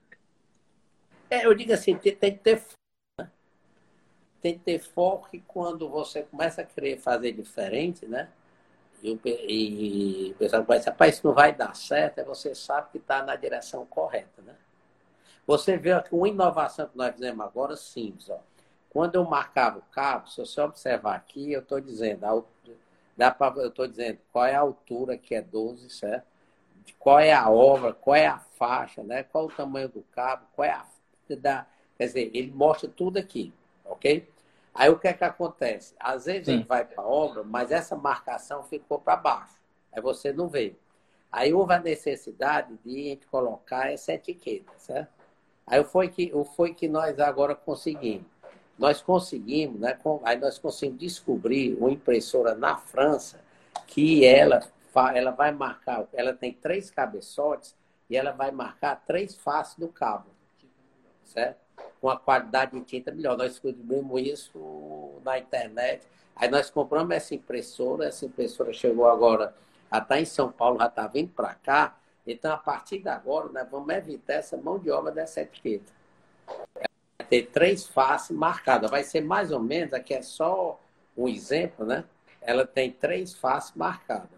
É, 1.28 1.44
eu 1.44 1.54
digo 1.54 1.72
assim, 1.72 1.96
tem, 1.96 2.14
tem 2.14 2.32
que 2.32 2.38
ter 2.38 2.62
né? 3.18 3.30
tem 4.40 4.54
que 4.54 4.64
ter 4.64 4.78
foco 4.78 5.28
e 5.32 5.40
quando 5.40 5.88
você 5.88 6.22
começa 6.22 6.62
a 6.62 6.64
querer 6.64 6.98
fazer 6.98 7.32
diferente, 7.32 8.06
né? 8.06 8.28
E, 9.02 9.18
e 9.24 10.30
o 10.32 10.34
pessoal 10.34 10.62
vai 10.62 10.78
dizer, 10.78 10.90
rapaz, 10.90 11.14
isso 11.14 11.26
não 11.26 11.34
vai 11.34 11.54
dar 11.54 11.74
certo, 11.74 12.18
é 12.18 12.24
você 12.24 12.54
sabe 12.54 12.90
que 12.92 12.98
está 12.98 13.22
na 13.22 13.34
direção 13.34 13.84
correta, 13.86 14.42
né? 14.42 14.54
Você 15.46 15.76
vê 15.76 15.90
uma 16.12 16.28
inovação 16.28 16.86
que 16.86 16.96
nós 16.96 17.12
fizemos 17.14 17.44
agora, 17.44 17.76
simples, 17.76 18.28
ó. 18.28 18.38
Quando 18.90 19.14
eu 19.14 19.24
marcava 19.24 19.78
o 19.78 19.82
cabo, 19.92 20.28
se 20.28 20.40
você 20.40 20.60
observar 20.60 21.14
aqui, 21.14 21.52
eu 21.52 21.60
estou 21.60 21.80
dizendo, 21.80 22.44
dá 23.16 23.30
pra, 23.30 23.52
eu 23.56 23.68
estou 23.68 23.86
dizendo 23.86 24.18
qual 24.32 24.44
é 24.44 24.54
a 24.56 24.60
altura 24.60 25.16
que 25.16 25.34
é 25.34 25.40
12, 25.40 25.88
certo? 25.90 26.26
Qual 26.98 27.20
é 27.20 27.32
a 27.32 27.48
obra, 27.48 27.92
qual 27.92 28.16
é 28.16 28.26
a 28.26 28.38
faixa, 28.38 29.02
né? 29.02 29.22
qual 29.22 29.46
o 29.46 29.50
tamanho 29.50 29.88
do 29.88 30.02
cabo, 30.12 30.44
qual 30.54 30.66
é 30.66 30.72
a. 30.72 30.84
Da, 31.40 31.64
quer 31.96 32.06
dizer, 32.06 32.30
ele 32.34 32.50
mostra 32.50 32.88
tudo 32.88 33.16
aqui, 33.16 33.54
ok? 33.84 34.28
Aí 34.74 34.90
o 34.90 34.98
que 34.98 35.06
é 35.06 35.12
que 35.12 35.22
acontece? 35.22 35.94
Às 36.00 36.24
vezes 36.24 36.46
Sim. 36.46 36.54
ele 36.54 36.64
vai 36.64 36.84
para 36.84 37.04
a 37.04 37.06
obra, 37.06 37.44
mas 37.44 37.70
essa 37.70 37.94
marcação 37.94 38.64
ficou 38.64 38.98
para 38.98 39.14
baixo. 39.14 39.54
Aí 39.92 40.02
você 40.02 40.32
não 40.32 40.48
vê. 40.48 40.74
Aí 41.30 41.54
houve 41.54 41.72
a 41.72 41.78
necessidade 41.78 42.76
de 42.84 42.90
a 42.90 43.02
gente 43.10 43.26
colocar 43.28 43.92
essa 43.92 44.12
etiqueta, 44.12 44.72
certo? 44.76 45.12
Aí 45.64 45.84
foi 45.84 46.08
que, 46.08 46.32
foi 46.56 46.74
que 46.74 46.88
nós 46.88 47.20
agora 47.20 47.54
conseguimos 47.54 48.26
nós 48.80 49.02
conseguimos, 49.02 49.78
né, 49.78 49.98
aí 50.24 50.38
nós 50.38 50.58
conseguimos 50.58 51.00
descobrir 51.00 51.74
uma 51.74 51.90
impressora 51.90 52.54
na 52.54 52.78
França 52.78 53.38
que 53.86 54.24
ela, 54.24 54.66
ela 55.14 55.32
vai 55.32 55.52
marcar, 55.52 56.08
ela 56.14 56.32
tem 56.32 56.54
três 56.54 56.90
cabeçotes 56.90 57.76
e 58.08 58.16
ela 58.16 58.32
vai 58.32 58.50
marcar 58.50 58.96
três 59.06 59.34
faces 59.36 59.76
do 59.76 59.86
cabo, 59.86 60.30
certo? 61.24 61.58
Com 62.00 62.08
a 62.08 62.16
qualidade 62.16 62.72
de 62.72 62.80
tinta 62.80 63.12
melhor. 63.12 63.36
Nós 63.36 63.52
descobrimos 63.52 64.22
isso 64.22 65.20
na 65.22 65.38
internet. 65.38 66.06
Aí 66.34 66.48
nós 66.48 66.70
compramos 66.70 67.14
essa 67.14 67.34
impressora, 67.34 68.06
essa 68.06 68.24
impressora 68.24 68.72
chegou 68.72 69.06
agora, 69.06 69.54
já 69.92 69.98
está 69.98 70.18
em 70.18 70.24
São 70.24 70.50
Paulo, 70.50 70.78
já 70.78 70.86
está 70.86 71.06
vindo 71.06 71.30
para 71.32 71.54
cá. 71.54 71.98
Então, 72.26 72.52
a 72.52 72.58
partir 72.58 73.00
de 73.00 73.08
agora, 73.08 73.50
nós 73.50 73.68
vamos 73.70 73.94
evitar 73.94 74.34
essa 74.34 74.56
mão 74.56 74.78
de 74.78 74.90
obra 74.90 75.12
dessa 75.12 75.42
etiqueta 75.42 75.92
ter 77.30 77.46
três 77.46 77.86
faces 77.86 78.36
marcadas. 78.36 78.90
Vai 78.90 79.04
ser 79.04 79.20
mais 79.22 79.52
ou 79.52 79.60
menos, 79.60 79.94
aqui 79.94 80.12
é 80.12 80.20
só 80.20 80.78
um 81.16 81.28
exemplo, 81.28 81.86
né? 81.86 82.04
Ela 82.42 82.66
tem 82.66 82.90
três 82.90 83.32
faces 83.32 83.72
marcadas. 83.76 84.28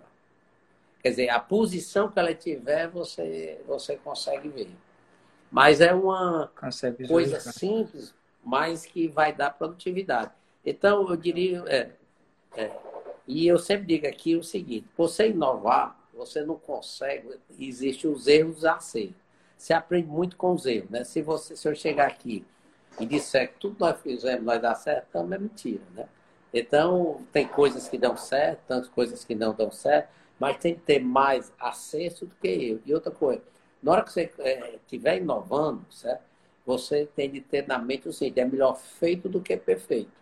Quer 1.03 1.11
dizer, 1.11 1.29
a 1.31 1.41
posição 1.41 2.11
que 2.11 2.19
ela 2.19 2.35
tiver, 2.35 2.87
você, 2.89 3.61
você 3.67 3.97
consegue 3.97 4.49
ver. 4.49 4.71
Mas 5.51 5.81
é 5.81 5.93
uma 5.93 6.53
coisa 7.09 7.41
simples, 7.41 8.15
mas 8.45 8.85
que 8.85 9.09
vai 9.09 9.33
dar 9.33 9.51
produtividade. 9.51 10.31
Então, 10.65 11.09
eu 11.09 11.17
diria. 11.17 11.65
É, 11.67 11.91
é, 12.57 12.71
e 13.27 13.47
eu 13.47 13.59
sempre 13.59 13.87
digo 13.87 14.07
aqui 14.07 14.37
o 14.37 14.45
seguinte: 14.45 14.87
você 14.97 15.31
inovar, 15.31 15.99
você 16.15 16.45
não 16.45 16.57
consegue, 16.57 17.37
existem 17.59 18.11
os 18.11 18.27
erros 18.27 18.63
e 18.63 18.69
acertos. 18.69 19.23
Você 19.57 19.73
aprende 19.73 20.09
muito 20.09 20.37
com 20.37 20.53
os 20.53 20.67
erros, 20.67 20.91
né? 20.91 21.05
Se, 21.05 21.21
você, 21.23 21.57
se 21.57 21.69
eu 21.69 21.75
chegar 21.75 22.07
aqui 22.07 22.45
e 23.01 23.07
disser 23.07 23.53
que 23.53 23.59
tudo 23.59 23.77
nós 23.79 24.01
fizemos 24.01 24.45
vai 24.45 24.59
dar 24.59 24.75
certo, 24.75 25.07
também 25.13 25.37
é 25.37 25.41
mentira, 25.41 25.83
né? 25.95 26.07
Então, 26.53 27.23
tem 27.33 27.47
coisas 27.47 27.89
que 27.89 27.97
dão 27.97 28.17
certo, 28.17 28.61
tantas 28.69 28.89
coisas 28.89 29.25
que 29.25 29.35
não 29.35 29.55
dão 29.55 29.71
certo, 29.71 30.11
mas 30.39 30.59
tem 30.59 30.75
que 30.75 30.81
ter 30.83 30.99
mais 30.99 31.53
acesso 31.59 32.27
do 32.27 32.35
que 32.35 32.49
eu. 32.49 32.81
E 32.85 32.93
outra 32.93 33.11
coisa, 33.11 33.43
na 33.83 33.93
hora 33.93 34.03
que 34.03 34.13
você 34.13 34.31
estiver 34.83 35.15
é, 35.15 35.17
inovando, 35.17 35.85
certo? 35.91 36.23
Você 36.67 37.07
tem 37.07 37.31
de 37.31 37.41
ter 37.41 37.67
na 37.67 37.79
mente 37.79 38.09
o 38.09 38.13
seguinte, 38.13 38.39
é 38.39 38.45
melhor 38.45 38.77
feito 38.77 39.29
do 39.29 39.41
que 39.41 39.57
perfeito. 39.57 40.13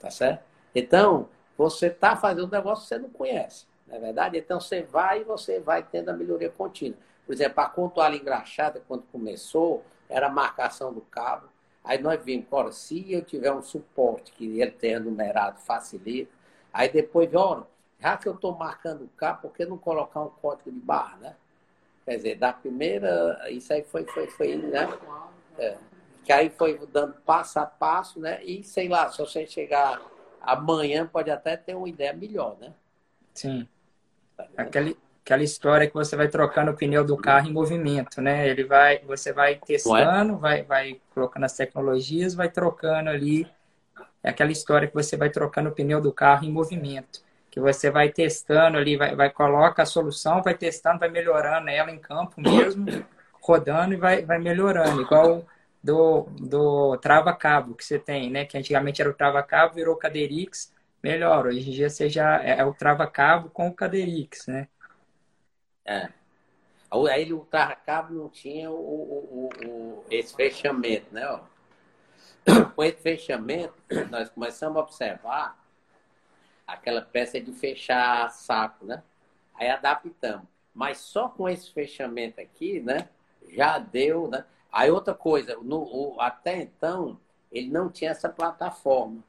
Tá 0.00 0.10
certo? 0.10 0.42
Então, 0.74 1.28
você 1.56 1.88
está 1.88 2.16
fazendo 2.16 2.46
um 2.46 2.50
negócio 2.50 2.82
que 2.84 2.88
você 2.88 2.98
não 2.98 3.10
conhece, 3.10 3.66
não 3.86 3.96
é 3.96 4.00
verdade? 4.00 4.38
Então, 4.38 4.60
você 4.60 4.82
vai 4.82 5.20
e 5.20 5.24
você 5.24 5.60
vai 5.60 5.82
tendo 5.82 6.08
a 6.08 6.12
melhoria 6.12 6.50
contínua. 6.50 6.98
Por 7.26 7.34
exemplo, 7.34 7.60
a 7.60 7.68
contoalha 7.68 8.16
engraxada, 8.16 8.82
quando 8.88 9.02
começou, 9.12 9.84
era 10.08 10.28
a 10.28 10.30
marcação 10.30 10.92
do 10.92 11.02
cabo, 11.02 11.48
Aí 11.88 11.96
nós 12.02 12.22
vimos, 12.22 12.46
ora, 12.50 12.70
se 12.70 13.10
eu 13.10 13.24
tiver 13.24 13.50
um 13.50 13.62
suporte 13.62 14.30
que 14.32 14.60
ele 14.60 14.70
tenha 14.70 15.00
numerado, 15.00 15.58
facilita. 15.60 16.30
Aí 16.70 16.90
depois, 16.90 17.34
olha, 17.34 17.66
já 17.98 18.14
que 18.18 18.28
eu 18.28 18.34
estou 18.34 18.54
marcando 18.54 19.04
o 19.04 19.08
K, 19.16 19.32
por 19.32 19.50
que 19.54 19.64
não 19.64 19.78
colocar 19.78 20.20
um 20.20 20.28
código 20.28 20.70
de 20.70 20.78
barra, 20.78 21.16
né? 21.16 21.36
Quer 22.04 22.16
dizer, 22.16 22.34
da 22.36 22.52
primeira, 22.52 23.40
isso 23.50 23.72
aí 23.72 23.82
foi, 23.84 24.04
foi, 24.04 24.26
foi 24.26 24.56
né? 24.56 24.86
É, 25.56 25.78
que 26.26 26.30
aí 26.30 26.50
foi 26.50 26.78
dando 26.92 27.14
passo 27.22 27.58
a 27.58 27.64
passo, 27.64 28.20
né? 28.20 28.44
E 28.44 28.62
sei 28.62 28.86
lá, 28.86 29.10
se 29.10 29.16
você 29.16 29.46
chegar 29.46 29.98
amanhã, 30.42 31.06
pode 31.06 31.30
até 31.30 31.56
ter 31.56 31.74
uma 31.74 31.88
ideia 31.88 32.12
melhor, 32.12 32.58
né? 32.60 32.74
Sim. 33.32 33.66
Tá 34.36 34.46
Aquele, 34.58 34.94
aquela 35.28 35.42
história 35.42 35.86
que 35.86 35.92
você 35.92 36.16
vai 36.16 36.26
trocando 36.26 36.70
o 36.70 36.74
pneu 36.74 37.04
do 37.04 37.14
carro 37.14 37.46
em 37.46 37.52
movimento, 37.52 38.22
né? 38.22 38.48
Ele 38.48 38.64
vai, 38.64 39.00
você 39.00 39.30
vai 39.30 39.56
testando, 39.56 40.32
é? 40.32 40.36
vai, 40.36 40.62
vai 40.62 41.00
colocando 41.14 41.44
as 41.44 41.52
tecnologias, 41.52 42.34
vai 42.34 42.48
trocando 42.48 43.10
ali. 43.10 43.46
É 44.22 44.30
aquela 44.30 44.50
história 44.50 44.88
que 44.88 44.94
você 44.94 45.18
vai 45.18 45.28
trocando 45.28 45.68
o 45.68 45.72
pneu 45.72 46.00
do 46.00 46.12
carro 46.12 46.46
em 46.46 46.50
movimento, 46.50 47.22
que 47.50 47.60
você 47.60 47.90
vai 47.90 48.08
testando 48.08 48.78
ali, 48.78 48.96
vai, 48.96 49.14
vai 49.14 49.28
coloca 49.28 49.82
a 49.82 49.86
solução, 49.86 50.42
vai 50.42 50.54
testando, 50.54 50.98
vai 50.98 51.10
melhorando 51.10 51.68
ela 51.68 51.90
em 51.90 51.98
campo 51.98 52.40
mesmo, 52.40 52.86
rodando 53.42 53.92
e 53.92 53.96
vai, 53.98 54.24
vai 54.24 54.38
melhorando, 54.38 55.02
igual 55.02 55.44
do, 55.84 56.22
do 56.40 56.96
trava-cabo 56.96 57.74
que 57.74 57.84
você 57.84 57.98
tem, 57.98 58.30
né? 58.30 58.46
Que 58.46 58.56
antigamente 58.56 59.02
era 59.02 59.10
o 59.10 59.14
trava-cabo, 59.14 59.74
virou 59.74 59.94
Caderix, 59.94 60.72
melhor. 61.02 61.48
Hoje 61.48 61.68
em 61.68 61.72
dia 61.72 61.90
você 61.90 62.08
já 62.08 62.42
é, 62.42 62.60
é 62.60 62.64
o 62.64 62.72
trava-cabo 62.72 63.50
com 63.50 63.68
o 63.68 63.74
Caderix, 63.74 64.46
né? 64.46 64.68
É. 65.88 66.10
Aí 67.10 67.32
o 67.32 67.46
tarracabo 67.46 68.12
não 68.12 68.28
tinha 68.28 68.70
o, 68.70 68.74
o, 68.74 69.48
o, 69.64 70.04
esse 70.10 70.36
fechamento, 70.36 71.06
né? 71.14 71.26
Ó. 71.26 71.40
Com 72.74 72.84
esse 72.84 73.00
fechamento, 73.00 73.74
nós 74.10 74.28
começamos 74.28 74.76
a 74.76 74.80
observar 74.80 75.58
aquela 76.66 77.00
peça 77.00 77.40
de 77.40 77.52
fechar 77.52 78.30
saco, 78.30 78.84
né? 78.84 79.02
Aí 79.54 79.70
adaptamos. 79.70 80.46
Mas 80.74 80.98
só 80.98 81.30
com 81.30 81.48
esse 81.48 81.72
fechamento 81.72 82.38
aqui, 82.38 82.80
né? 82.80 83.08
Já 83.48 83.78
deu, 83.78 84.28
né? 84.28 84.44
Aí 84.70 84.90
outra 84.90 85.14
coisa, 85.14 85.56
no, 85.62 85.82
o, 85.82 86.20
até 86.20 86.58
então, 86.58 87.18
ele 87.50 87.70
não 87.70 87.88
tinha 87.88 88.10
essa 88.10 88.28
plataforma, 88.28 89.24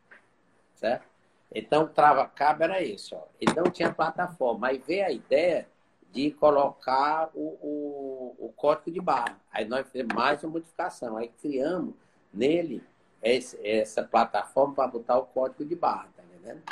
certo? 0.75 1.07
Então, 1.55 1.83
o 1.85 1.87
trava-cabo 1.87 2.63
era 2.63 2.83
isso, 2.83 3.15
ó. 3.15 3.23
Ele 3.39 3.53
não 3.53 3.71
tinha 3.71 3.91
plataforma. 3.91 4.67
Aí 4.67 4.77
veio 4.77 5.05
a 5.05 5.11
ideia 5.11 5.67
de 6.11 6.31
colocar 6.31 7.29
o, 7.33 7.57
o, 7.61 8.35
o, 8.39 8.53
código 8.55 8.91
de 8.91 8.99
barra. 8.99 9.39
Aí 9.51 9.65
nós 9.65 9.85
fizemos 9.87 10.15
mais 10.15 10.43
uma 10.43 10.53
modificação. 10.53 11.17
Aí 11.17 11.29
criamos 11.41 11.93
nele 12.33 12.83
esse, 13.21 13.59
essa 13.65 14.03
plataforma 14.03 14.73
para 14.73 14.87
botar 14.87 15.17
o 15.17 15.25
código 15.25 15.63
de 15.65 15.75
barra, 15.75 16.07
tá 16.15 16.23
entendendo? 16.23 16.63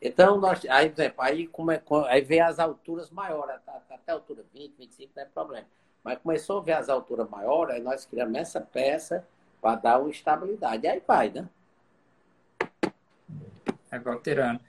Então, 0.00 0.38
nós, 0.38 0.64
aí, 0.66 0.88
por 0.88 1.02
exemplo, 1.02 1.22
aí, 1.22 1.46
como 1.46 1.70
é, 1.70 1.82
aí 2.08 2.22
vem 2.22 2.40
as 2.40 2.58
alturas 2.58 3.10
maiores, 3.10 3.56
até 3.66 4.12
a 4.12 4.14
altura 4.14 4.44
20, 4.54 4.76
25, 4.78 5.12
não 5.14 5.22
é 5.22 5.26
problema. 5.26 5.66
Mas 6.02 6.18
começou 6.18 6.58
a 6.58 6.62
ver 6.62 6.72
as 6.72 6.88
alturas 6.88 7.28
maiores, 7.28 7.74
aí 7.74 7.82
nós 7.82 8.06
criamos 8.06 8.38
essa 8.38 8.60
peça 8.60 9.26
para 9.60 9.76
dar 9.76 10.00
uma 10.00 10.10
estabilidade. 10.10 10.86
Aí 10.86 11.02
vai, 11.06 11.28
né? 11.28 11.48
É, 13.90 13.98
Valterano. 13.98 14.60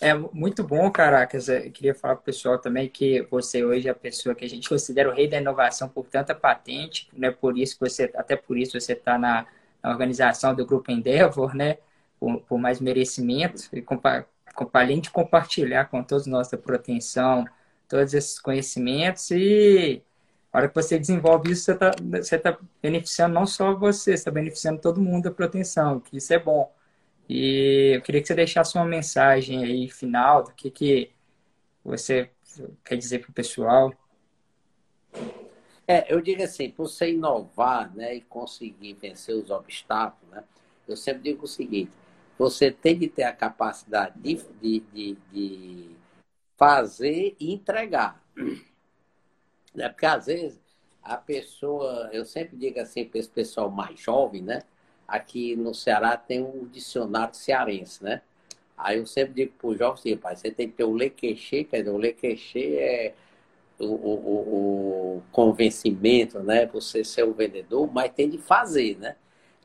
É 0.00 0.12
muito 0.14 0.62
bom, 0.64 0.90
Caracas. 0.90 1.48
Eu 1.48 1.70
queria 1.70 1.94
falar 1.94 2.16
para 2.16 2.22
o 2.22 2.24
pessoal 2.24 2.58
também 2.58 2.88
que 2.88 3.22
você 3.30 3.64
hoje 3.64 3.88
é 3.88 3.90
a 3.90 3.94
pessoa 3.94 4.34
que 4.34 4.44
a 4.44 4.48
gente 4.48 4.68
considera 4.68 5.08
o 5.08 5.14
rei 5.14 5.28
da 5.28 5.38
inovação 5.40 5.88
por 5.88 6.06
tanta 6.06 6.34
patente, 6.34 7.08
né? 7.12 7.30
Por 7.30 7.56
isso 7.56 7.78
que 7.78 7.88
você, 7.88 8.10
até 8.16 8.36
por 8.36 8.58
isso 8.58 8.78
você 8.78 8.92
está 8.92 9.16
na, 9.18 9.46
na, 9.82 9.90
organização 9.90 10.54
do 10.54 10.66
grupo 10.66 10.90
Endeavor, 10.90 11.54
né? 11.54 11.78
Por, 12.18 12.40
por 12.42 12.58
mais 12.58 12.80
merecimento 12.80 13.68
e 13.72 13.82
compa, 13.82 14.26
além 14.72 15.00
de 15.00 15.10
compartilhar 15.10 15.86
com 15.86 16.02
todos 16.02 16.26
nós 16.26 16.48
da 16.48 16.58
proteção, 16.58 17.44
todos 17.88 18.14
esses 18.14 18.40
conhecimentos 18.40 19.30
e 19.30 20.02
a 20.52 20.58
hora 20.58 20.68
que 20.68 20.74
você 20.74 20.98
desenvolve 20.98 21.52
isso, 21.52 21.64
você 21.64 21.72
está 21.72 21.90
você 22.00 22.38
tá 22.38 22.58
beneficiando 22.82 23.34
não 23.34 23.46
só 23.46 23.74
você, 23.74 24.10
você 24.10 24.14
está 24.14 24.30
beneficiando 24.30 24.80
todo 24.80 25.00
mundo 25.00 25.24
da 25.24 25.30
proteção, 25.30 26.00
que 26.00 26.16
isso 26.16 26.32
é 26.32 26.38
bom. 26.38 26.72
E 27.28 27.92
eu 27.96 28.02
queria 28.02 28.20
que 28.20 28.26
você 28.26 28.34
deixasse 28.34 28.76
uma 28.76 28.84
mensagem 28.84 29.64
aí 29.64 29.88
final 29.88 30.44
do 30.44 30.52
que, 30.52 30.70
que 30.70 31.10
você 31.84 32.30
quer 32.84 32.96
dizer 32.96 33.20
para 33.20 33.30
o 33.30 33.34
pessoal. 33.34 33.92
É, 35.86 36.12
eu 36.12 36.20
digo 36.20 36.42
assim, 36.42 36.70
para 36.70 36.84
você 36.84 37.12
inovar 37.12 37.94
né, 37.94 38.14
e 38.14 38.20
conseguir 38.22 38.94
vencer 38.94 39.34
os 39.34 39.50
obstáculos, 39.50 40.30
né, 40.30 40.44
eu 40.88 40.96
sempre 40.96 41.22
digo 41.22 41.44
o 41.44 41.48
seguinte, 41.48 41.92
você 42.38 42.70
tem 42.70 42.98
de 42.98 43.08
ter 43.08 43.24
a 43.24 43.32
capacidade 43.32 44.18
de, 44.18 44.34
de, 44.60 44.80
de, 44.92 45.18
de 45.32 45.90
fazer 46.56 47.36
e 47.38 47.52
entregar. 47.52 48.22
Né? 49.74 49.88
Porque 49.88 50.06
às 50.06 50.26
vezes 50.26 50.60
a 51.02 51.16
pessoa, 51.16 52.08
eu 52.12 52.24
sempre 52.24 52.56
digo 52.56 52.80
assim 52.80 53.04
para 53.04 53.20
esse 53.20 53.28
pessoal 53.28 53.70
mais 53.70 54.00
jovem, 54.00 54.42
né? 54.42 54.62
Aqui 55.06 55.56
no 55.56 55.74
Ceará 55.74 56.16
tem 56.16 56.42
um 56.42 56.66
dicionário 56.66 57.34
cearense, 57.34 58.02
né? 58.02 58.22
Aí 58.76 58.98
eu 58.98 59.06
sempre 59.06 59.34
digo 59.34 59.52
para 59.56 59.68
o 59.68 59.76
jovem 59.76 59.94
assim, 59.94 60.16
pai, 60.16 60.36
você 60.36 60.50
tem 60.50 60.68
que 60.68 60.76
ter 60.76 60.84
o 60.84 60.92
lequexê, 60.92 61.64
quer 61.64 61.78
dizer, 61.78 61.90
o 61.90 61.96
lequexê 61.96 62.76
é 62.76 63.14
o, 63.78 63.84
o, 63.84 65.16
o, 65.16 65.22
convencimento, 65.32 66.40
né? 66.40 66.66
Você 66.66 67.04
ser 67.04 67.24
o 67.24 67.32
vendedor, 67.32 67.90
mas 67.92 68.12
tem 68.12 68.28
de 68.28 68.38
fazer, 68.38 68.98
né? 68.98 69.16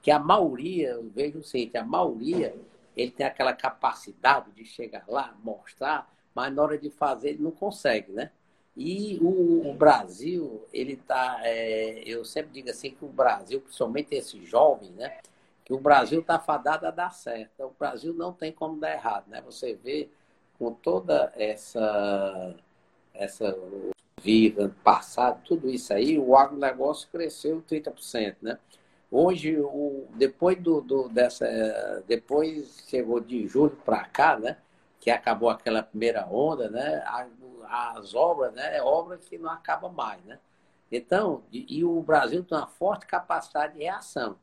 Que 0.02 0.12
a 0.12 0.20
maioria, 0.20 0.90
eu 0.92 1.10
vejo 1.10 1.40
o 1.40 1.44
seguinte, 1.44 1.78
a 1.78 1.84
maioria, 1.84 2.56
ele 2.96 3.12
tem 3.12 3.26
aquela 3.26 3.54
capacidade 3.54 4.52
de 4.52 4.66
chegar 4.66 5.06
lá, 5.08 5.36
mostrar, 5.44 6.12
mas 6.36 6.54
na 6.54 6.62
hora 6.62 6.78
de 6.78 6.90
fazer 6.90 7.30
ele 7.30 7.44
não 7.44 7.52
consegue, 7.52 8.12
né? 8.12 8.32
E 8.78 9.20
o, 9.22 9.70
o 9.70 9.74
Brasil, 9.74 10.66
ele 10.72 10.96
tá, 10.96 11.40
é, 11.44 12.02
eu 12.06 12.24
sempre 12.24 12.52
digo 12.54 12.70
assim 12.70 12.92
que 12.92 13.04
o 13.04 13.10
Brasil, 13.10 13.60
principalmente 13.60 14.16
esse 14.16 14.46
jovem, 14.46 14.92
né? 14.92 15.18
Que 15.70 15.74
o 15.76 15.80
Brasil 15.80 16.22
está 16.22 16.40
fadado 16.40 16.88
a 16.88 16.92
dar 16.92 17.12
certo. 17.12 17.64
O 17.64 17.76
Brasil 17.78 18.12
não 18.12 18.34
tem 18.34 18.52
como 18.52 18.80
dar 18.80 18.92
errado, 18.92 19.28
né? 19.28 19.40
Você 19.46 19.76
vê 19.76 20.10
com 20.58 20.74
toda 20.74 21.32
essa 21.36 22.56
essa 23.14 23.56
vida 24.20 24.74
passado, 24.84 25.44
tudo 25.46 25.70
isso 25.70 25.94
aí, 25.94 26.18
o 26.18 26.36
agronegócio 26.36 27.08
cresceu 27.12 27.62
30%, 27.70 28.38
né? 28.42 28.58
Hoje, 29.12 29.60
o, 29.60 30.08
depois 30.16 30.60
do, 30.60 30.82
do, 30.82 31.08
dessa. 31.10 31.46
Depois 32.08 32.86
chegou 32.88 33.20
de 33.20 33.48
julho 33.48 33.78
para 33.86 34.06
cá, 34.06 34.40
né? 34.40 34.58
Que 35.00 35.12
acabou 35.12 35.50
aquela 35.50 35.84
primeira 35.84 36.26
onda, 36.26 36.68
né? 36.70 37.04
As 37.68 38.16
obras, 38.16 38.54
né? 38.54 38.78
É 38.78 38.82
obra 38.82 39.18
que 39.18 39.38
não 39.38 39.52
acaba 39.52 39.88
mais, 39.90 40.24
né? 40.26 40.40
Então, 40.92 41.44
e 41.52 41.84
o 41.86 42.02
Brasil 42.02 42.44
tem 42.44 42.58
uma 42.58 42.66
forte 42.66 43.06
capacidade 43.06 43.74
de 43.74 43.84
reação. 43.84 44.38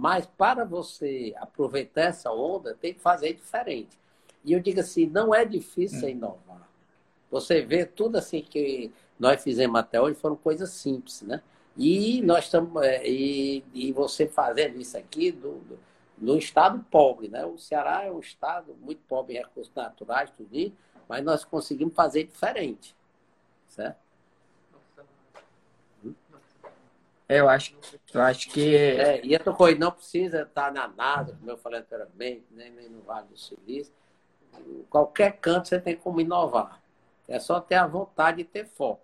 Mas 0.00 0.24
para 0.24 0.64
você 0.64 1.34
aproveitar 1.36 2.04
essa 2.04 2.32
onda, 2.32 2.74
tem 2.74 2.94
que 2.94 3.00
fazer 3.00 3.34
diferente. 3.34 3.98
E 4.42 4.54
eu 4.54 4.58
digo 4.58 4.80
assim, 4.80 5.04
não 5.04 5.34
é 5.34 5.44
difícil 5.44 6.08
hum. 6.08 6.12
inovar. 6.12 6.66
Você 7.30 7.60
vê 7.60 7.84
tudo 7.84 8.16
assim 8.16 8.40
que 8.40 8.90
nós 9.18 9.42
fizemos 9.42 9.78
até 9.78 10.00
hoje 10.00 10.18
foram 10.18 10.36
coisas 10.36 10.70
simples, 10.70 11.20
né? 11.20 11.42
E 11.76 12.22
nós 12.22 12.44
estamos 12.44 12.82
é, 12.82 13.06
e, 13.06 13.62
e 13.74 13.92
você 13.92 14.26
fazendo 14.26 14.80
isso 14.80 14.96
aqui 14.96 15.30
do, 15.30 15.56
do, 15.58 15.78
no 16.16 16.38
estado 16.38 16.82
pobre, 16.90 17.28
né? 17.28 17.44
O 17.44 17.58
Ceará 17.58 18.02
é 18.02 18.10
um 18.10 18.20
estado 18.20 18.74
muito 18.80 19.02
pobre 19.06 19.34
em 19.34 19.40
recursos 19.40 19.74
naturais, 19.74 20.30
tudo 20.34 20.56
isso, 20.56 20.72
mas 21.06 21.22
nós 21.22 21.44
conseguimos 21.44 21.94
fazer 21.94 22.24
diferente, 22.24 22.96
certo? 23.68 23.98
É, 26.06 27.19
eu 27.38 27.48
acho, 27.48 27.76
eu 28.12 28.20
acho 28.20 28.48
que. 28.50 28.74
É, 28.76 29.24
e 29.24 29.32
outra 29.34 29.52
coisa, 29.52 29.78
não 29.78 29.92
precisa 29.92 30.42
estar 30.42 30.72
na 30.72 30.88
NASA, 30.88 31.36
como 31.36 31.50
eu 31.50 31.58
falei 31.58 31.80
anteriormente, 31.80 32.44
nem, 32.50 32.70
nem 32.72 32.88
no 32.88 33.02
Vale 33.02 33.28
do 33.28 33.38
Silício. 33.38 33.92
Qualquer 34.88 35.38
canto 35.38 35.68
você 35.68 35.80
tem 35.80 35.96
como 35.96 36.20
inovar. 36.20 36.82
É 37.28 37.38
só 37.38 37.60
ter 37.60 37.76
a 37.76 37.86
vontade 37.86 38.38
de 38.38 38.44
ter 38.44 38.66
foco. 38.66 39.02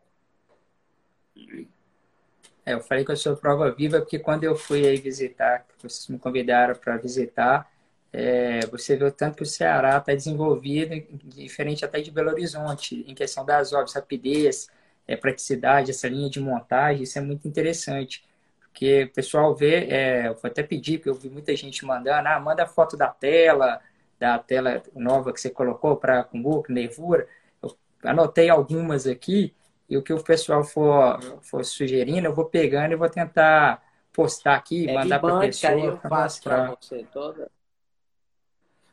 É, 2.65 2.75
eu 2.75 2.81
falei 2.81 3.05
que 3.05 3.13
eu 3.13 3.17
sou 3.17 3.37
prova 3.37 3.71
viva 3.71 4.01
porque 4.01 4.19
quando 4.19 4.43
eu 4.43 4.57
fui 4.57 4.87
aí 4.87 4.97
visitar, 4.97 5.65
vocês 5.81 6.09
me 6.09 6.19
convidaram 6.19 6.75
para 6.75 6.97
visitar, 6.97 7.71
é, 8.13 8.67
você 8.67 8.95
o 8.97 9.13
tanto 9.13 9.37
que 9.37 9.43
o 9.45 9.47
Ceará 9.47 9.99
está 9.99 10.13
desenvolvido, 10.13 10.95
diferente 11.25 11.85
até 11.85 12.01
de 12.01 12.11
Belo 12.11 12.31
Horizonte, 12.31 13.05
em 13.07 13.15
questão 13.15 13.45
das 13.45 13.73
obras, 13.73 13.95
rapidez, 13.95 14.69
é, 15.07 15.17
praticidade, 15.17 15.91
essa 15.91 16.09
linha 16.09 16.29
de 16.29 16.41
montagem, 16.41 17.03
isso 17.03 17.19
é 17.19 17.23
muito 17.23 17.47
interessante. 17.47 18.25
Porque 18.61 19.05
o 19.05 19.13
pessoal 19.13 19.55
vê, 19.55 19.87
é, 19.87 20.29
eu 20.29 20.35
vou 20.35 20.43
até 20.45 20.63
pedir, 20.63 20.99
porque 20.99 21.09
eu 21.09 21.15
vi 21.15 21.31
muita 21.31 21.55
gente 21.57 21.85
mandando, 21.85 22.29
ah, 22.29 22.39
manda 22.39 22.67
foto 22.67 22.97
da 22.97 23.09
tela, 23.09 23.81
da 24.19 24.39
tela 24.39 24.83
nova 24.95 25.33
que 25.33 25.41
você 25.41 25.49
colocou 25.49 25.97
para 25.97 26.29
book, 26.35 26.71
nervura. 26.71 27.27
Eu 27.63 27.77
anotei 28.03 28.51
algumas 28.51 29.07
aqui, 29.07 29.55
e 29.89 29.97
o 29.97 30.03
que 30.03 30.13
o 30.13 30.23
pessoal 30.23 30.65
for, 30.65 31.21
for 31.43 31.65
sugerindo, 31.65 32.27
eu 32.27 32.35
vou 32.35 32.45
pegando 32.45 32.93
e 32.93 32.97
vou 32.97 33.09
tentar 33.09 33.83
postar 34.13 34.57
aqui, 34.57 34.89
é 34.89 34.95
mandar 34.95 35.21
para 35.21 35.37
a 35.37 35.41
pessoa 35.41 35.97
para 35.97 36.23
mostrar. 36.23 36.75
você 36.81 37.07
toda. 37.13 37.51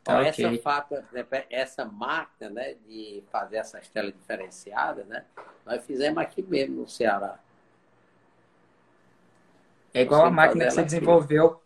Então, 0.04 0.20
okay. 0.20 0.44
essa, 0.44 0.62
faca, 0.62 1.04
essa 1.48 1.84
máquina 1.86 2.50
né, 2.50 2.74
de 2.86 3.24
fazer 3.32 3.56
essas 3.56 3.88
telas 3.88 4.12
diferenciadas, 4.12 5.06
né, 5.06 5.24
nós 5.64 5.82
fizemos 5.86 6.18
aqui 6.18 6.42
mesmo 6.42 6.82
no 6.82 6.88
Ceará. 6.88 7.38
É 9.94 10.02
igual 10.02 10.26
a 10.26 10.30
máquina 10.30 10.66
que 10.66 10.72
você 10.72 10.82
desenvolveu 10.82 11.58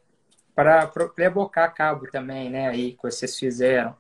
para 0.55 0.89
rebocar 1.17 1.75
cabo 1.75 2.09
também, 2.13 2.49
né? 2.49 2.69
Aí 2.69 2.93
que 2.93 3.03
vocês 3.03 3.37
fizeram, 3.37 3.97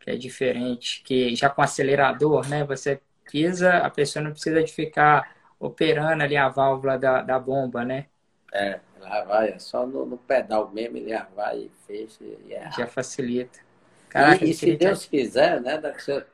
que 0.00 0.10
é 0.10 0.16
diferente, 0.16 1.02
que 1.02 1.34
já 1.34 1.48
com 1.48 1.62
acelerador, 1.62 2.46
né? 2.46 2.64
Você 2.64 3.00
pisa, 3.24 3.78
a 3.78 3.88
pessoa 3.88 4.22
não 4.22 4.32
precisa 4.32 4.62
de 4.62 4.72
ficar 4.72 5.34
operando 5.58 6.22
ali 6.22 6.36
a 6.36 6.48
válvula 6.48 6.98
da, 6.98 7.22
da 7.22 7.38
bomba, 7.38 7.84
né? 7.84 8.06
É, 8.52 8.80
lá 8.98 9.22
vai, 9.24 9.50
é 9.50 9.58
só 9.58 9.86
no, 9.86 10.04
no 10.04 10.18
pedal 10.18 10.70
mesmo, 10.70 10.98
ele 10.98 11.10
já 11.10 11.26
vai 11.34 11.58
e 11.58 11.70
fecha 11.86 12.24
e 12.24 12.52
é 12.52 12.70
Já 12.72 12.86
facilita. 12.86 13.67
Caraca, 14.08 14.44
e, 14.44 14.50
e 14.50 14.54
se 14.54 14.76
Deus 14.76 15.04
quiser, 15.04 15.60
né, 15.60 15.78
daqui, 15.78 16.24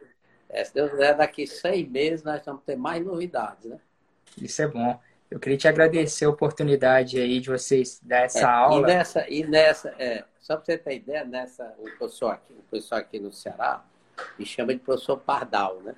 é, 0.49 0.65
se 0.65 0.75
Deus 0.75 0.91
quiser, 0.91 1.15
daqui 1.17 1.47
seis 1.47 1.89
meses 1.89 2.23
nós 2.23 2.43
vamos 2.45 2.63
ter 2.65 2.77
mais 2.77 3.05
novidades, 3.05 3.65
né? 3.65 3.79
Isso 4.41 4.63
é 4.63 4.69
bom. 4.69 4.99
Eu 5.31 5.41
queria 5.41 5.59
te 5.59 5.67
agradecer 5.67 6.25
a 6.27 6.31
oportunidade 6.31 7.19
aí 7.19 7.41
de 7.41 7.51
vocês 7.51 8.01
dar 8.03 8.21
essa 8.21 8.41
é, 8.41 8.45
aula. 8.45 8.79
E 8.79 8.95
nessa, 8.95 9.29
e 9.29 9.47
nessa 9.47 9.95
é, 9.99 10.25
só 10.45 10.57
para 10.57 10.67
você 10.67 10.79
ter 10.79 10.97
ideia, 10.97 11.25
nessa, 11.25 11.75
o 11.79 11.91
pessoal 11.99 12.33
aqui, 12.33 12.53
o 12.53 12.63
pessoal 12.71 13.01
aqui 13.01 13.19
no 13.19 13.33
Ceará 13.33 13.83
me 14.39 14.45
chama 14.45 14.75
de 14.75 14.81
professor 14.81 15.17
Pardal, 15.17 15.81
né? 15.81 15.95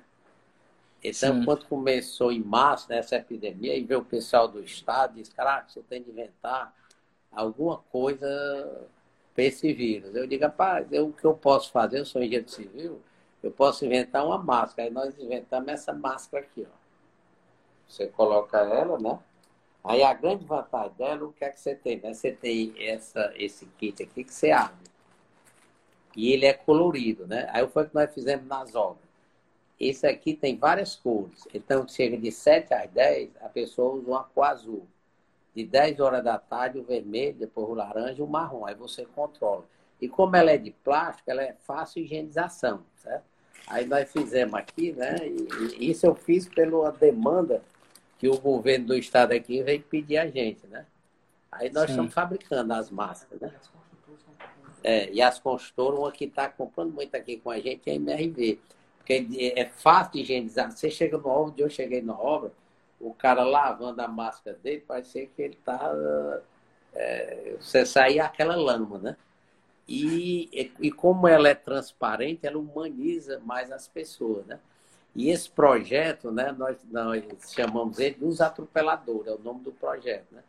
Então, 1.03 1.35
Sim. 1.35 1.45
quando 1.45 1.65
começou 1.65 2.31
em 2.31 2.41
março, 2.41 2.89
nessa 2.89 3.17
epidemia, 3.17 3.75
e 3.75 3.83
veio 3.83 3.99
o 3.99 4.05
pessoal 4.05 4.47
do 4.47 4.63
Estado, 4.63 5.15
disse, 5.15 5.31
caraca, 5.31 5.67
você 5.67 5.81
tem 5.81 6.01
de 6.01 6.09
inventar 6.09 6.73
alguma 7.31 7.77
coisa 7.91 8.87
para 9.37 9.45
esse 9.45 9.71
vírus. 9.71 10.15
Eu 10.15 10.25
digo, 10.25 10.43
rapaz, 10.45 10.91
eu, 10.91 11.09
o 11.09 11.13
que 11.13 11.23
eu 11.23 11.35
posso 11.35 11.71
fazer, 11.71 11.99
eu 11.99 12.05
sou 12.05 12.23
engenheiro 12.23 12.49
civil, 12.49 12.99
eu 13.43 13.51
posso 13.51 13.85
inventar 13.85 14.25
uma 14.25 14.39
máscara. 14.39 14.87
Aí 14.87 14.93
nós 14.93 15.15
inventamos 15.19 15.69
essa 15.69 15.93
máscara 15.93 16.43
aqui, 16.43 16.65
ó. 16.67 16.75
Você 17.87 18.07
coloca 18.07 18.57
ela, 18.57 18.97
né? 18.97 19.19
Aí 19.83 20.01
a 20.01 20.11
grande 20.11 20.43
vantagem 20.43 20.91
dela, 20.97 21.25
o 21.25 21.31
que 21.31 21.45
é 21.45 21.51
que 21.51 21.59
você 21.59 21.75
tem? 21.75 22.01
Né? 22.01 22.15
Você 22.15 22.31
tem 22.31 22.73
essa, 22.79 23.31
esse 23.35 23.67
kit 23.77 24.01
aqui 24.01 24.23
que 24.23 24.33
você 24.33 24.49
abre. 24.49 24.89
E 26.15 26.33
ele 26.33 26.47
é 26.47 26.53
colorido, 26.53 27.27
né? 27.27 27.47
Aí 27.51 27.65
foi 27.67 27.83
o 27.83 27.89
que 27.89 27.93
nós 27.93 28.11
fizemos 28.11 28.47
nas 28.47 28.73
obras. 28.73 29.05
Esse 29.79 30.07
aqui 30.07 30.33
tem 30.33 30.57
várias 30.57 30.95
cores. 30.95 31.47
Então, 31.53 31.87
chega 31.87 32.17
de 32.17 32.31
7 32.31 32.73
às 32.73 32.89
10, 32.89 33.29
a 33.39 33.49
pessoa 33.49 33.93
usa 33.93 34.09
uma 34.09 34.23
cor 34.23 34.45
azul. 34.45 34.87
De 35.57 35.65
10 35.65 35.99
horas 35.99 36.23
da 36.23 36.37
tarde, 36.37 36.77
o 36.77 36.83
vermelho, 36.83 37.33
depois 37.33 37.67
o 37.67 37.73
laranja 37.73 38.19
e 38.19 38.21
o 38.21 38.27
marrom. 38.27 38.63
Aí 38.67 38.75
você 38.75 39.07
controla. 39.07 39.65
E 39.99 40.07
como 40.07 40.35
ela 40.35 40.51
é 40.51 40.57
de 40.57 40.69
plástico, 40.69 41.31
ela 41.31 41.41
é 41.41 41.55
fácil 41.65 42.03
higienização, 42.03 42.83
certo? 42.97 43.23
Aí 43.65 43.83
nós 43.87 44.07
fizemos 44.11 44.53
aqui, 44.53 44.91
né? 44.91 45.15
E 45.79 45.89
isso 45.89 46.05
eu 46.05 46.13
fiz 46.13 46.47
pela 46.47 46.91
demanda 46.91 47.63
que 48.19 48.29
o 48.29 48.37
governo 48.37 48.85
do 48.85 48.95
estado 48.95 49.31
aqui 49.31 49.63
veio 49.63 49.81
pedir 49.81 50.19
a 50.19 50.27
gente, 50.27 50.67
né? 50.67 50.85
Aí 51.51 51.71
nós 51.71 51.85
Sim. 51.85 51.93
estamos 51.93 52.13
fabricando 52.13 52.71
as 52.73 52.91
máscaras, 52.91 53.41
né? 53.41 53.51
É, 54.83 55.11
e 55.11 55.23
as 55.23 55.39
construtoras, 55.39 55.99
uma 55.99 56.11
que 56.11 56.25
está 56.25 56.47
comprando 56.47 56.93
muito 56.93 57.15
aqui 57.15 57.37
com 57.37 57.49
a 57.49 57.59
gente 57.59 57.89
é 57.89 57.93
a 57.93 57.95
MRV. 57.95 58.59
Porque 58.99 59.53
é 59.55 59.65
fácil 59.65 60.13
de 60.13 60.19
higienizar. 60.19 60.71
Você 60.71 60.91
chega 60.91 61.17
no 61.17 61.27
obra, 61.27 61.55
eu 61.57 61.67
cheguei 61.67 62.03
na 62.03 62.13
obra, 62.13 62.51
o 62.99 63.13
cara 63.13 63.43
lavando 63.43 64.01
a 64.01 64.07
máscara 64.07 64.57
dele, 64.61 64.83
parecia 64.87 65.27
que 65.27 65.41
ele 65.41 65.53
está. 65.53 65.93
É, 66.93 67.55
você 67.59 67.85
saía 67.85 68.25
aquela 68.25 68.55
lama, 68.55 68.97
né? 68.97 69.17
E, 69.87 70.71
e 70.79 70.91
como 70.91 71.27
ela 71.27 71.47
é 71.47 71.55
transparente, 71.55 72.45
ela 72.45 72.57
humaniza 72.57 73.39
mais 73.39 73.71
as 73.71 73.87
pessoas, 73.87 74.45
né? 74.45 74.59
E 75.15 75.29
esse 75.29 75.49
projeto, 75.49 76.31
né, 76.31 76.51
nós, 76.51 76.77
nós 76.91 77.23
chamamos 77.53 77.97
ele 77.97 78.15
dos 78.15 78.41
atropeladores, 78.41 79.27
é 79.27 79.33
o 79.33 79.39
nome 79.39 79.61
do 79.61 79.71
projeto, 79.71 80.27
né? 80.31 80.43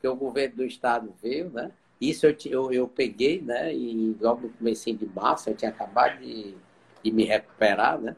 Que 0.00 0.08
o 0.08 0.16
governo 0.16 0.56
do 0.56 0.64
estado 0.64 1.14
veio, 1.22 1.50
né? 1.50 1.70
Isso 2.00 2.26
eu, 2.26 2.36
eu, 2.46 2.72
eu 2.72 2.88
peguei, 2.88 3.40
né? 3.40 3.74
E 3.74 4.16
logo 4.20 4.48
no 4.48 4.50
começo 4.50 4.92
de 4.92 5.06
março, 5.06 5.50
eu 5.50 5.54
tinha 5.54 5.70
acabado 5.70 6.18
de 6.18 6.56
e 7.02 7.10
me 7.10 7.24
recuperar, 7.24 7.98
né? 7.98 8.16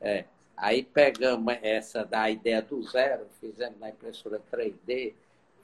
É. 0.00 0.24
Aí 0.60 0.82
pegamos 0.82 1.54
essa 1.62 2.04
da 2.04 2.28
ideia 2.30 2.60
do 2.60 2.82
zero, 2.82 3.26
fizemos 3.40 3.78
na 3.78 3.90
impressora 3.90 4.40
3D. 4.52 5.14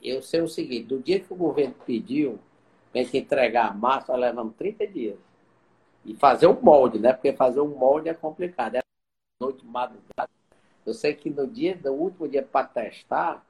Eu 0.01 0.21
sei 0.21 0.41
o 0.41 0.47
seguinte, 0.47 0.85
do 0.85 0.99
dia 0.99 1.19
que 1.19 1.31
o 1.33 1.35
governo 1.35 1.75
pediu 1.85 2.39
a 2.93 2.97
gente 2.99 3.17
entregar 3.17 3.67
a 3.69 3.73
massa, 3.73 4.13
nós 4.13 4.21
levamos 4.21 4.55
30 4.55 4.87
dias. 4.87 5.17
E 6.05 6.15
fazer 6.15 6.47
um 6.47 6.59
molde, 6.61 6.99
né? 6.99 7.11
Porque 7.11 7.33
fazer 7.33 7.59
um 7.59 7.75
molde 7.75 8.09
é 8.09 8.13
complicado. 8.13 8.75
É 8.75 8.81
noite 9.39 9.65
madrugada. 9.65 10.29
Eu 10.85 10.93
sei 10.93 11.13
que 11.13 11.29
no 11.29 11.47
dia, 11.47 11.77
no 11.83 11.91
último 11.91 12.27
dia 12.27 12.43
para 12.43 12.67
testar, 12.67 13.45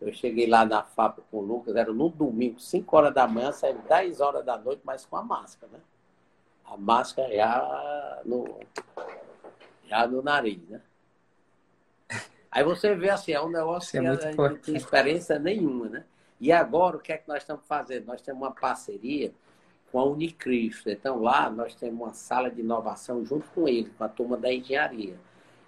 eu 0.00 0.12
cheguei 0.12 0.46
lá 0.46 0.64
na 0.64 0.82
fábrica 0.82 1.26
com 1.30 1.38
o 1.38 1.40
Lucas, 1.40 1.76
era 1.76 1.92
no 1.92 2.08
domingo, 2.08 2.58
5 2.60 2.96
horas 2.96 3.14
da 3.14 3.26
manhã, 3.28 3.52
saiu 3.52 3.78
10 3.88 4.20
horas 4.20 4.44
da 4.44 4.58
noite, 4.58 4.82
mas 4.84 5.06
com 5.06 5.16
a 5.16 5.22
máscara, 5.22 5.72
né? 5.72 5.80
a 6.70 6.76
máscara 6.76 7.34
já 7.34 8.22
no, 8.24 8.60
já 9.86 10.06
no 10.06 10.22
nariz, 10.22 10.62
né? 10.68 10.80
Aí 12.50 12.64
você 12.64 12.94
vê 12.94 13.10
assim, 13.10 13.32
é 13.32 13.40
um 13.40 13.48
negócio 13.48 13.96
é 13.96 14.00
que 14.00 14.06
a 14.06 14.14
gente 14.14 14.36
não 14.36 14.56
tem 14.56 14.76
experiência 14.76 15.38
nenhuma, 15.38 15.88
né? 15.88 16.04
E 16.40 16.50
agora, 16.50 16.96
o 16.96 17.00
que 17.00 17.12
é 17.12 17.18
que 17.18 17.28
nós 17.28 17.38
estamos 17.38 17.64
fazendo? 17.66 18.06
Nós 18.06 18.22
temos 18.22 18.42
uma 18.42 18.50
parceria 18.50 19.32
com 19.92 20.00
a 20.00 20.04
Unicristo. 20.04 20.88
Então, 20.88 21.20
lá 21.20 21.50
nós 21.50 21.74
temos 21.74 22.00
uma 22.00 22.14
sala 22.14 22.50
de 22.50 22.60
inovação 22.60 23.24
junto 23.24 23.48
com 23.50 23.68
ele, 23.68 23.90
com 23.96 24.04
a 24.04 24.08
turma 24.08 24.36
da 24.36 24.52
engenharia. 24.52 25.16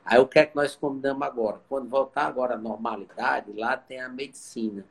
Aí, 0.04 0.18
o 0.18 0.26
que 0.26 0.38
é 0.38 0.46
que 0.46 0.56
nós 0.56 0.74
combinamos 0.74 1.22
agora? 1.22 1.60
Quando 1.68 1.88
voltar 1.88 2.26
agora 2.26 2.54
à 2.54 2.58
normalidade, 2.58 3.52
lá 3.52 3.76
tem 3.76 4.00
a 4.00 4.08
medicina. 4.08 4.84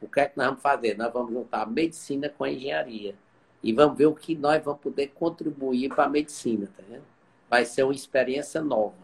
O 0.00 0.08
que 0.08 0.20
é 0.20 0.26
que 0.26 0.36
nós 0.36 0.46
vamos 0.46 0.62
fazer? 0.62 0.96
Nós 0.96 1.12
vamos 1.12 1.32
juntar 1.32 1.62
a 1.62 1.66
medicina 1.66 2.28
com 2.28 2.44
a 2.44 2.50
engenharia 2.50 3.14
e 3.62 3.72
vamos 3.72 3.96
ver 3.96 4.06
o 4.06 4.14
que 4.14 4.34
nós 4.34 4.62
vamos 4.62 4.80
poder 4.80 5.08
contribuir 5.08 5.88
para 5.88 6.04
a 6.04 6.08
medicina, 6.08 6.68
tá 6.76 6.82
vendo? 6.88 7.04
Vai 7.48 7.64
ser 7.64 7.82
uma 7.82 7.94
experiência 7.94 8.60
nova. 8.60 9.03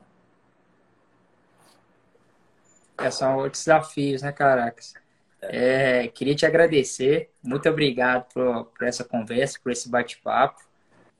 É, 3.01 3.11
são 3.11 3.37
outros 3.39 3.65
desafios, 3.65 4.23
né, 4.23 4.33
Caracas? 4.33 4.95
É, 5.43 6.09
queria 6.09 6.35
te 6.35 6.45
agradecer. 6.45 7.31
Muito 7.43 7.69
obrigado 7.69 8.27
por, 8.33 8.67
por 8.67 8.87
essa 8.87 9.05
conversa, 9.05 9.59
por 9.63 9.73
esse 9.73 9.89
bate-papo. 9.89 10.61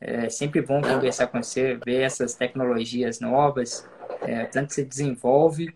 É 0.01 0.29
sempre 0.29 0.63
bom 0.63 0.81
conversar 0.81 1.27
com 1.27 1.43
você, 1.43 1.79
ver 1.85 2.03
essas 2.03 2.35
tecnologias 2.35 3.21
novas, 3.21 3.87
é, 4.23 4.45
tanto 4.47 4.73
se 4.73 4.85
desenvolve 4.85 5.75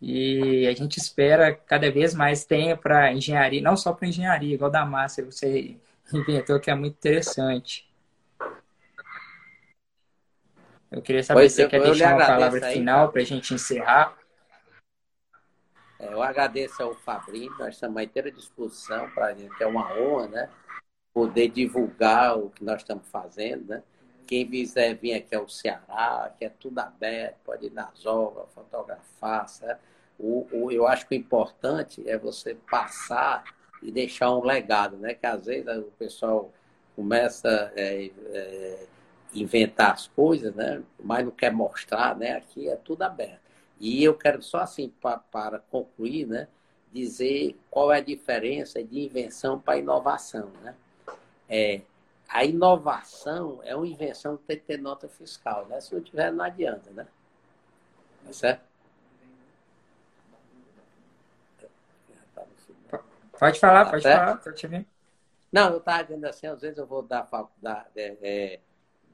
e 0.00 0.66
a 0.66 0.74
gente 0.74 0.98
espera 0.98 1.54
cada 1.54 1.90
vez 1.90 2.14
mais 2.14 2.44
tenha 2.44 2.76
para 2.76 3.12
engenharia, 3.12 3.60
não 3.62 3.76
só 3.76 3.92
para 3.92 4.08
engenharia, 4.08 4.54
igual 4.54 4.70
da 4.70 4.84
massa 4.84 5.22
você 5.22 5.76
inventou, 6.12 6.60
que 6.60 6.70
é 6.70 6.74
muito 6.74 6.94
interessante. 6.94 7.86
Eu 10.90 11.02
queria 11.02 11.22
saber 11.22 11.40
pois 11.40 11.52
se 11.52 11.62
você 11.62 11.68
quer 11.68 11.82
deixar 11.82 12.14
uma 12.14 12.26
palavra 12.26 12.60
final 12.70 13.10
para 13.10 13.20
a 13.20 13.24
gente 13.24 13.52
encerrar. 13.52 14.16
É, 15.98 16.12
eu 16.12 16.22
agradeço 16.22 16.82
ao 16.82 16.94
Fabrício, 16.94 17.56
nós 17.58 17.74
estamos 17.74 17.96
à 17.96 18.04
inteira 18.04 18.30
disposição 18.30 19.08
para 19.10 19.26
a 19.26 19.34
gente, 19.34 19.62
é 19.62 19.66
uma 19.66 19.92
honra, 19.98 20.28
né? 20.28 20.50
Poder 21.12 21.48
divulgar 21.48 22.38
o 22.38 22.50
que 22.50 22.62
nós 22.62 22.82
estamos 22.82 23.08
fazendo, 23.08 23.68
né? 23.68 23.82
Quem 24.26 24.46
quiser 24.48 24.94
vir 24.94 25.14
aqui 25.14 25.34
ao 25.34 25.48
Ceará, 25.48 26.34
que 26.36 26.44
é 26.44 26.50
tudo 26.50 26.78
aberto, 26.80 27.36
pode 27.44 27.66
ir 27.66 27.72
nas 27.72 28.04
obras, 28.04 28.46
fotografar, 28.52 29.48
certo? 29.48 29.80
O, 30.18 30.46
o, 30.52 30.72
eu 30.72 30.86
acho 30.86 31.06
que 31.06 31.14
o 31.14 31.18
importante 31.18 32.02
é 32.08 32.18
você 32.18 32.54
passar 32.70 33.44
e 33.82 33.90
deixar 33.90 34.30
um 34.34 34.44
legado, 34.44 34.96
né? 34.96 35.14
Que 35.14 35.26
às 35.26 35.46
vezes 35.46 35.66
o 35.78 35.92
pessoal 35.98 36.52
começa 36.94 37.48
a 37.48 37.80
é, 37.80 38.10
é, 38.32 38.86
inventar 39.34 39.92
as 39.92 40.08
coisas, 40.08 40.54
né? 40.54 40.82
Mas 41.02 41.24
não 41.24 41.32
quer 41.32 41.52
mostrar, 41.52 42.16
né? 42.16 42.32
Aqui 42.32 42.68
é 42.68 42.76
tudo 42.76 43.02
aberto. 43.02 43.45
E 43.78 44.02
eu 44.02 44.14
quero 44.14 44.42
só 44.42 44.58
assim, 44.58 44.88
pra, 45.00 45.18
para 45.18 45.58
concluir, 45.58 46.26
né, 46.26 46.48
dizer 46.92 47.58
qual 47.70 47.92
é 47.92 47.98
a 47.98 48.02
diferença 48.02 48.82
de 48.82 49.00
invenção 49.00 49.60
para 49.60 49.78
inovação. 49.78 50.50
Né? 50.62 50.74
É, 51.48 51.82
a 52.28 52.44
inovação 52.44 53.60
é 53.64 53.76
uma 53.76 53.86
invenção 53.86 54.36
que 54.36 54.44
tem 54.44 54.58
que 54.58 54.64
ter 54.64 54.78
nota 54.78 55.08
fiscal. 55.08 55.66
Né? 55.66 55.80
Se 55.80 55.94
não 55.94 56.00
tiver, 56.00 56.32
não 56.32 56.44
adianta. 56.44 56.90
Né? 56.90 57.06
Tá 58.24 58.32
certo? 58.32 58.66
Pode 63.38 63.60
falar, 63.60 63.84
tá 63.84 63.90
pode 63.90 64.02
certo? 64.02 64.18
falar, 64.18 64.36
pode 64.38 64.56
te 64.56 64.66
ver. 64.66 64.86
Não, 65.52 65.70
eu 65.70 65.78
estava 65.78 66.02
dizendo 66.02 66.24
assim, 66.24 66.46
às 66.46 66.60
vezes 66.60 66.78
eu 66.78 66.86
vou 66.86 67.02
dar, 67.02 67.28
da, 67.62 67.86
é, 67.94 68.16
é, 68.22 68.60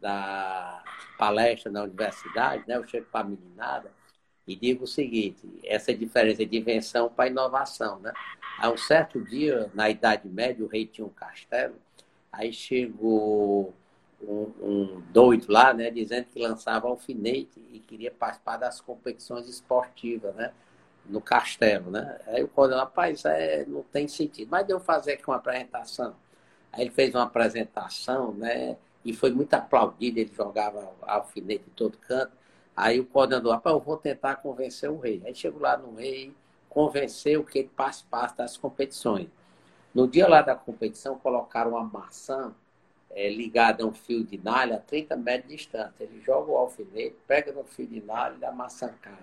da 0.01 0.83
palestra 1.19 1.71
na 1.71 1.83
universidade, 1.83 2.65
né? 2.67 2.77
Eu 2.77 2.87
chego 2.87 3.07
para 3.11 3.21
a 3.21 3.29
meninada, 3.29 3.91
e 4.47 4.57
digo 4.57 4.85
o 4.85 4.87
seguinte: 4.87 5.41
essa 5.65 5.95
diferença 5.95 6.45
de 6.45 6.57
invenção 6.57 7.09
para 7.09 7.29
inovação. 7.29 7.99
Né? 8.01 8.13
Há 8.59 8.71
um 8.71 8.77
certo 8.77 9.21
dia, 9.21 9.71
na 9.75 9.89
Idade 9.91 10.29
Média, 10.29 10.65
o 10.65 10.69
rei 10.69 10.87
tinha 10.87 11.07
um 11.07 11.11
castelo, 11.11 11.75
aí 12.33 12.53
chegou 12.53 13.75
um, 14.23 14.53
um 14.61 15.03
doido 15.11 15.47
lá, 15.51 15.73
né, 15.75 15.91
dizendo 15.91 16.27
que 16.27 16.41
lançava 16.41 16.89
alfinete 16.89 17.61
e 17.73 17.79
queria 17.81 18.11
participar 18.11 18.57
das 18.57 18.81
competições 18.81 19.49
esportivas, 19.49 20.35
né? 20.35 20.53
No 21.05 21.21
castelo, 21.21 21.91
né? 21.91 22.21
Aí 22.29 22.45
o 22.45 22.49
coronel, 22.49 22.79
rapaz, 22.79 23.25
é, 23.25 23.65
não 23.67 23.83
tem 23.83 24.07
sentido. 24.07 24.49
Mas 24.49 24.67
deu 24.67 24.79
fazer 24.79 25.15
aqui 25.15 25.25
uma 25.27 25.37
apresentação. 25.37 26.15
Aí 26.73 26.83
ele 26.83 26.91
fez 26.91 27.13
uma 27.15 27.25
apresentação, 27.25 28.33
né? 28.33 28.77
E 29.05 29.13
foi 29.13 29.33
muito 29.33 29.53
aplaudido, 29.55 30.21
ele 30.21 30.33
jogava 30.33 30.93
alfinete 31.03 31.65
em 31.67 31.73
todo 31.75 31.99
canto. 31.99 32.33
Aí 32.77 33.01
o 33.01 33.05
coordenador, 33.05 33.53
rapaz, 33.53 33.75
eu 33.75 33.81
vou 33.81 33.97
tentar 33.97 34.37
convencer 34.37 34.91
o 34.91 34.99
rei. 34.99 35.23
Aí 35.25 35.35
chegou 35.35 35.61
lá 35.61 35.77
no 35.77 35.95
rei, 35.95 36.35
convenceu 36.69 37.45
que 37.45 37.59
ele 37.61 37.71
participasse 37.77 38.37
das 38.37 38.57
competições. 38.57 39.29
No 39.95 40.09
dia 40.09 40.27
lá 40.27 40.41
da 40.41 40.55
competição, 40.55 41.19
colocaram 41.19 41.73
uma 41.73 41.85
maçã 41.85 42.55
é, 43.11 43.29
ligada 43.29 43.85
a 43.85 43.87
um 43.87 43.93
fio 43.93 44.25
de 44.25 44.39
nalha 44.39 44.77
a 44.77 44.81
30 44.81 45.17
metros 45.17 45.51
de 45.51 45.57
distância. 45.57 46.03
Ele 46.03 46.21
joga 46.25 46.51
o 46.51 46.57
alfinete, 46.57 47.17
pega 47.27 47.53
no 47.53 47.65
fio 47.65 47.87
de 47.87 48.01
nalha 48.01 48.37
e 48.41 48.45
a 48.45 48.53
maçã 48.53 48.93
cai. 49.03 49.19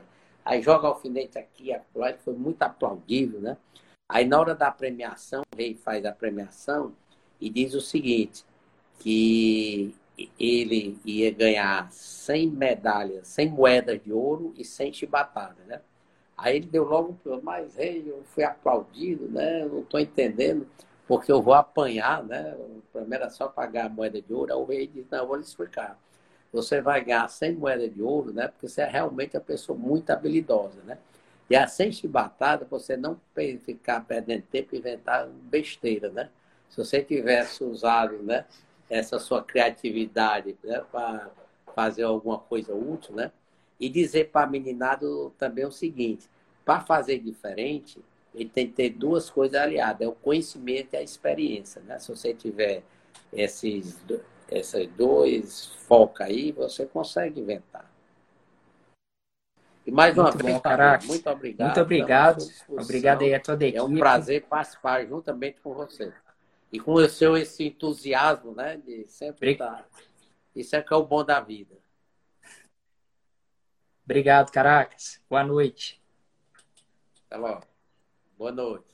Aí 0.45 0.62
joga 0.62 0.86
o 0.86 0.91
alfinete 0.91 1.38
aqui, 1.38 1.74
acolá, 1.74 2.14
foi 2.20 2.34
muito 2.34 2.62
aplaudido, 2.62 3.39
né? 3.39 3.58
Aí 4.08 4.26
na 4.26 4.39
hora 4.39 4.56
da 4.56 4.72
premiação, 4.72 5.43
o 5.54 5.58
rei 5.58 5.76
faz 5.76 6.06
a 6.06 6.12
premiação 6.12 6.93
e 7.39 7.50
diz 7.50 7.74
o 7.74 7.82
seguinte, 7.82 8.43
que 9.00 9.95
ele 10.40 10.98
ia 11.06 11.32
ganhar 11.32 11.92
100 11.92 12.48
medalhas, 12.50 13.28
100 13.28 13.50
moedas 13.50 14.02
de 14.04 14.12
ouro 14.12 14.54
e 14.58 14.66
100 14.66 14.94
chibatadas, 14.94 15.66
né? 15.68 15.82
Aí 16.38 16.56
ele 16.56 16.68
deu 16.68 16.86
logo 16.86 17.14
plano, 17.22 17.42
mas 17.44 17.76
rei, 17.76 18.04
eu 18.08 18.24
fui 18.24 18.44
aplaudido, 18.44 19.28
né? 19.30 19.62
Eu 19.64 19.70
não 19.70 19.80
estou 19.82 20.00
entendendo, 20.00 20.66
porque 21.08 21.32
eu 21.32 21.42
vou 21.42 21.54
apanhar, 21.54 22.24
né? 22.24 22.56
Primeiro 22.92 23.24
era 23.26 23.30
só 23.30 23.48
pagar 23.48 23.86
a 23.88 23.90
moeda 23.90 24.22
de 24.22 24.34
ouro. 24.34 24.54
Aí 24.54 24.60
o 24.60 24.66
rei 24.66 24.88
disse, 24.88 25.08
não, 25.12 25.20
eu 25.20 25.28
vou 25.28 25.36
lhe 25.36 25.44
explicar. 25.44 26.00
Você 26.52 26.82
vai 26.82 27.04
ganhar 27.04 27.28
100 27.28 27.56
moedas 27.56 27.94
de 27.94 28.02
ouro, 28.02 28.34
né? 28.34 28.48
Porque 28.48 28.68
você 28.68 28.82
é 28.82 28.86
realmente 28.86 29.36
uma 29.36 29.44
pessoa 29.44 29.78
muito 29.78 30.10
habilidosa, 30.10 30.82
né? 30.86 30.98
E 31.50 31.56
a 31.56 31.68
100 31.68 31.92
chibatadas, 31.92 32.68
você 32.70 32.96
não 32.96 33.20
ficar 33.64 34.06
perdendo 34.06 34.44
tempo 34.44 34.76
e 34.76 34.80
inventar 34.80 35.28
besteira, 35.28 36.10
né? 36.10 36.30
Se 36.70 36.78
você 36.78 37.04
tivesse 37.04 37.64
usado, 37.64 38.22
né? 38.24 38.46
Essa 38.90 39.20
sua 39.20 39.44
criatividade 39.44 40.58
né, 40.64 40.84
para 40.92 41.30
fazer 41.76 42.04
alguma 42.04 42.40
coisa 42.40 42.74
útil, 42.74 43.16
né? 43.16 43.32
E 43.80 43.88
dizer 43.88 44.30
para 44.30 44.46
a 44.46 44.50
meninado 44.50 45.34
também 45.38 45.66
o 45.66 45.72
seguinte: 45.72 46.28
para 46.66 46.82
fazer 46.82 47.20
diferente, 47.20 48.04
ele 48.34 48.50
tem 48.50 48.68
que 48.68 48.74
ter 48.74 48.90
duas 48.90 49.30
coisas 49.30 49.60
aliadas: 49.60 50.02
é 50.02 50.08
o 50.10 50.14
conhecimento 50.14 50.94
e 50.94 50.98
a 50.98 51.04
experiência, 51.04 51.82
né? 51.82 52.00
Se 52.00 52.10
você 52.10 52.34
tiver 52.34 52.84
esses, 53.32 53.98
esses 54.50 54.90
dois 54.90 55.68
focos 55.88 56.22
aí, 56.22 56.52
você 56.52 56.86
consegue 56.86 57.40
inventar. 57.40 57.90
E 59.86 59.92
mais 59.92 60.16
uma 60.18 60.26
muito 60.26 60.38
vez, 60.44 60.62
bom, 60.62 61.08
muito 61.08 61.30
obrigado. 61.30 61.66
Muito 61.66 61.82
obrigado. 61.82 62.44
Obrigado 62.70 63.22
aí 63.24 63.34
a 63.34 63.40
toda 63.40 63.64
a 63.64 63.68
equipe. 63.68 63.80
É 63.80 63.84
um 63.84 63.98
prazer 63.98 64.44
participar 64.44 65.06
juntamente 65.06 65.60
com 65.62 65.74
você 65.74 66.14
e 66.72 66.80
com 66.80 66.94
o 66.94 67.10
seu 67.10 67.36
esse 67.36 67.66
entusiasmo, 67.66 68.54
né, 68.54 68.78
de 68.78 69.08
sempre 69.08 69.54
estar. 69.54 69.88
Isso 70.56 70.76
é 70.76 70.82
que 70.82 70.94
é 70.94 70.98
o 70.98 71.06
bom 71.06 71.24
da 71.24 71.40
vida. 71.40 71.78
Obrigado, 74.04 74.52
Caracas. 74.52 75.22
Boa 75.30 75.44
noite. 75.44 76.02
Tá 77.30 77.38
bom. 77.38 77.62
Boa 78.38 78.52
noite. 78.52 78.89